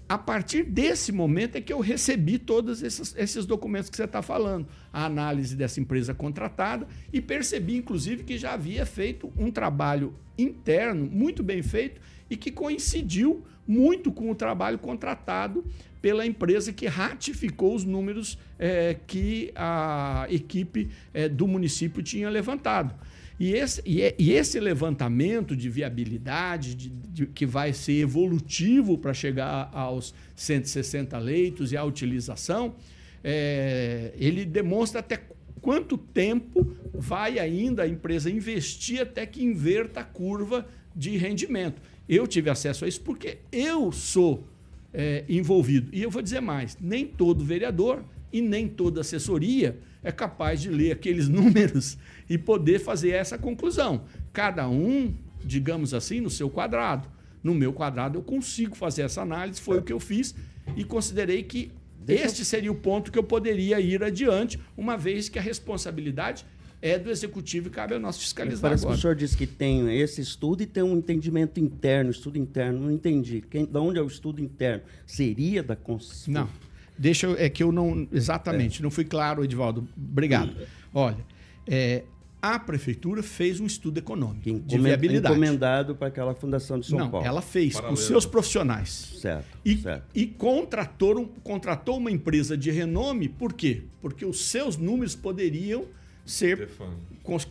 A 0.07 0.17
partir 0.17 0.63
desse 0.63 1.11
momento 1.11 1.55
é 1.55 1.61
que 1.61 1.71
eu 1.71 1.79
recebi 1.79 2.37
todos 2.37 2.83
esses, 2.83 3.15
esses 3.17 3.45
documentos 3.45 3.89
que 3.89 3.95
você 3.95 4.03
está 4.03 4.21
falando, 4.21 4.67
a 4.91 5.05
análise 5.05 5.55
dessa 5.55 5.79
empresa 5.79 6.13
contratada 6.13 6.85
e 7.11 7.21
percebi, 7.21 7.77
inclusive, 7.77 8.23
que 8.23 8.37
já 8.37 8.53
havia 8.53 8.85
feito 8.85 9.31
um 9.37 9.49
trabalho 9.49 10.13
interno 10.37 11.05
muito 11.09 11.41
bem 11.41 11.63
feito 11.63 12.01
e 12.29 12.35
que 12.37 12.51
coincidiu 12.51 13.43
muito 13.67 14.11
com 14.11 14.29
o 14.29 14.35
trabalho 14.35 14.77
contratado 14.77 15.63
pela 16.01 16.25
empresa 16.25 16.73
que 16.73 16.85
ratificou 16.85 17.73
os 17.75 17.85
números 17.85 18.37
eh, 18.59 18.97
que 19.07 19.51
a 19.55 20.27
equipe 20.29 20.89
eh, 21.13 21.29
do 21.29 21.47
município 21.47 22.03
tinha 22.03 22.29
levantado. 22.29 22.93
E 23.39 23.53
esse, 23.53 23.81
e 23.85 24.01
é- 24.01 24.15
esse 24.19 24.59
levantamento 24.59 25.55
de 25.55 25.69
viabilidade, 25.69 26.75
de- 26.75 26.89
de- 26.89 27.25
que 27.27 27.45
vai 27.45 27.71
ser 27.73 27.93
evolutivo 28.01 28.97
para 28.97 29.13
chegar 29.13 29.69
aos 29.73 30.13
160 30.35 31.17
leitos 31.17 31.71
e 31.71 31.77
à 31.77 31.83
utilização, 31.83 32.75
é, 33.23 34.11
ele 34.17 34.43
demonstra 34.45 34.99
até 34.99 35.21
quanto 35.61 35.97
tempo 35.97 36.75
vai 36.93 37.39
ainda 37.39 37.83
a 37.83 37.87
empresa 37.87 38.29
investir 38.29 39.01
até 39.01 39.25
que 39.25 39.43
inverta 39.43 40.01
a 40.01 40.03
curva 40.03 40.67
de 40.95 41.15
rendimento. 41.17 41.81
Eu 42.07 42.27
tive 42.27 42.49
acesso 42.49 42.85
a 42.85 42.87
isso 42.87 43.01
porque 43.01 43.39
eu 43.51 43.91
sou 43.91 44.47
é, 44.93 45.23
envolvido. 45.27 45.89
E 45.93 46.01
eu 46.01 46.09
vou 46.09 46.21
dizer 46.21 46.41
mais: 46.41 46.77
nem 46.79 47.05
todo 47.05 47.43
vereador 47.43 48.03
e 48.31 48.41
nem 48.41 48.67
toda 48.67 49.01
assessoria 49.01 49.79
é 50.03 50.11
capaz 50.11 50.61
de 50.61 50.69
ler 50.69 50.91
aqueles 50.91 51.27
números 51.29 51.97
e 52.29 52.37
poder 52.37 52.79
fazer 52.79 53.11
essa 53.11 53.37
conclusão. 53.37 54.03
Cada 54.31 54.67
um, 54.67 55.13
digamos 55.43 55.93
assim, 55.93 56.19
no 56.19 56.29
seu 56.29 56.49
quadrado. 56.49 57.07
No 57.41 57.53
meu 57.53 57.73
quadrado 57.73 58.19
eu 58.19 58.23
consigo 58.23 58.75
fazer 58.75 59.01
essa 59.03 59.21
análise, 59.21 59.59
foi 59.59 59.79
o 59.79 59.81
que 59.81 59.91
eu 59.91 59.99
fiz 59.99 60.33
e 60.77 60.83
considerei 60.83 61.43
que 61.43 61.71
este 62.07 62.43
seria 62.43 62.71
o 62.71 62.75
ponto 62.75 63.11
que 63.11 63.19
eu 63.19 63.23
poderia 63.23 63.79
ir 63.79 64.03
adiante, 64.03 64.59
uma 64.77 64.97
vez 64.97 65.29
que 65.29 65.39
a 65.39 65.41
responsabilidade 65.41 66.45
é 66.83 66.99
do 66.99 67.09
executivo 67.09 67.67
e 67.67 67.71
cabe 67.71 67.93
a 67.95 67.99
nós 67.99 68.17
fiscalizar 68.17 68.61
Parece 68.61 68.83
agora. 68.83 68.95
que 68.95 68.99
o 68.99 69.01
senhor 69.01 69.15
disse 69.15 69.37
que 69.37 69.47
tem 69.47 69.97
esse 69.97 70.19
estudo 70.19 70.63
e 70.63 70.65
tem 70.65 70.83
um 70.83 70.97
entendimento 70.97 71.57
interno, 71.57 72.11
estudo 72.11 72.37
interno. 72.37 72.77
Não 72.81 72.91
entendi. 72.91 73.41
Quem, 73.49 73.65
de 73.65 73.77
onde 73.77 73.97
é 73.97 74.01
o 74.01 74.07
estudo 74.07 74.41
interno? 74.41 74.83
Seria 75.05 75.63
da 75.63 75.77
Constituição? 75.77 76.33
Não. 76.33 76.49
Deixa 76.97 77.25
eu, 77.25 77.37
é 77.37 77.49
que 77.49 77.63
eu 77.63 77.71
não. 77.71 78.05
Exatamente, 78.11 78.83
não 78.83 78.91
fui 78.91 79.05
claro, 79.05 79.45
Edivaldo. 79.45 79.87
Obrigado. 79.97 80.53
Olha, 80.93 81.25
é, 81.65 82.03
a 82.41 82.59
prefeitura 82.59 83.23
fez 83.23 83.61
um 83.61 83.65
estudo 83.65 83.97
econômico 83.99 84.59
de 84.59 84.77
viabilidade. 84.77 85.33
Encomendado 85.33 85.95
para 85.95 86.09
aquela 86.09 86.35
Fundação 86.35 86.77
de 86.77 86.87
São 86.87 86.99
não, 86.99 87.09
Paulo. 87.09 87.25
ela 87.25 87.41
fez 87.41 87.79
com 87.79 87.95
seus 87.95 88.25
profissionais. 88.25 89.13
Certo, 89.21 89.57
E, 89.63 89.77
certo. 89.77 90.03
e 90.13 90.27
contratou, 90.27 91.33
contratou 91.43 91.97
uma 91.97 92.11
empresa 92.11 92.57
de 92.57 92.69
renome, 92.71 93.29
por 93.29 93.53
quê? 93.53 93.83
Porque 94.01 94.25
os 94.25 94.45
seus 94.45 94.75
números 94.75 95.15
poderiam 95.15 95.85
ser 96.25 96.69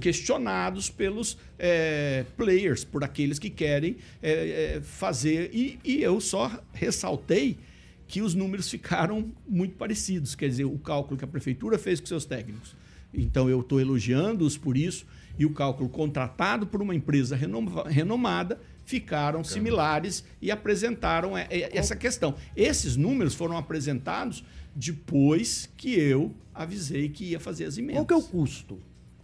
questionados 0.01 0.89
pelos 0.89 1.37
é, 1.59 2.25
players, 2.37 2.85
por 2.85 3.05
aqueles 3.05 3.39
que 3.39 3.51
querem 3.51 3.97
é, 4.23 4.77
é, 4.77 4.81
fazer. 4.81 5.51
E, 5.53 5.79
e 5.85 6.03
eu 6.03 6.21
só 6.21 6.63
ressaltei 6.73 7.59
que 8.07 8.21
os 8.21 8.35
números 8.35 8.69
ficaram 8.71 9.31
muito 9.49 9.75
parecidos. 9.77 10.35
Quer 10.35 10.49
dizer, 10.49 10.65
o 10.65 10.79
cálculo 10.79 11.19
que 11.19 11.25
a 11.25 11.29
prefeitura 11.29 11.79
fez 11.79 12.01
com 12.01 12.07
seus 12.07 12.25
técnicos. 12.25 12.75
Então 13.13 13.49
eu 13.49 13.61
estou 13.61 13.81
elogiando-os 13.81 14.57
por 14.57 14.77
isso. 14.77 15.07
E 15.39 15.47
o 15.47 15.51
cálculo 15.51 15.89
contratado 15.89 16.67
por 16.67 16.83
uma 16.83 16.95
empresa 16.95 17.35
renoma- 17.35 17.89
renomada 17.89 18.61
ficaram 18.85 19.43
similares 19.43 20.25
e 20.43 20.51
apresentaram 20.51 21.37
é, 21.37 21.47
é, 21.51 21.77
essa 21.77 21.97
questão. 21.97 22.35
Esses 22.55 22.97
números 22.97 23.35
foram 23.35 23.57
apresentados 23.57 24.45
depois 24.75 25.69
que 25.77 25.95
eu 25.95 26.33
avisei 26.55 27.09
que 27.09 27.25
ia 27.25 27.41
fazer 27.41 27.65
as 27.65 27.79
emendas. 27.79 27.97
Qual 27.97 28.07
que 28.07 28.15
é 28.15 28.17
o 28.17 28.23
custo 28.23 28.79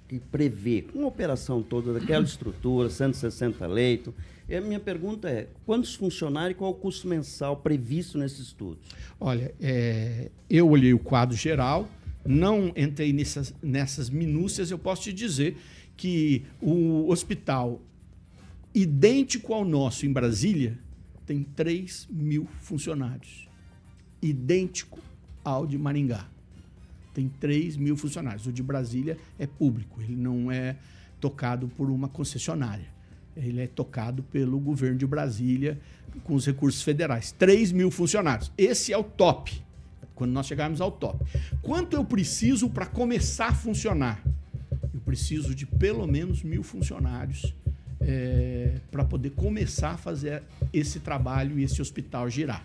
que 0.07 0.19
prevê, 0.19 0.83
com 0.83 1.05
a 1.05 1.07
operação 1.07 1.63
toda 1.63 1.93
daquela 1.93 2.25
estrutura, 2.25 2.89
160 2.91 3.67
leitos? 3.67 4.15
E 4.49 4.57
a 4.57 4.61
minha 4.61 4.81
pergunta 4.81 5.29
é, 5.29 5.49
quantos 5.67 5.95
funcionários 5.95 6.53
e 6.53 6.59
qual 6.59 6.71
o 6.71 6.75
custo 6.75 7.07
mensal 7.07 7.57
previsto 7.57 8.17
nesses 8.17 8.39
estudos? 8.39 8.89
Olha, 9.21 9.55
é, 9.61 10.31
eu 10.49 10.69
olhei 10.71 10.95
o 10.95 10.99
quadro 10.99 11.37
geral, 11.37 11.89
não 12.27 12.73
entrei 12.75 13.13
nessas, 13.13 13.55
nessas 13.63 14.09
minúcias, 14.09 14.71
eu 14.71 14.79
posso 14.79 15.03
te 15.03 15.13
dizer 15.13 15.57
que 15.97 16.45
o 16.63 17.11
hospital 17.11 17.83
idêntico 18.75 19.53
ao 19.53 19.65
nosso 19.65 20.07
em 20.07 20.13
Brasília 20.13 20.79
tem 21.27 21.43
3 21.43 22.09
mil 22.11 22.47
funcionários. 22.61 23.49
Idêntico 24.23 24.99
ao 25.49 25.67
de 25.67 25.79
Maringá. 25.79 26.27
Tem 27.15 27.29
3 27.41 27.77
mil 27.77 27.97
funcionários. 27.97 28.47
O 28.47 28.53
de 28.53 28.63
Brasília 28.63 29.17
é 29.39 29.47
público, 29.47 30.01
ele 30.01 30.17
não 30.17 30.53
é 30.53 30.77
tocado 31.21 31.69
por 31.69 31.91
uma 31.91 32.09
concessionária. 32.09 32.87
Ele 33.37 33.61
é 33.61 33.67
tocado 33.67 34.23
pelo 34.25 34.59
governo 34.59 34.99
de 34.99 35.07
Brasília 35.07 35.79
com 36.25 36.35
os 36.35 36.45
recursos 36.45 36.83
federais. 36.83 37.33
3 37.33 37.73
mil 37.73 37.91
funcionários. 37.91 38.51
Esse 38.59 38.93
é 38.93 38.99
o 38.99 39.05
top. 39.05 39.63
Quando 40.15 40.33
nós 40.33 40.47
chegarmos 40.47 40.81
ao 40.81 40.91
top. 40.91 41.25
Quanto 41.63 41.95
eu 41.95 42.05
preciso 42.05 42.69
para 42.69 42.87
começar 42.87 43.49
a 43.49 43.55
funcionar? 43.55 44.21
Eu 44.93 45.01
preciso 45.01 45.55
de 45.55 45.65
pelo 45.65 46.07
menos 46.07 46.43
mil 46.43 46.65
funcionários 46.65 47.55
é, 48.01 48.81
para 48.91 49.05
poder 49.05 49.31
começar 49.31 49.91
a 49.91 49.97
fazer 49.97 50.43
esse 50.73 50.99
trabalho 50.99 51.59
e 51.59 51.63
esse 51.63 51.81
hospital 51.81 52.29
girar. 52.29 52.65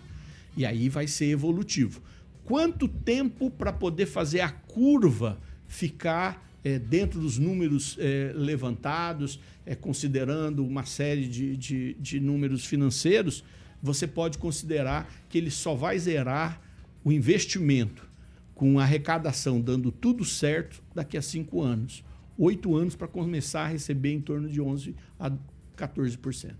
E 0.56 0.66
aí 0.66 0.88
vai 0.88 1.06
ser 1.06 1.26
evolutivo. 1.26 2.00
Quanto 2.44 2.86
tempo 2.86 3.50
para 3.50 3.72
poder 3.72 4.06
fazer 4.06 4.40
a 4.40 4.50
curva 4.50 5.38
ficar 5.66 6.46
é, 6.62 6.78
dentro 6.78 7.20
dos 7.20 7.38
números 7.38 7.96
é, 7.98 8.32
levantados, 8.34 9.40
é, 9.66 9.74
considerando 9.74 10.64
uma 10.64 10.84
série 10.84 11.26
de, 11.26 11.56
de, 11.56 11.94
de 11.94 12.20
números 12.20 12.64
financeiros, 12.64 13.44
você 13.82 14.06
pode 14.06 14.38
considerar 14.38 15.12
que 15.28 15.38
ele 15.38 15.50
só 15.50 15.74
vai 15.74 15.98
zerar 15.98 16.60
o 17.02 17.12
investimento 17.12 18.08
com 18.54 18.78
a 18.78 18.82
arrecadação 18.82 19.60
dando 19.60 19.90
tudo 19.90 20.24
certo 20.24 20.82
daqui 20.94 21.16
a 21.16 21.22
cinco 21.22 21.60
anos. 21.60 22.04
Oito 22.38 22.74
anos 22.74 22.96
para 22.96 23.06
começar 23.06 23.64
a 23.64 23.68
receber 23.68 24.12
em 24.12 24.20
torno 24.20 24.48
de 24.48 24.60
11% 24.60 24.94
a 25.18 25.30
14%. 25.76 26.54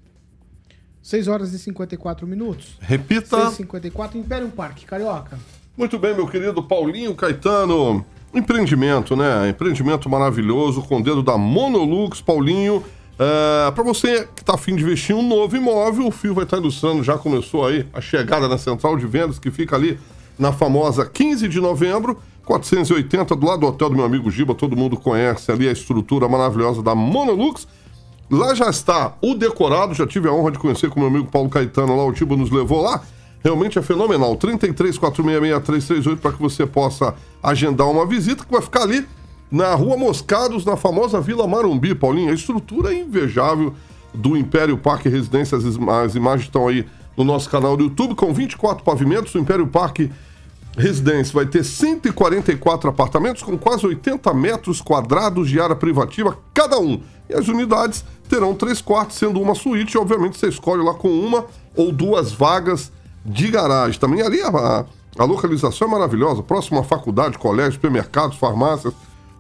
6 1.02 1.28
horas 1.28 1.52
e 1.52 1.58
54 1.58 2.26
minutos. 2.26 2.78
Repita. 2.80 3.38
6 3.38 3.52
e 3.52 3.56
54 3.56 4.18
Império 4.18 4.48
Parque, 4.50 4.86
Carioca. 4.86 5.38
Muito 5.76 5.98
bem, 5.98 6.14
meu 6.14 6.28
querido 6.28 6.62
Paulinho 6.62 7.16
Caetano. 7.16 8.06
Empreendimento, 8.32 9.16
né? 9.16 9.48
Empreendimento 9.48 10.08
maravilhoso 10.08 10.80
com 10.82 10.98
o 10.98 11.02
dedo 11.02 11.20
da 11.20 11.36
Monolux, 11.36 12.20
Paulinho. 12.20 12.84
É, 13.18 13.72
para 13.72 13.82
você 13.82 14.28
que 14.36 14.42
está 14.42 14.54
afim 14.54 14.76
de 14.76 14.84
investir 14.84 15.16
em 15.16 15.18
um 15.18 15.26
novo 15.26 15.56
imóvel, 15.56 16.06
o 16.06 16.12
Fio 16.12 16.32
vai 16.32 16.44
estar 16.44 16.58
tá 16.58 16.62
ilustrando, 16.62 17.02
já 17.02 17.18
começou 17.18 17.66
aí 17.66 17.84
a 17.92 18.00
chegada 18.00 18.46
na 18.46 18.56
central 18.56 18.96
de 18.96 19.04
vendas, 19.04 19.40
que 19.40 19.50
fica 19.50 19.74
ali 19.74 19.98
na 20.38 20.52
famosa 20.52 21.04
15 21.06 21.48
de 21.48 21.60
novembro, 21.60 22.20
480, 22.44 23.34
do 23.34 23.44
lado 23.44 23.60
do 23.60 23.66
hotel 23.66 23.90
do 23.90 23.96
meu 23.96 24.04
amigo 24.04 24.30
Giba, 24.30 24.54
todo 24.54 24.76
mundo 24.76 24.96
conhece 24.96 25.50
ali 25.50 25.68
a 25.68 25.72
estrutura 25.72 26.28
maravilhosa 26.28 26.84
da 26.84 26.94
Monolux. 26.94 27.66
Lá 28.30 28.54
já 28.54 28.70
está 28.70 29.16
o 29.20 29.34
decorado, 29.34 29.92
já 29.92 30.06
tive 30.06 30.28
a 30.28 30.32
honra 30.32 30.52
de 30.52 30.58
conhecer 30.60 30.88
com 30.88 31.00
meu 31.00 31.08
amigo 31.08 31.26
Paulo 31.32 31.48
Caetano 31.48 31.96
lá, 31.96 32.04
o 32.04 32.12
Tibo 32.12 32.36
nos 32.36 32.52
levou 32.52 32.80
lá. 32.80 33.02
Realmente 33.44 33.78
é 33.78 33.82
fenomenal. 33.82 34.36
33466338 34.38 36.16
para 36.16 36.32
que 36.32 36.40
você 36.40 36.64
possa 36.64 37.14
agendar 37.42 37.90
uma 37.90 38.06
visita 38.06 38.42
que 38.42 38.50
vai 38.50 38.62
ficar 38.62 38.82
ali 38.82 39.06
na 39.50 39.74
Rua 39.74 39.98
Moscados, 39.98 40.64
na 40.64 40.78
famosa 40.78 41.20
Vila 41.20 41.46
Marumbi, 41.46 41.94
Paulinho. 41.94 42.30
A 42.30 42.34
estrutura 42.34 42.94
é 42.94 43.00
invejável 43.00 43.74
do 44.14 44.34
Império 44.34 44.78
Parque 44.78 45.10
Residências. 45.10 45.62
As 45.66 46.14
imagens 46.14 46.46
estão 46.46 46.66
aí 46.66 46.86
no 47.14 47.22
nosso 47.22 47.50
canal 47.50 47.76
do 47.76 47.84
YouTube 47.84 48.14
com 48.14 48.32
24 48.32 48.82
pavimentos. 48.82 49.34
O 49.34 49.38
Império 49.38 49.66
Parque 49.66 50.10
Residência 50.74 51.34
vai 51.34 51.44
ter 51.44 51.64
144 51.64 52.88
apartamentos 52.88 53.42
com 53.42 53.58
quase 53.58 53.86
80 53.86 54.32
metros 54.32 54.80
quadrados 54.80 55.50
de 55.50 55.60
área 55.60 55.76
privativa 55.76 56.38
cada 56.54 56.78
um. 56.78 56.98
E 57.28 57.34
as 57.34 57.46
unidades 57.46 58.06
terão 58.26 58.54
três 58.54 58.80
quartos, 58.80 59.18
sendo 59.18 59.38
uma 59.38 59.54
suíte. 59.54 59.98
Obviamente, 59.98 60.38
você 60.38 60.48
escolhe 60.48 60.82
lá 60.82 60.94
com 60.94 61.10
uma 61.10 61.44
ou 61.76 61.92
duas 61.92 62.32
vagas 62.32 62.90
de 63.24 63.50
garagem. 63.50 63.98
Também 63.98 64.20
ali 64.22 64.42
a, 64.42 64.84
a 65.18 65.24
localização 65.24 65.88
é 65.88 65.90
maravilhosa. 65.90 66.42
Próximo 66.42 66.78
à 66.80 66.84
faculdade, 66.84 67.38
colégio, 67.38 67.72
supermercados, 67.74 68.36
farmácias, 68.36 68.92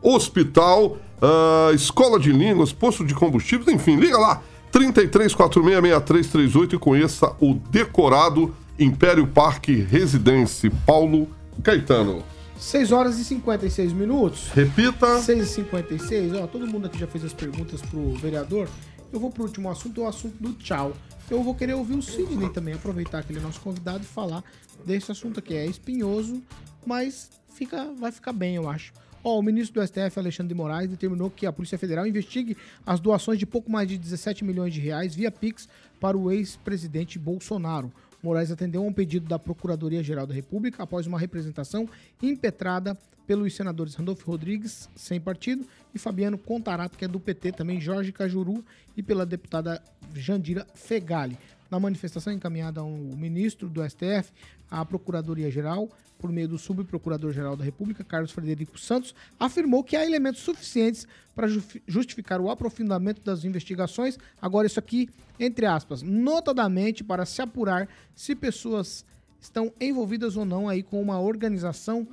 hospital, 0.02 0.96
uh, 1.20 1.74
escola 1.74 2.18
de 2.18 2.32
línguas, 2.32 2.72
posto 2.72 3.04
de 3.04 3.14
combustíveis, 3.14 3.68
enfim, 3.68 3.96
liga 3.96 4.16
lá. 4.18 4.40
33466338 4.72 6.72
e 6.74 6.78
conheça 6.78 7.32
o 7.40 7.54
decorado 7.54 8.54
Império 8.78 9.26
Parque 9.26 9.74
Residência 9.74 10.70
Paulo 10.84 11.28
Caetano. 11.62 12.22
6 12.58 12.92
horas 12.92 13.18
e 13.18 13.24
56 13.24 13.92
minutos. 13.92 14.48
Repita. 14.54 15.20
6 15.20 15.44
e 15.44 15.46
56. 15.46 16.34
Ó, 16.34 16.46
todo 16.46 16.66
mundo 16.66 16.86
aqui 16.86 16.98
já 16.98 17.06
fez 17.06 17.24
as 17.24 17.32
perguntas 17.32 17.80
pro 17.82 18.14
vereador. 18.14 18.68
Eu 19.12 19.20
vou 19.20 19.30
pro 19.30 19.44
último 19.44 19.70
assunto, 19.70 20.00
o 20.00 20.08
assunto 20.08 20.34
do 20.40 20.52
tchau. 20.54 20.92
Eu 21.30 21.42
vou 21.42 21.54
querer 21.54 21.74
ouvir 21.74 21.94
o 21.94 22.02
Sidney 22.02 22.50
também, 22.50 22.74
aproveitar 22.74 23.22
que 23.24 23.32
ele 23.32 23.38
é 23.38 23.42
nosso 23.42 23.60
convidado 23.60 24.04
e 24.04 24.06
falar 24.06 24.44
desse 24.84 25.10
assunto 25.10 25.38
aqui. 25.38 25.54
É 25.54 25.64
espinhoso, 25.64 26.42
mas 26.84 27.30
fica, 27.54 27.92
vai 27.98 28.12
ficar 28.12 28.32
bem, 28.32 28.56
eu 28.56 28.68
acho. 28.68 28.92
Ó, 29.22 29.38
o 29.38 29.42
ministro 29.42 29.80
do 29.80 29.86
STF, 29.86 30.18
Alexandre 30.18 30.52
de 30.52 30.54
Moraes, 30.54 30.90
determinou 30.90 31.30
que 31.30 31.46
a 31.46 31.52
Polícia 31.52 31.78
Federal 31.78 32.06
investigue 32.06 32.58
as 32.84 33.00
doações 33.00 33.38
de 33.38 33.46
pouco 33.46 33.70
mais 33.70 33.88
de 33.88 33.96
17 33.96 34.44
milhões 34.44 34.74
de 34.74 34.80
reais 34.80 35.14
via 35.14 35.30
Pix 35.30 35.66
para 35.98 36.16
o 36.16 36.30
ex-presidente 36.30 37.18
Bolsonaro. 37.18 37.90
Moraes 38.22 38.50
atendeu 38.50 38.82
a 38.82 38.86
um 38.86 38.92
pedido 38.92 39.26
da 39.26 39.38
Procuradoria-Geral 39.38 40.26
da 40.26 40.34
República 40.34 40.82
após 40.82 41.06
uma 41.06 41.18
representação 41.18 41.88
impetrada 42.22 42.98
pelos 43.26 43.54
senadores 43.54 43.94
Randolfo 43.94 44.30
Rodrigues, 44.30 44.88
sem 44.94 45.20
partido, 45.20 45.66
e 45.94 45.98
Fabiano 45.98 46.36
Contarato, 46.36 46.98
que 46.98 47.04
é 47.04 47.08
do 47.08 47.18
PT, 47.18 47.52
também 47.52 47.80
Jorge 47.80 48.12
Cajuru, 48.12 48.64
e 48.96 49.02
pela 49.02 49.24
deputada 49.24 49.82
Jandira 50.14 50.66
Fegali. 50.74 51.38
Na 51.70 51.80
manifestação 51.80 52.32
encaminhada 52.32 52.80
ao 52.80 52.90
ministro 52.90 53.68
do 53.68 53.82
STF, 53.82 54.30
a 54.70 54.84
Procuradoria-Geral, 54.84 55.88
por 56.18 56.30
meio 56.30 56.48
do 56.48 56.58
Subprocurador-Geral 56.58 57.56
da 57.56 57.64
República, 57.64 58.04
Carlos 58.04 58.30
Frederico 58.30 58.78
Santos, 58.78 59.14
afirmou 59.38 59.82
que 59.82 59.96
há 59.96 60.04
elementos 60.04 60.42
suficientes 60.42 61.06
para 61.34 61.48
justificar 61.86 62.40
o 62.40 62.50
aprofundamento 62.50 63.22
das 63.22 63.44
investigações. 63.44 64.18
Agora, 64.40 64.66
isso 64.66 64.78
aqui, 64.78 65.08
entre 65.38 65.66
aspas, 65.66 66.02
notadamente 66.02 67.02
para 67.02 67.26
se 67.26 67.42
apurar 67.42 67.88
se 68.14 68.34
pessoas 68.34 69.04
estão 69.40 69.72
envolvidas 69.80 70.36
ou 70.36 70.44
não 70.44 70.68
aí 70.68 70.82
com 70.82 71.00
uma 71.02 71.20
organização 71.20 72.06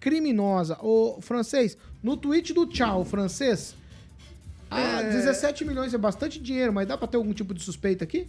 criminosa. 0.00 0.78
O 0.80 1.20
francês, 1.20 1.76
no 2.02 2.16
tweet 2.16 2.52
do 2.52 2.66
tchau, 2.66 3.04
francês, 3.04 3.74
ah, 4.70 5.00
é... 5.00 5.10
17 5.10 5.64
milhões 5.64 5.94
é 5.94 5.98
bastante 5.98 6.40
dinheiro, 6.40 6.72
mas 6.72 6.86
dá 6.86 6.96
para 6.96 7.08
ter 7.08 7.16
algum 7.16 7.32
tipo 7.32 7.54
de 7.54 7.62
suspeita 7.62 8.04
aqui? 8.04 8.28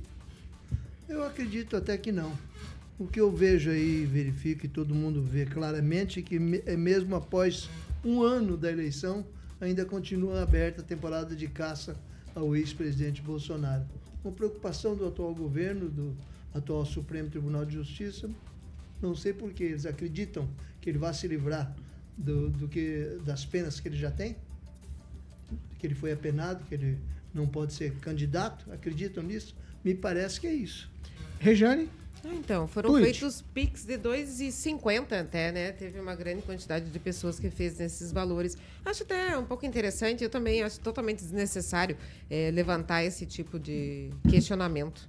Eu 1.08 1.24
acredito 1.24 1.76
até 1.76 1.98
que 1.98 2.12
não. 2.12 2.32
O 2.98 3.08
que 3.08 3.20
eu 3.20 3.32
vejo 3.32 3.72
aí, 3.72 4.06
verifico 4.06 4.66
e 4.66 4.70
todo 4.70 4.94
mundo 4.94 5.24
vê 5.24 5.46
claramente 5.46 6.22
que 6.22 6.36
é 6.66 6.76
mesmo 6.76 7.16
após 7.16 7.70
um 8.04 8.22
ano 8.22 8.58
da 8.58 8.72
eleição, 8.72 9.26
ainda 9.60 9.86
continua 9.86 10.42
aberta 10.42 10.82
a 10.82 10.84
temporada 10.84 11.36
de 11.36 11.48
caça 11.48 11.96
ao 12.36 12.56
ex-presidente 12.56 13.22
Bolsonaro. 13.22 13.86
Uma 14.24 14.34
preocupação 14.34 14.96
do 14.96 15.08
atual 15.08 15.34
governo, 15.34 15.90
do 15.90 16.16
atual 16.54 16.86
Supremo 16.86 17.30
Tribunal 17.30 17.66
de 17.66 17.74
Justiça, 17.74 18.30
não 19.02 19.16
sei 19.16 19.34
por 19.34 19.52
que 19.52 19.64
eles 19.64 19.86
acreditam 19.86 20.48
que 20.82 20.90
ele 20.90 20.98
vai 20.98 21.14
se 21.14 21.28
livrar 21.28 21.74
do, 22.18 22.50
do 22.50 22.68
que 22.68 23.18
das 23.26 23.46
penas 23.46 23.80
que 23.80 23.88
ele 23.88 23.98
já 23.98 24.12
tem, 24.12 24.36
que 25.80 25.88
ele 25.88 25.96
foi 25.96 26.12
apenado, 26.12 26.64
que 26.66 26.76
ele 26.76 26.98
não 27.34 27.48
pode 27.48 27.74
ser 27.74 27.94
candidato, 27.96 28.72
acreditam 28.72 29.24
nisso? 29.24 29.56
Me 29.84 29.96
parece 29.96 30.40
que 30.40 30.46
é 30.46 30.54
isso. 30.54 30.90
Rejane? 31.40 31.90
Ah, 32.24 32.36
então, 32.36 32.68
foram 32.68 32.94
feitos 32.96 33.42
PIX 33.54 33.86
de 33.86 33.98
2,50 33.98 35.22
até, 35.22 35.54
né? 35.54 35.72
Teve 35.72 36.02
uma 36.02 36.14
grande 36.16 36.42
quantidade 36.42 36.90
de 36.90 37.00
pessoas 37.00 37.40
que 37.40 37.50
fez 37.50 37.78
nesses 37.78 38.12
valores. 38.12 38.58
Acho 38.84 39.04
até 39.04 39.38
um 39.38 39.46
pouco 39.46 39.66
interessante, 39.66 40.22
eu 40.24 40.30
também 40.30 40.62
acho 40.62 40.82
totalmente 40.82 41.20
desnecessário 41.20 41.96
é, 42.30 42.52
levantar 42.52 43.04
esse 43.06 43.26
tipo 43.26 43.58
de 43.58 44.10
questionamento. 44.30 45.08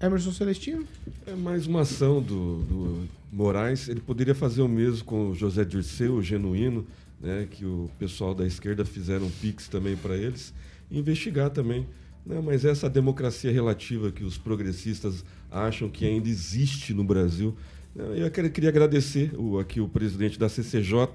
Emerson 0.00 0.32
Celestino? 0.32 0.88
É 1.26 1.34
mais 1.34 1.66
uma 1.66 1.82
ação 1.82 2.22
do, 2.22 2.62
do 2.62 3.08
Moraes. 3.30 3.86
Ele 3.86 4.00
poderia 4.00 4.34
fazer 4.34 4.62
o 4.62 4.68
mesmo 4.68 5.04
com 5.04 5.28
o 5.28 5.34
José 5.34 5.62
Dirceu, 5.62 6.14
o 6.14 6.22
genuíno, 6.22 6.86
né, 7.20 7.46
que 7.50 7.64
o 7.64 7.90
pessoal 7.98 8.34
da 8.34 8.46
esquerda 8.46 8.84
fizeram 8.84 9.26
um 9.26 9.30
pix 9.30 9.68
também 9.68 9.96
para 9.96 10.16
eles, 10.16 10.54
investigar 10.90 11.50
também 11.50 11.86
Não, 12.26 12.42
mas 12.42 12.64
essa 12.64 12.88
democracia 12.88 13.52
relativa 13.52 14.10
que 14.10 14.24
os 14.24 14.38
progressistas 14.38 15.24
acham 15.50 15.88
que 15.88 16.06
ainda 16.06 16.28
existe 16.28 16.94
no 16.94 17.04
Brasil, 17.04 17.56
né, 17.94 18.04
eu 18.18 18.50
queria 18.50 18.70
agradecer 18.70 19.32
o, 19.36 19.58
aqui 19.58 19.80
o 19.80 19.88
presidente 19.88 20.38
da 20.38 20.48
CCJ, 20.48 21.08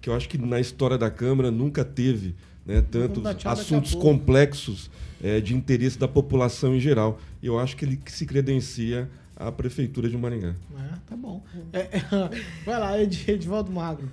que 0.00 0.08
eu 0.08 0.14
acho 0.14 0.28
que 0.28 0.38
na 0.38 0.58
história 0.58 0.96
da 0.96 1.10
Câmara 1.10 1.50
nunca 1.50 1.84
teve 1.84 2.34
né, 2.64 2.80
tantos 2.80 3.24
assuntos 3.44 3.92
pouco. 3.92 4.06
complexos 4.06 4.90
eh, 5.22 5.40
de 5.40 5.54
interesse 5.54 5.98
da 5.98 6.08
população 6.08 6.74
em 6.74 6.80
geral. 6.80 7.18
E 7.42 7.46
eu 7.46 7.58
acho 7.58 7.76
que 7.76 7.84
ele 7.84 8.00
se 8.06 8.24
credencia 8.24 9.10
à 9.36 9.50
Prefeitura 9.50 10.08
de 10.08 10.16
Maringá. 10.16 10.54
É, 10.78 10.94
tá 11.06 11.16
bom. 11.16 11.42
É, 11.72 11.78
é, 11.78 12.02
vai 12.64 12.78
lá, 12.78 13.00
Ed, 13.00 13.24
Edivaldo 13.30 13.70
Magro. 13.70 14.08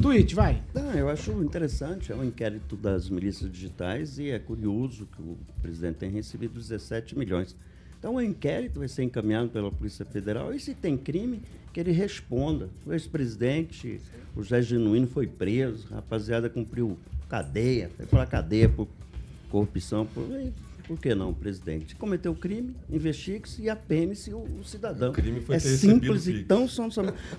Tweet, 0.00 0.34
vai. 0.34 0.62
Não, 0.74 0.92
eu 0.92 1.08
acho 1.08 1.30
interessante, 1.42 2.12
é 2.12 2.14
um 2.14 2.24
inquérito 2.24 2.76
das 2.76 3.08
milícias 3.08 3.50
digitais 3.50 4.18
e 4.18 4.30
é 4.30 4.38
curioso 4.38 5.06
que 5.06 5.22
o 5.22 5.36
presidente 5.62 5.96
tenha 5.96 6.12
recebido 6.12 6.54
17 6.54 7.16
milhões. 7.16 7.56
Então, 7.98 8.16
o 8.16 8.20
inquérito 8.20 8.80
vai 8.80 8.88
ser 8.88 9.04
encaminhado 9.04 9.48
pela 9.48 9.70
Polícia 9.70 10.04
Federal 10.04 10.52
e, 10.52 10.60
se 10.60 10.74
tem 10.74 10.94
crime, 10.94 11.40
que 11.72 11.80
ele 11.80 11.90
responda. 11.90 12.68
O 12.84 12.92
ex-presidente, 12.92 13.98
o 14.36 14.42
José 14.42 14.60
Genuíno, 14.60 15.06
foi 15.06 15.26
preso, 15.26 15.88
a 15.90 15.96
rapaziada 15.96 16.50
cumpriu 16.50 16.98
cadeia, 17.28 17.90
foi 17.96 18.04
para 18.04 18.26
cadeia 18.26 18.68
por 18.68 18.86
corrupção. 19.48 20.04
Por, 20.04 20.22
por 20.86 20.98
que 20.98 21.14
não, 21.14 21.32
presidente? 21.32 21.94
Cometeu 21.96 22.34
crime, 22.34 22.74
investigue-se 22.90 23.62
e 23.62 23.70
apene-se 23.70 24.32
o, 24.32 24.38
o 24.60 24.64
cidadão. 24.64 25.10
O 25.10 25.12
crime 25.12 25.40
foi 25.40 25.56
é 25.56 25.58
ter 25.58 25.68
recebido 25.68 25.92
simples 25.94 26.26
o 26.26 26.30
e 26.30 26.44
tão 26.44 26.68
são 26.68 26.88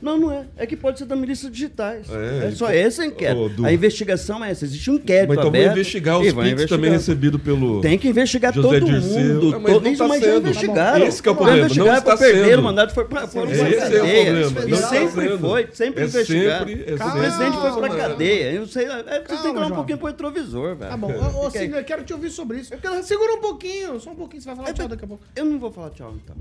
Não, 0.02 0.18
não 0.18 0.32
é. 0.32 0.46
É 0.58 0.66
que 0.66 0.76
pode 0.76 1.00
ser 1.00 1.06
da 1.06 1.16
milícia 1.16 1.50
digitais. 1.50 2.08
É, 2.10 2.48
É, 2.48 2.52
só 2.52 2.72
ele- 2.72 2.88
esse 2.88 3.02
é 3.02 3.04
o 3.04 3.08
inquérito. 3.08 3.42
Ô, 3.42 3.50
Du. 3.50 3.66
a 3.66 3.72
investigação 3.72 4.44
é 4.44 4.52
essa. 4.52 4.66
Existe 4.66 4.90
um 4.90 4.96
inquérito 4.96 5.30
Mas 5.30 5.38
então 5.38 5.50
aberto. 5.50 5.72
investigar 5.74 6.20
os 6.20 6.34
Pix 6.34 6.66
também 6.66 6.92
recebidos 6.92 7.42
pelo 7.42 7.82
Tem 7.82 7.98
que 8.00 8.08
investigar 8.08 8.54
José 8.54 8.68
todo 8.80 8.86
Dirceu. 8.86 9.20
mundo. 9.36 9.56
Ah, 9.56 9.60
mas 9.60 9.74
todo, 9.74 9.84
não 9.84 9.92
isso, 9.92 10.02
tá 10.02 10.08
mas 10.08 10.24
sendo. 10.24 10.38
investigaram. 10.38 11.06
Esse 11.08 11.22
que 11.22 11.30
é 11.30 11.32
o 11.32 11.36
problema, 11.36 11.58
não 11.60 11.66
investigaram, 11.66 11.98
está 12.00 12.18
sendo. 12.18 12.62
mandato 12.64 12.94
foi 12.94 13.06
para 13.06 13.28
foi 13.28 13.52
Esse 13.52 13.62
é 13.62 13.64
o 13.64 13.80
cadeia. 13.80 14.26
problema, 14.50 14.62
E 14.68 14.72
não 14.72 14.78
sempre 14.90 15.38
foi, 15.38 15.68
sempre 15.72 16.04
É 16.04 16.06
investigado. 16.08 16.70
sempre- 16.70 16.92
é 16.92 16.94
o 16.94 16.98
sempre. 16.98 17.20
presidente 17.20 17.58
foi 17.58 17.72
para 17.82 17.96
cadeia. 17.96 18.52
Eu 18.54 18.66
sei, 18.68 18.86
é, 18.86 19.24
vocês 19.26 19.42
têm 19.42 19.52
que 19.54 19.58
olhar 19.60 19.68
um 19.72 19.76
pouquinho 19.76 19.98
pro 19.98 20.08
retrovisor, 20.08 20.76
velho. 20.76 20.90
Tá 20.92 20.98
bom. 20.98 21.14
Ô, 21.36 21.46
aí. 21.46 21.52
Silvio, 21.52 21.76
eu 21.78 21.84
quero 21.84 22.04
te 22.04 22.14
ouvir 22.14 22.30
sobre 22.32 22.60
isso. 22.60 22.74
Segura 23.04 23.35
um 23.36 23.42
pouquinho, 23.42 24.00
só 24.00 24.12
um 24.12 24.16
pouquinho, 24.16 24.42
você 24.42 24.48
vai 24.48 24.56
falar 24.56 24.74
tchau 24.74 24.88
daqui 24.88 25.06
a 25.06 25.08
pouco. 25.08 25.24
Eu 25.36 25.46
não 25.46 25.60
vou 25.60 25.72
falar 25.72 25.90
tchau, 25.92 26.16
então. 26.16 26.36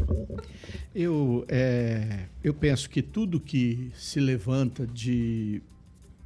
Eu, 0.95 1.45
é, 1.49 2.26
eu 2.42 2.55
penso 2.55 2.88
que 2.88 3.03
tudo 3.03 3.40
que 3.40 3.90
se 3.95 4.20
levanta 4.20 4.86
de 4.86 5.62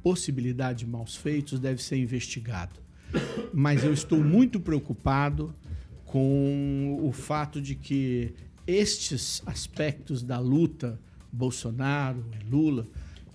possibilidade 0.01 0.79
de 0.79 0.87
maus 0.87 1.15
feitos 1.15 1.59
deve 1.59 1.81
ser 1.81 1.97
investigado. 1.97 2.79
Mas 3.53 3.83
eu 3.83 3.91
estou 3.91 4.23
muito 4.23 4.59
preocupado 4.59 5.53
com 6.05 6.99
o 7.01 7.11
fato 7.11 7.61
de 7.61 7.75
que 7.75 8.33
estes 8.65 9.41
aspectos 9.45 10.21
da 10.21 10.39
luta, 10.39 10.99
Bolsonaro 11.31 12.23
e 12.39 12.49
Lula, 12.49 12.87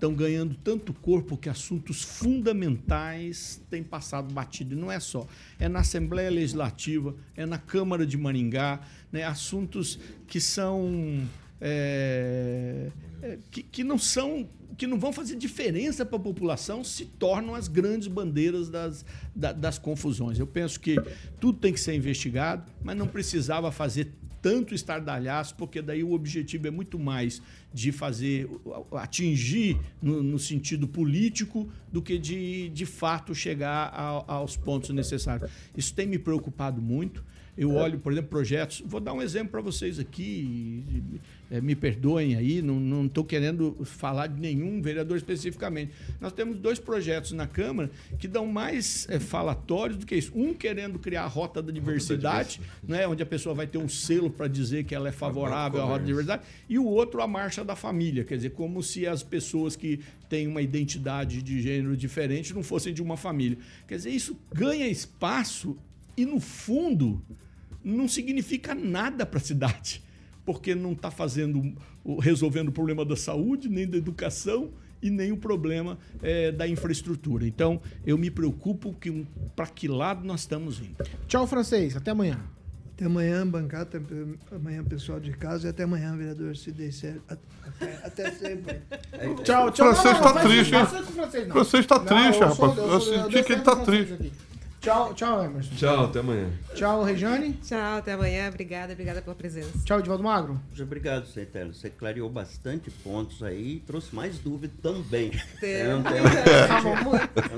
estão 0.05 0.15
ganhando 0.15 0.55
tanto 0.63 0.93
corpo 0.93 1.37
que 1.37 1.49
assuntos 1.49 2.03
fundamentais 2.03 3.61
têm 3.71 3.83
passado 3.83 4.33
batido. 4.33 4.75
E 4.75 4.77
não 4.79 4.93
é 4.93 5.01
só. 5.01 5.27
É 5.59 5.69
na 5.69 5.81
Assembleia 5.81 6.31
Legislativa, 6.31 7.15
é 7.35 7.47
na 7.47 7.57
Câmara 7.59 8.07
de 8.07 8.17
Maringá, 8.19 8.81
né? 9.11 9.25
assuntos 9.25 9.99
que 10.27 10.41
são. 10.41 11.27
é, 11.61 12.91
é, 13.23 13.39
que, 13.51 13.63
que 13.63 13.83
não 13.85 13.99
são. 13.99 14.47
que 14.77 14.87
não 14.87 14.99
vão 14.99 15.13
fazer 15.13 15.37
diferença 15.37 16.05
para 16.05 16.17
a 16.17 16.21
população 16.21 16.85
se 16.85 17.07
tornam 17.07 17.55
as 17.55 17.67
grandes 17.69 18.09
bandeiras 18.09 18.69
das, 18.69 19.05
da- 19.35 19.53
das 19.53 19.79
confusões. 19.79 20.39
Eu 20.39 20.47
penso 20.47 20.79
que 20.81 20.97
tudo 21.41 21.59
tem 21.59 21.73
que 21.73 21.81
ser 21.81 21.95
investigado, 21.95 22.65
mas 22.83 22.97
não 22.97 23.07
precisava 23.07 23.71
fazer 23.73 24.13
tanto 24.45 24.75
estardalhaço, 24.75 25.55
porque 25.57 25.81
daí 25.81 26.05
o 26.05 26.13
objetivo 26.13 26.67
é 26.67 26.71
muito 26.71 26.99
mais 26.99 27.41
de 27.73 27.91
fazer, 27.91 28.47
atingir 28.93 29.79
no, 30.03 30.23
no 30.23 30.39
sentido 30.39 30.87
político 30.87 31.67
do 31.91 32.03
que 32.03 32.19
de, 32.19 32.69
de 32.69 32.85
fato 32.85 33.35
chegar 33.35 33.91
ao- 33.95 34.25
aos 34.31 34.55
pontos 34.55 34.91
necessários. 34.91 35.51
Isso 35.75 35.95
tem 35.95 36.07
me 36.07 36.19
preocupado 36.19 36.83
muito. 36.83 37.25
Eu 37.57 37.71
olho, 37.77 37.99
por 38.01 38.13
exemplo, 38.13 38.29
projetos. 38.31 38.83
Vou 38.85 39.01
dar 39.01 39.13
um 39.15 39.23
exemplo 39.23 39.53
para 39.53 39.61
vocês 39.63 39.99
aqui. 39.99 40.85
Eh, 41.55 41.61
me 41.61 41.77
perdoem 41.77 42.35
aí, 42.35 42.61
não 42.61 43.07
estou 43.07 43.25
querendo 43.25 43.77
falar 43.85 44.27
de 44.27 44.41
nenhum 44.41 44.83
vereador 44.83 45.17
especificamente. 45.17 45.93
Nós 46.21 46.33
temos 46.33 46.57
dois 46.57 46.81
projetos 46.81 47.31
na 47.31 47.47
Câmara 47.47 47.93
que 48.19 48.27
dão 48.27 48.45
mais 48.45 49.07
eh, 49.09 49.21
falatórios 49.21 49.99
do 49.99 50.05
que 50.05 50.17
isso. 50.17 50.33
Um 50.35 50.53
querendo 50.53 50.99
criar 50.99 51.23
a 51.23 51.29
rota 51.29 51.63
da 51.63 51.71
diversidade, 51.71 52.61
né, 52.83 53.07
onde 53.07 53.23
a 53.23 53.27
pessoa 53.27 53.55
vai 53.55 53.69
ter 53.69 53.79
um 53.79 53.89
selo 53.89 54.29
para 54.29 54.49
dizer 54.49 54.83
que 54.83 54.97
ela 54.97 55.09
é 55.09 55.13
favorável 55.13 55.81
à 55.81 55.85
rota 55.85 56.01
da 56.01 56.07
diversidade, 56.07 56.43
e 56.69 56.77
o 56.77 56.85
outro 56.85 57.23
a 57.23 57.29
marcha 57.29 57.65
da 57.65 57.77
família, 57.77 58.25
quer 58.25 58.35
dizer, 58.35 58.51
como 58.51 58.83
se 58.83 59.07
as 59.07 59.23
pessoas 59.23 59.77
que 59.77 60.01
têm 60.29 60.49
uma 60.49 60.61
identidade 60.61 61.41
de 61.41 61.63
gênero 61.63 61.97
diferente 61.97 62.53
não 62.53 62.65
fossem 62.65 62.93
de 62.93 63.01
uma 63.01 63.17
família. 63.17 63.59
Quer 63.87 63.97
dizer, 63.97 64.11
isso 64.11 64.37
ganha 64.53 64.89
espaço 64.89 65.79
e, 66.17 66.27
no 66.27 66.41
fundo, 66.41 67.23
não 67.85 68.09
significa 68.09 68.75
nada 68.75 69.25
para 69.25 69.39
a 69.39 69.43
cidade, 69.43 70.03
porque 70.45 70.75
não 70.75 70.93
está 70.93 71.11
fazendo, 71.11 71.75
resolvendo 72.21 72.69
o 72.69 72.73
problema 72.73 73.05
da 73.05 73.17
saúde, 73.17 73.69
nem 73.69 73.87
da 73.87 73.97
educação 73.97 74.71
e 75.03 75.11
nem 75.11 75.33
o 75.33 75.37
problema 75.37 75.99
eh, 76.23 76.51
da 76.53 76.67
infraestrutura. 76.67 77.47
Então, 77.47 77.81
eu 78.07 78.17
me 78.17 78.31
preocupo 78.31 78.93
que 78.95 79.27
para 79.55 79.67
que 79.67 79.87
lado 79.89 80.25
nós 80.27 80.41
estamos 80.41 80.79
indo. 80.81 80.97
Tchau, 81.27 81.47
francês. 81.47 81.97
Até 81.97 82.11
amanhã. 82.11 82.41
Até 82.95 83.07
amanhã, 83.07 83.47
bancada. 83.47 83.99
Até 83.99 84.55
amanhã, 84.55 84.85
pessoal 84.85 85.19
de 85.21 85.33
casa. 85.33 85.67
E 85.67 85.71
até 85.71 85.83
amanhã, 85.83 86.17
vereador 86.17 86.57
Sidney 86.57 86.93
Sérgio. 86.93 87.23
Até, 87.29 87.95
até 88.07 88.31
sempre. 88.31 88.81
Tchau, 89.43 89.71
tchau. 89.73 89.91
O 89.91 89.95
francês 89.95 90.19
tá 90.21 90.33
faz 90.33 90.47
triste, 90.47 90.75
hein? 90.75 90.83
o 90.83 90.87
francês, 91.53 91.87
tá 91.87 91.99
Não, 91.99 92.05
triste, 92.05 92.41
eu 92.43 92.51
sou- 92.53 92.69
rapaz. 92.71 92.93
eu 92.93 93.01
senti 93.01 93.43
que 93.43 93.53
ele 93.53 93.63
tá 93.63 93.77
francês 93.77 94.09
triste. 94.09 94.33
Tchau, 94.85 95.15
tchau, 95.15 95.43
Emerson. 95.43 95.75
Tchau, 95.77 96.05
até 96.05 96.19
amanhã. 96.21 96.51
Tchau, 96.75 97.03
Rejane. 97.05 97.55
Tchau, 97.55 97.97
até 97.97 98.13
amanhã. 98.13 98.49
Obrigada, 98.51 98.93
obrigada 98.93 99.23
pela 99.23 99.35
presença. 99.35 99.71
Tchau, 99.83 99.99
Edivaldo 99.99 100.23
Magro. 100.23 100.61
Muito 100.69 100.83
Obrigado, 100.83 101.27
Centelo. 101.27 101.73
Você 101.73 101.89
clareou 101.89 102.29
bastante 102.29 102.91
pontos 102.91 103.43
aí 103.43 103.77
e 103.77 103.81
trouxe 103.81 104.15
mais 104.15 104.39
dúvida 104.39 104.75
também. 104.83 105.31
Tem. 105.59 105.73
É 105.77 105.95
um 105.97 106.03
tema- 106.05 106.29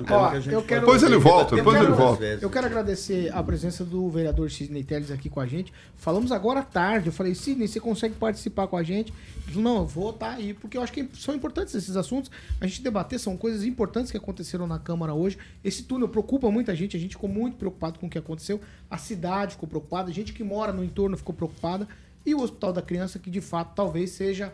Tá 0.06 0.36
eu 0.52 0.62
quero- 0.62 0.82
Depois 0.82 1.02
ele 1.02 1.16
volta, 1.16 1.56
depois 1.56 1.82
ele 1.82 1.90
volta. 1.90 2.24
Eu 2.40 2.48
quero 2.48 2.66
agradecer 2.66 3.32
a 3.34 3.42
presença 3.42 3.84
do 3.84 4.08
vereador 4.08 4.48
Sidney 4.48 4.84
Teles 4.84 5.10
aqui 5.10 5.28
com 5.28 5.40
a 5.40 5.46
gente. 5.46 5.72
Falamos 5.96 6.30
agora 6.30 6.60
à 6.60 6.64
tarde. 6.64 7.08
Eu 7.08 7.12
falei, 7.12 7.34
Sidney, 7.34 7.66
você 7.66 7.80
consegue 7.80 8.14
participar 8.14 8.68
com 8.68 8.76
a 8.76 8.84
gente? 8.84 9.12
Ele 9.46 9.54
falou, 9.56 9.62
não, 9.64 9.76
eu 9.82 9.86
vou 9.86 10.10
estar 10.10 10.30
aí, 10.30 10.54
porque 10.54 10.76
eu 10.78 10.82
acho 10.82 10.92
que 10.92 11.08
são 11.14 11.34
importantes 11.34 11.74
esses 11.74 11.96
assuntos. 11.96 12.30
A 12.60 12.66
gente 12.68 12.82
debater, 12.82 13.18
são 13.18 13.36
coisas 13.36 13.64
importantes 13.64 14.12
que 14.12 14.16
aconteceram 14.16 14.66
na 14.68 14.78
Câmara 14.78 15.12
hoje. 15.12 15.36
Esse 15.64 15.82
túnel 15.82 16.08
preocupa 16.08 16.48
muita 16.52 16.72
gente, 16.74 16.96
a 16.96 17.00
gente 17.00 17.15
ficou 17.16 17.28
muito 17.28 17.56
preocupado 17.56 17.98
com 17.98 18.06
o 18.06 18.10
que 18.10 18.18
aconteceu. 18.18 18.60
A 18.90 18.96
cidade 18.96 19.52
ficou 19.52 19.68
preocupada, 19.68 20.10
a 20.10 20.14
gente 20.14 20.32
que 20.32 20.44
mora 20.44 20.72
no 20.72 20.84
entorno 20.84 21.16
ficou 21.16 21.34
preocupada. 21.34 21.88
E 22.24 22.34
o 22.34 22.40
Hospital 22.40 22.72
da 22.72 22.82
Criança, 22.82 23.18
que 23.18 23.30
de 23.30 23.40
fato 23.40 23.74
talvez 23.74 24.10
seja 24.10 24.52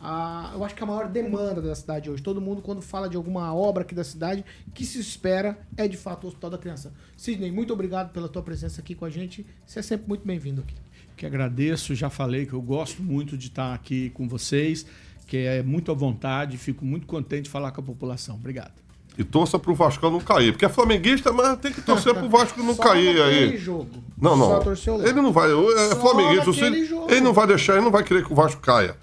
a, 0.00 0.52
eu 0.54 0.64
acho 0.64 0.74
que 0.74 0.82
a 0.82 0.86
maior 0.86 1.08
demanda 1.08 1.60
da 1.60 1.74
cidade 1.74 2.08
hoje. 2.08 2.22
Todo 2.22 2.40
mundo, 2.40 2.62
quando 2.62 2.80
fala 2.80 3.08
de 3.08 3.16
alguma 3.16 3.52
obra 3.52 3.82
aqui 3.82 3.94
da 3.94 4.04
cidade, 4.04 4.44
que 4.72 4.84
se 4.84 5.00
espera 5.00 5.58
é 5.76 5.88
de 5.88 5.96
fato 5.96 6.24
o 6.24 6.28
Hospital 6.28 6.50
da 6.50 6.58
Criança. 6.58 6.92
Sidney, 7.16 7.50
muito 7.50 7.72
obrigado 7.72 8.12
pela 8.12 8.28
tua 8.28 8.42
presença 8.42 8.80
aqui 8.80 8.94
com 8.94 9.04
a 9.04 9.10
gente. 9.10 9.44
Você 9.66 9.80
é 9.80 9.82
sempre 9.82 10.08
muito 10.08 10.24
bem-vindo 10.24 10.60
aqui. 10.60 10.74
que 11.16 11.26
agradeço, 11.26 11.96
já 11.96 12.08
falei 12.08 12.46
que 12.46 12.52
eu 12.52 12.62
gosto 12.62 13.02
muito 13.02 13.36
de 13.36 13.48
estar 13.48 13.74
aqui 13.74 14.10
com 14.10 14.28
vocês, 14.28 14.86
que 15.26 15.38
é 15.38 15.64
muito 15.64 15.90
à 15.90 15.94
vontade, 15.94 16.56
fico 16.56 16.84
muito 16.84 17.06
contente 17.06 17.44
de 17.44 17.50
falar 17.50 17.72
com 17.72 17.80
a 17.80 17.84
população. 17.84 18.36
Obrigado. 18.36 18.87
E 19.18 19.24
torça 19.24 19.58
pro 19.58 19.74
Vasco 19.74 20.08
não 20.08 20.20
cair. 20.20 20.52
Porque 20.52 20.64
é 20.64 20.68
flamenguista, 20.68 21.32
mas 21.32 21.58
tem 21.58 21.72
que 21.72 21.80
torcer 21.82 22.14
pro 22.14 22.28
Vasco 22.28 22.62
não 22.62 22.72
Só 22.76 22.82
cair 22.84 23.20
aí. 23.20 23.56
jogo. 23.58 23.88
Não, 24.16 24.36
não. 24.36 24.46
Só 24.46 24.58
torceu 24.60 24.96
lá. 24.96 25.04
Ele 25.04 25.20
não 25.20 25.32
vai. 25.32 25.50
É 25.50 25.88
Só 25.88 25.96
flamenguista. 25.96 26.52
jogo. 26.86 27.06
Ele 27.10 27.20
não 27.20 27.32
vai 27.32 27.46
deixar, 27.48 27.72
ele 27.74 27.82
não 27.84 27.90
vai 27.90 28.04
querer 28.04 28.24
que 28.24 28.32
o 28.32 28.36
Vasco 28.36 28.60
caia. 28.60 28.96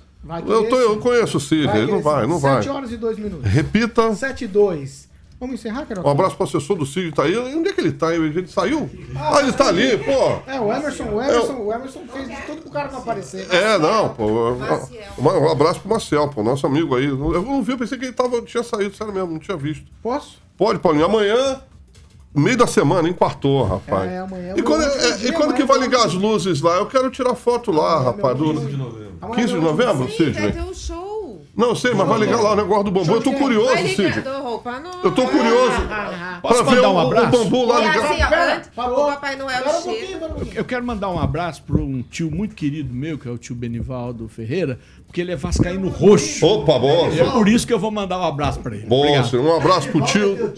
Eu, 0.47 0.67
tô- 0.69 0.79
eu 0.79 0.97
conheço 0.97 1.37
o 1.37 1.39
Cid, 1.39 1.67
ele 1.77 1.91
não 1.91 2.01
vai, 2.01 2.25
não 2.25 2.39
vai. 2.39 2.55
Sete 2.63 2.69
horas 2.69 2.91
e 2.91 2.97
dois 2.97 3.17
minutos. 3.19 3.45
Repita. 3.47 4.15
7 4.15 4.45
e 4.45 4.47
2. 4.47 5.04
Vamos 5.39 5.55
encerrar, 5.55 5.85
Carol? 5.85 6.05
Um 6.05 6.09
abraço 6.09 6.35
pro 6.37 6.45
assessor 6.45 6.77
do 6.77 6.85
Cid, 6.85 7.11
tá 7.13 7.23
aí. 7.23 7.37
Onde 7.37 7.67
é 7.69 7.73
que 7.73 7.81
ele 7.81 7.91
tá? 7.91 8.15
Ele 8.15 8.47
saiu? 8.47 8.89
Ah, 9.15 9.41
ele 9.41 9.51
tá 9.51 9.67
ali, 9.67 9.97
pô. 9.97 10.11
É, 10.49 10.59
o 10.61 10.71
Emerson, 10.71 11.03
o 11.03 11.21
Emerson, 11.21 11.53
o 11.57 11.73
Emerson 11.73 11.99
fez 12.11 12.27
de 12.29 12.35
tudo 12.43 12.61
pro 12.61 12.71
cara 12.71 12.89
não 12.91 12.99
aparecer. 12.99 13.45
É, 13.53 13.77
não, 13.77 14.09
pô. 14.09 14.23
Um, 14.53 15.23
um 15.23 15.51
abraço 15.51 15.81
pro 15.81 15.89
Marcel, 15.89 16.29
pô, 16.29 16.41
nosso 16.41 16.65
amigo 16.65 16.95
aí. 16.95 17.05
Eu 17.05 17.17
não 17.41 17.61
vi, 17.61 17.73
eu 17.73 17.77
pensei 17.77 17.97
que 17.97 18.05
ele 18.05 18.13
tava, 18.13 18.41
tinha 18.43 18.63
saído, 18.63 18.95
sério 18.95 19.13
mesmo, 19.13 19.31
não 19.33 19.39
tinha 19.39 19.57
visto. 19.57 19.85
Posso? 20.01 20.37
Pode, 20.57 20.79
Paulinho. 20.79 21.03
Amanhã, 21.05 21.59
meio 22.33 22.55
da 22.57 22.65
semana, 22.65 23.13
quartou, 23.13 23.63
rapaz. 23.65 24.09
É, 24.09 24.19
amanhã 24.19 24.53
é 24.53 24.57
E 24.57 24.61
o 24.61 24.63
quando, 24.63 24.83
último 24.83 25.01
é, 25.03 25.11
dia, 25.17 25.29
e 25.29 25.31
quando 25.33 25.53
que 25.53 25.61
é 25.63 25.65
vai 25.65 25.77
o 25.77 25.81
ligar 25.81 26.05
as 26.05 26.13
luzes 26.13 26.61
lá? 26.61 26.77
Eu 26.77 26.85
quero 26.85 27.09
tirar 27.11 27.35
foto 27.35 27.71
lá, 27.71 27.95
Amanhã 27.97 28.01
é 28.01 28.05
rapaz. 28.15 28.39
meu 28.39 28.53
Do... 28.53 28.61
último- 28.61 29.05
Amanhã 29.21 29.35
15 29.35 29.47
de 29.47 29.53
é 29.57 29.59
meu 29.61 29.69
último- 29.71 29.85
novembro, 29.85 30.11
Sim, 30.11 30.23
vai 30.31 30.33
Sidney? 30.33 30.51
ter 30.53 30.61
um 30.61 30.73
show. 30.73 31.14
Não, 31.55 31.69
eu 31.69 31.75
sei, 31.75 31.93
mas 31.93 32.07
vai 32.07 32.19
ligar 32.19 32.41
lá 32.41 32.51
o 32.51 32.55
negócio 32.55 32.83
do 32.83 32.91
bambu. 32.91 33.13
Eu 33.13 33.21
tô 33.21 33.31
curioso, 33.33 33.77
Cid. 33.87 34.23
Eu 35.03 35.11
tô 35.11 35.25
curioso. 35.27 35.71
Posso 36.41 36.63
pra 36.63 36.73
ver 36.73 36.75
mandar 36.81 36.89
um 36.89 36.93
o, 36.93 36.95
o 36.95 36.99
abraço? 36.99 37.31
bambu 37.31 37.65
lá 37.65 37.79
ligar. 37.79 37.97
assim, 38.11 38.23
ó, 38.23 38.27
Pera, 38.27 38.55
antes, 38.57 38.69
parou. 38.75 39.03
o 39.03 39.07
Papai 39.07 39.35
Noel 39.37 39.63
um 39.65 39.81
chega. 39.81 40.27
pouquinho. 40.27 40.53
Eu 40.57 40.65
quero 40.65 40.85
mandar 40.85 41.09
um 41.09 41.19
abraço 41.19 41.63
para 41.63 41.77
um 41.77 42.01
tio 42.03 42.29
muito 42.29 42.55
querido 42.55 42.93
meu, 42.93 43.17
que 43.17 43.27
é 43.27 43.31
o 43.31 43.37
tio 43.37 43.55
Benivaldo 43.55 44.27
Ferreira, 44.27 44.79
porque 45.07 45.21
ele 45.21 45.31
é 45.31 45.35
vascaíno 45.37 45.87
roxo. 45.87 46.45
Opa, 46.45 46.77
boa. 46.77 47.07
É 47.07 47.23
por 47.31 47.47
isso 47.47 47.65
que 47.65 47.73
eu 47.73 47.79
vou 47.79 47.89
mandar 47.91 48.19
um 48.19 48.23
abraço 48.23 48.59
para 48.59 48.75
ele. 48.75 48.85
Boa, 48.85 49.01
Obrigado. 49.03 49.29
senhor. 49.29 49.45
Um 49.45 49.55
abraço 49.55 49.87
pro 49.89 50.01
tio. 50.01 50.53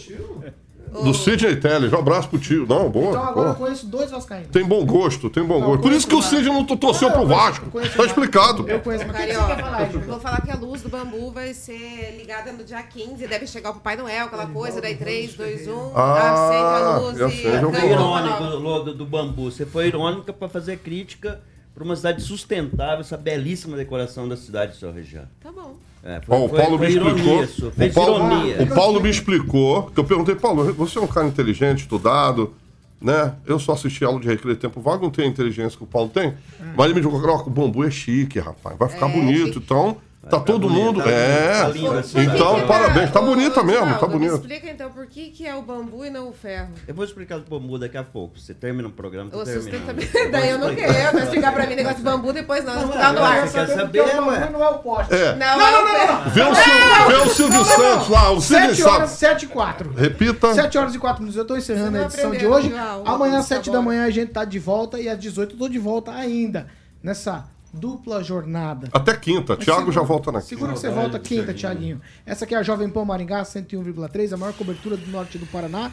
Do 1.04 1.14
Sidney 1.14 1.56
Teles. 1.58 1.92
Um 1.94 1.98
abraço 2.00 2.30
pro 2.30 2.40
tio. 2.40 2.66
Não, 2.68 2.90
boa. 2.90 3.10
Então 3.10 3.24
agora 3.24 3.50
eu 3.50 3.54
boa. 3.54 3.68
conheço 3.68 3.86
dois 3.88 4.12
vascaínos. 4.12 4.50
Tem 4.52 4.64
bom 4.66 4.86
gosto, 4.86 5.30
tem 5.30 5.44
bom 5.44 5.60
Não, 5.60 5.68
gosto. 5.68 5.82
Por 5.82 5.92
isso 5.92 6.08
que 6.08 6.16
o. 6.16 6.22
Sidney 6.22 6.52
não 6.54 6.66
torceu 6.66 7.12
pro 7.12 7.22
eu 7.22 7.28
Vasco. 7.28 7.66
Tá 7.96 8.06
explicado. 8.06 8.68
Eu 8.68 8.80
conheço, 8.80 9.06
mas 9.08 9.16
o 9.16 9.20
Carioca, 9.20 10.00
vou 10.06 10.20
falar 10.20 10.42
que 10.42 10.52
a 10.52 10.56
luz 10.56 10.82
do 10.82 10.90
bambu 10.90 11.32
vai 11.32 11.54
ser 11.54 12.16
ligada 12.18 12.52
no 12.52 12.64
dia 12.64 12.82
15, 12.82 13.28
deve 13.28 13.48
chegar 13.48 13.72
o 13.72 13.74
Papai 13.76 13.96
Noel, 13.98 14.26
aquela 14.26 14.48
coisa, 14.48 14.82
daí 14.82 14.96
3, 14.96 15.34
2, 15.36 15.68
1, 15.68 15.92
Ah, 15.96 16.34
acende 16.34 16.64
a 16.64 16.98
luz 16.98 17.18
e 17.18 17.22
e 17.22 17.24
o 17.24 17.30
ganha 17.30 17.72
Foi 17.72 17.82
fogo. 17.90 18.04
roupa 18.04 18.52
irônico 18.52 18.94
do, 18.94 19.06
bambu. 19.06 19.52
Você 19.52 19.66
foi 19.66 19.88
irônica 19.88 20.34
para 20.34 20.50
fazer 20.50 20.78
crítica 20.78 21.42
para 21.74 21.84
uma 21.84 21.96
cidade 21.96 22.22
sustentável, 22.24 23.02
essa 23.02 23.16
belíssima 23.18 23.78
decoração 23.78 24.28
da 24.28 24.36
cidade 24.36 24.74
de 24.74 24.80
São 24.80 24.92
Região. 24.92 25.26
Tá 25.40 25.52
bom. 25.52 25.76
É, 26.04 26.22
foi, 26.22 26.38
Ó, 26.38 26.46
o 26.46 26.50
foi- 26.50 26.60
Paulo 26.60 26.80
me 26.80 26.86
foi 26.86 26.88
explicou. 26.96 27.18
ironia 27.18 27.44
isso, 27.44 27.68
O 27.68 27.94
Paulo, 27.94 28.16
ironia. 28.36 28.64
o 28.64 28.68
Paulo 28.76 29.02
me 29.02 29.10
explicou. 29.10 29.84
Que 29.94 30.00
eu 30.00 30.04
perguntei, 30.04 30.36
Paulo, 30.36 30.74
você 30.74 30.98
é 30.98 31.02
um 31.02 31.08
cara 31.08 31.28
inteligente, 31.28 31.80
estudado, 31.80 32.54
né? 33.02 33.34
Eu 33.46 33.60
só 33.60 33.74
assisti 33.74 34.04
aula 34.06 34.20
de 34.20 34.28
recreio 34.28 34.56
tempo 34.58 34.80
vago, 34.80 35.04
não 35.04 35.12
tenho 35.12 35.28
a 35.28 35.32
inteligência 35.32 35.78
que 35.78 35.84
o 35.84 35.88
Paulo 35.88 36.10
tem. 36.10 36.34
Mas 36.76 36.86
ele 36.86 36.94
me 36.96 37.02
disse, 37.02 37.14
"Ó, 37.14 37.42
o 37.46 37.50
bambu 37.50 37.84
é 37.84 37.92
chique, 37.92 38.40
rapaz. 38.40 38.78
Vai 38.78 38.90
ficar 38.90 39.08
É, 39.10 39.12
bonito. 39.12 39.60
Então, 39.60 39.98
tá 40.30 40.40
todo 40.40 40.68
bonito, 40.68 40.84
mundo. 40.86 41.00
tá 41.04 41.06
lindo, 41.08 41.18
é. 41.18 41.62
tá 41.62 41.68
lindo 41.70 42.00
essa 42.00 42.22
então, 42.22 42.50
cidade. 42.56 42.68
parabéns. 42.68 43.12
Tá 43.12 43.22
bonita 43.22 43.64
mesmo, 43.64 43.98
tá 43.98 44.08
Me 44.08 44.14
bonito. 44.14 44.34
explica 44.36 44.70
então 44.70 44.90
por 44.92 45.06
que, 45.08 45.30
que 45.32 45.46
é 45.48 45.56
o 45.56 45.62
bambu 45.62 46.06
e 46.06 46.10
não 46.10 46.30
o 46.30 46.34
ferro. 46.34 46.70
Eu 46.88 46.94
vou 46.94 47.04
explicar 47.06 47.40
do 47.40 47.50
bambu 47.50 47.78
daqui 47.80 47.98
a 47.98 48.04
pouco. 48.04 48.40
Você 48.40 48.54
termina 48.54 48.88
o 48.88 48.92
programa, 48.92 49.30
O 49.34 49.44
terminando. 49.44 49.62
sustentabilidade. 49.64 50.30
Daí 50.32 50.50
eu 50.50 50.58
não 50.60 50.76
quero, 50.76 51.18
mas 51.18 51.30
ficar 51.30 51.52
pra 51.52 51.66
mim 51.68 51.76
negócio 51.76 51.98
de 51.98 52.04
bambu, 52.04 52.34
depois 52.34 52.64
nós 52.66 52.76
vamos 52.76 52.92
ficar 52.96 53.14
no 53.14 53.20
Você 53.20 53.26
ar. 53.26 53.36
quer 53.36 53.66
Porque 53.66 53.74
saber, 53.80 54.02
o 54.02 54.06
bambu 54.26 54.52
não 54.54 54.64
é 54.64 54.70
o 54.70 54.78
poste. 54.80 55.14
É. 55.14 55.36
Não, 55.36 55.58
não, 55.58 55.84
não. 55.84 56.30
Vê 56.32 56.42
o, 56.44 56.56
Sil- 56.56 57.08
vê 57.08 57.16
o 57.16 57.30
Silvio 57.30 57.66
Santos 57.66 58.10
lá, 58.10 58.32
o 58.32 58.42
Sidney 58.42 58.70
7 58.76 58.84
horas, 58.84 59.10
sabe. 59.12 59.34
7 59.34 59.44
e 59.46 59.48
4. 59.48 59.94
Repita. 59.94 60.54
7 60.54 60.78
horas 60.78 60.96
e 60.96 61.00
4 61.00 61.22
minutos. 61.22 61.38
Eu 61.38 61.46
tô 61.46 61.56
encerrando 61.58 61.92
Você 61.92 61.98
a 61.98 62.00
não 62.00 62.06
edição 62.08 62.32
de 62.32 62.46
hoje. 62.48 62.72
o 62.74 62.78
Amanhã, 62.78 63.02
óculos, 63.06 63.34
às 63.36 63.46
7 63.46 63.66
tá 63.66 63.72
da 63.72 63.82
manhã, 63.82 64.06
a 64.06 64.10
gente 64.10 64.32
tá 64.32 64.44
de 64.46 64.60
volta. 64.60 65.00
E 65.00 65.08
às 65.10 65.18
18 65.20 65.54
eu 65.56 65.60
tô 65.60 65.70
de 65.70 65.80
volta 65.80 66.12
ainda. 66.12 66.68
Nessa 67.02 67.46
dupla 67.74 68.24
jornada. 68.24 68.90
Até 68.92 69.16
quinta. 69.16 69.56
Tiago 69.56 69.80
segura- 69.80 69.94
já 69.96 70.02
volta 70.02 70.32
na 70.32 70.42
Segura 70.42 70.74
quinta. 70.74 70.88
que 70.88 70.94
você 70.94 71.02
volta 71.02 71.20
quinta, 71.20 71.54
Tiaguinho. 71.54 72.02
Essa 72.26 72.46
aqui 72.46 72.56
é 72.56 72.58
a 72.58 72.64
Jovem 72.64 72.90
Pan 72.90 73.06
Maringá 73.06 73.44
101,3, 73.44 74.34
a 74.34 74.38
maior 74.38 74.54
cobertura 74.54 74.96
do 74.98 75.08
norte 75.12 75.38
do 75.38 75.46
Paraná. 75.48 75.92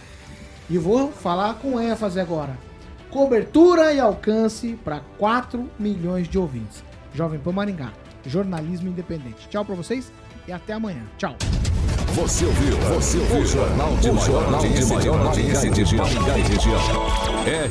E 0.71 0.79
vou 0.79 1.13
falar 1.13 1.55
com 1.55 1.79
ênfase 1.81 2.19
agora. 2.19 2.57
Cobertura 3.11 3.93
e 3.93 4.01
alcance 4.01 4.79
para 4.85 5.01
4 5.19 5.69
milhões 5.79 6.27
de 6.29 6.39
ouvintes. 6.39 6.83
Jovem 7.15 7.39
Pan 7.39 7.53
Maringá, 7.53 7.93
jornalismo 8.27 8.89
independente. 8.89 9.47
Tchau 9.49 9.65
pra 9.65 9.75
vocês 9.75 10.11
e 10.49 10.53
até 10.53 10.73
amanhã. 10.73 11.03
Tchau. 11.19 11.37
Você 12.15 12.45
ouviu? 12.45 12.77
Você 12.95 13.19
ouviu? 13.19 13.39
O 13.41 13.45
Jornal 13.47 13.97
de 13.97 14.11
Maior 14.13 14.55
Audiência 14.55 15.71
de 15.71 15.97
Maringá 15.97 16.39
e 16.39 16.43
região. 16.43 16.81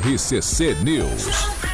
RCC 0.04 0.74
News. 0.84 1.73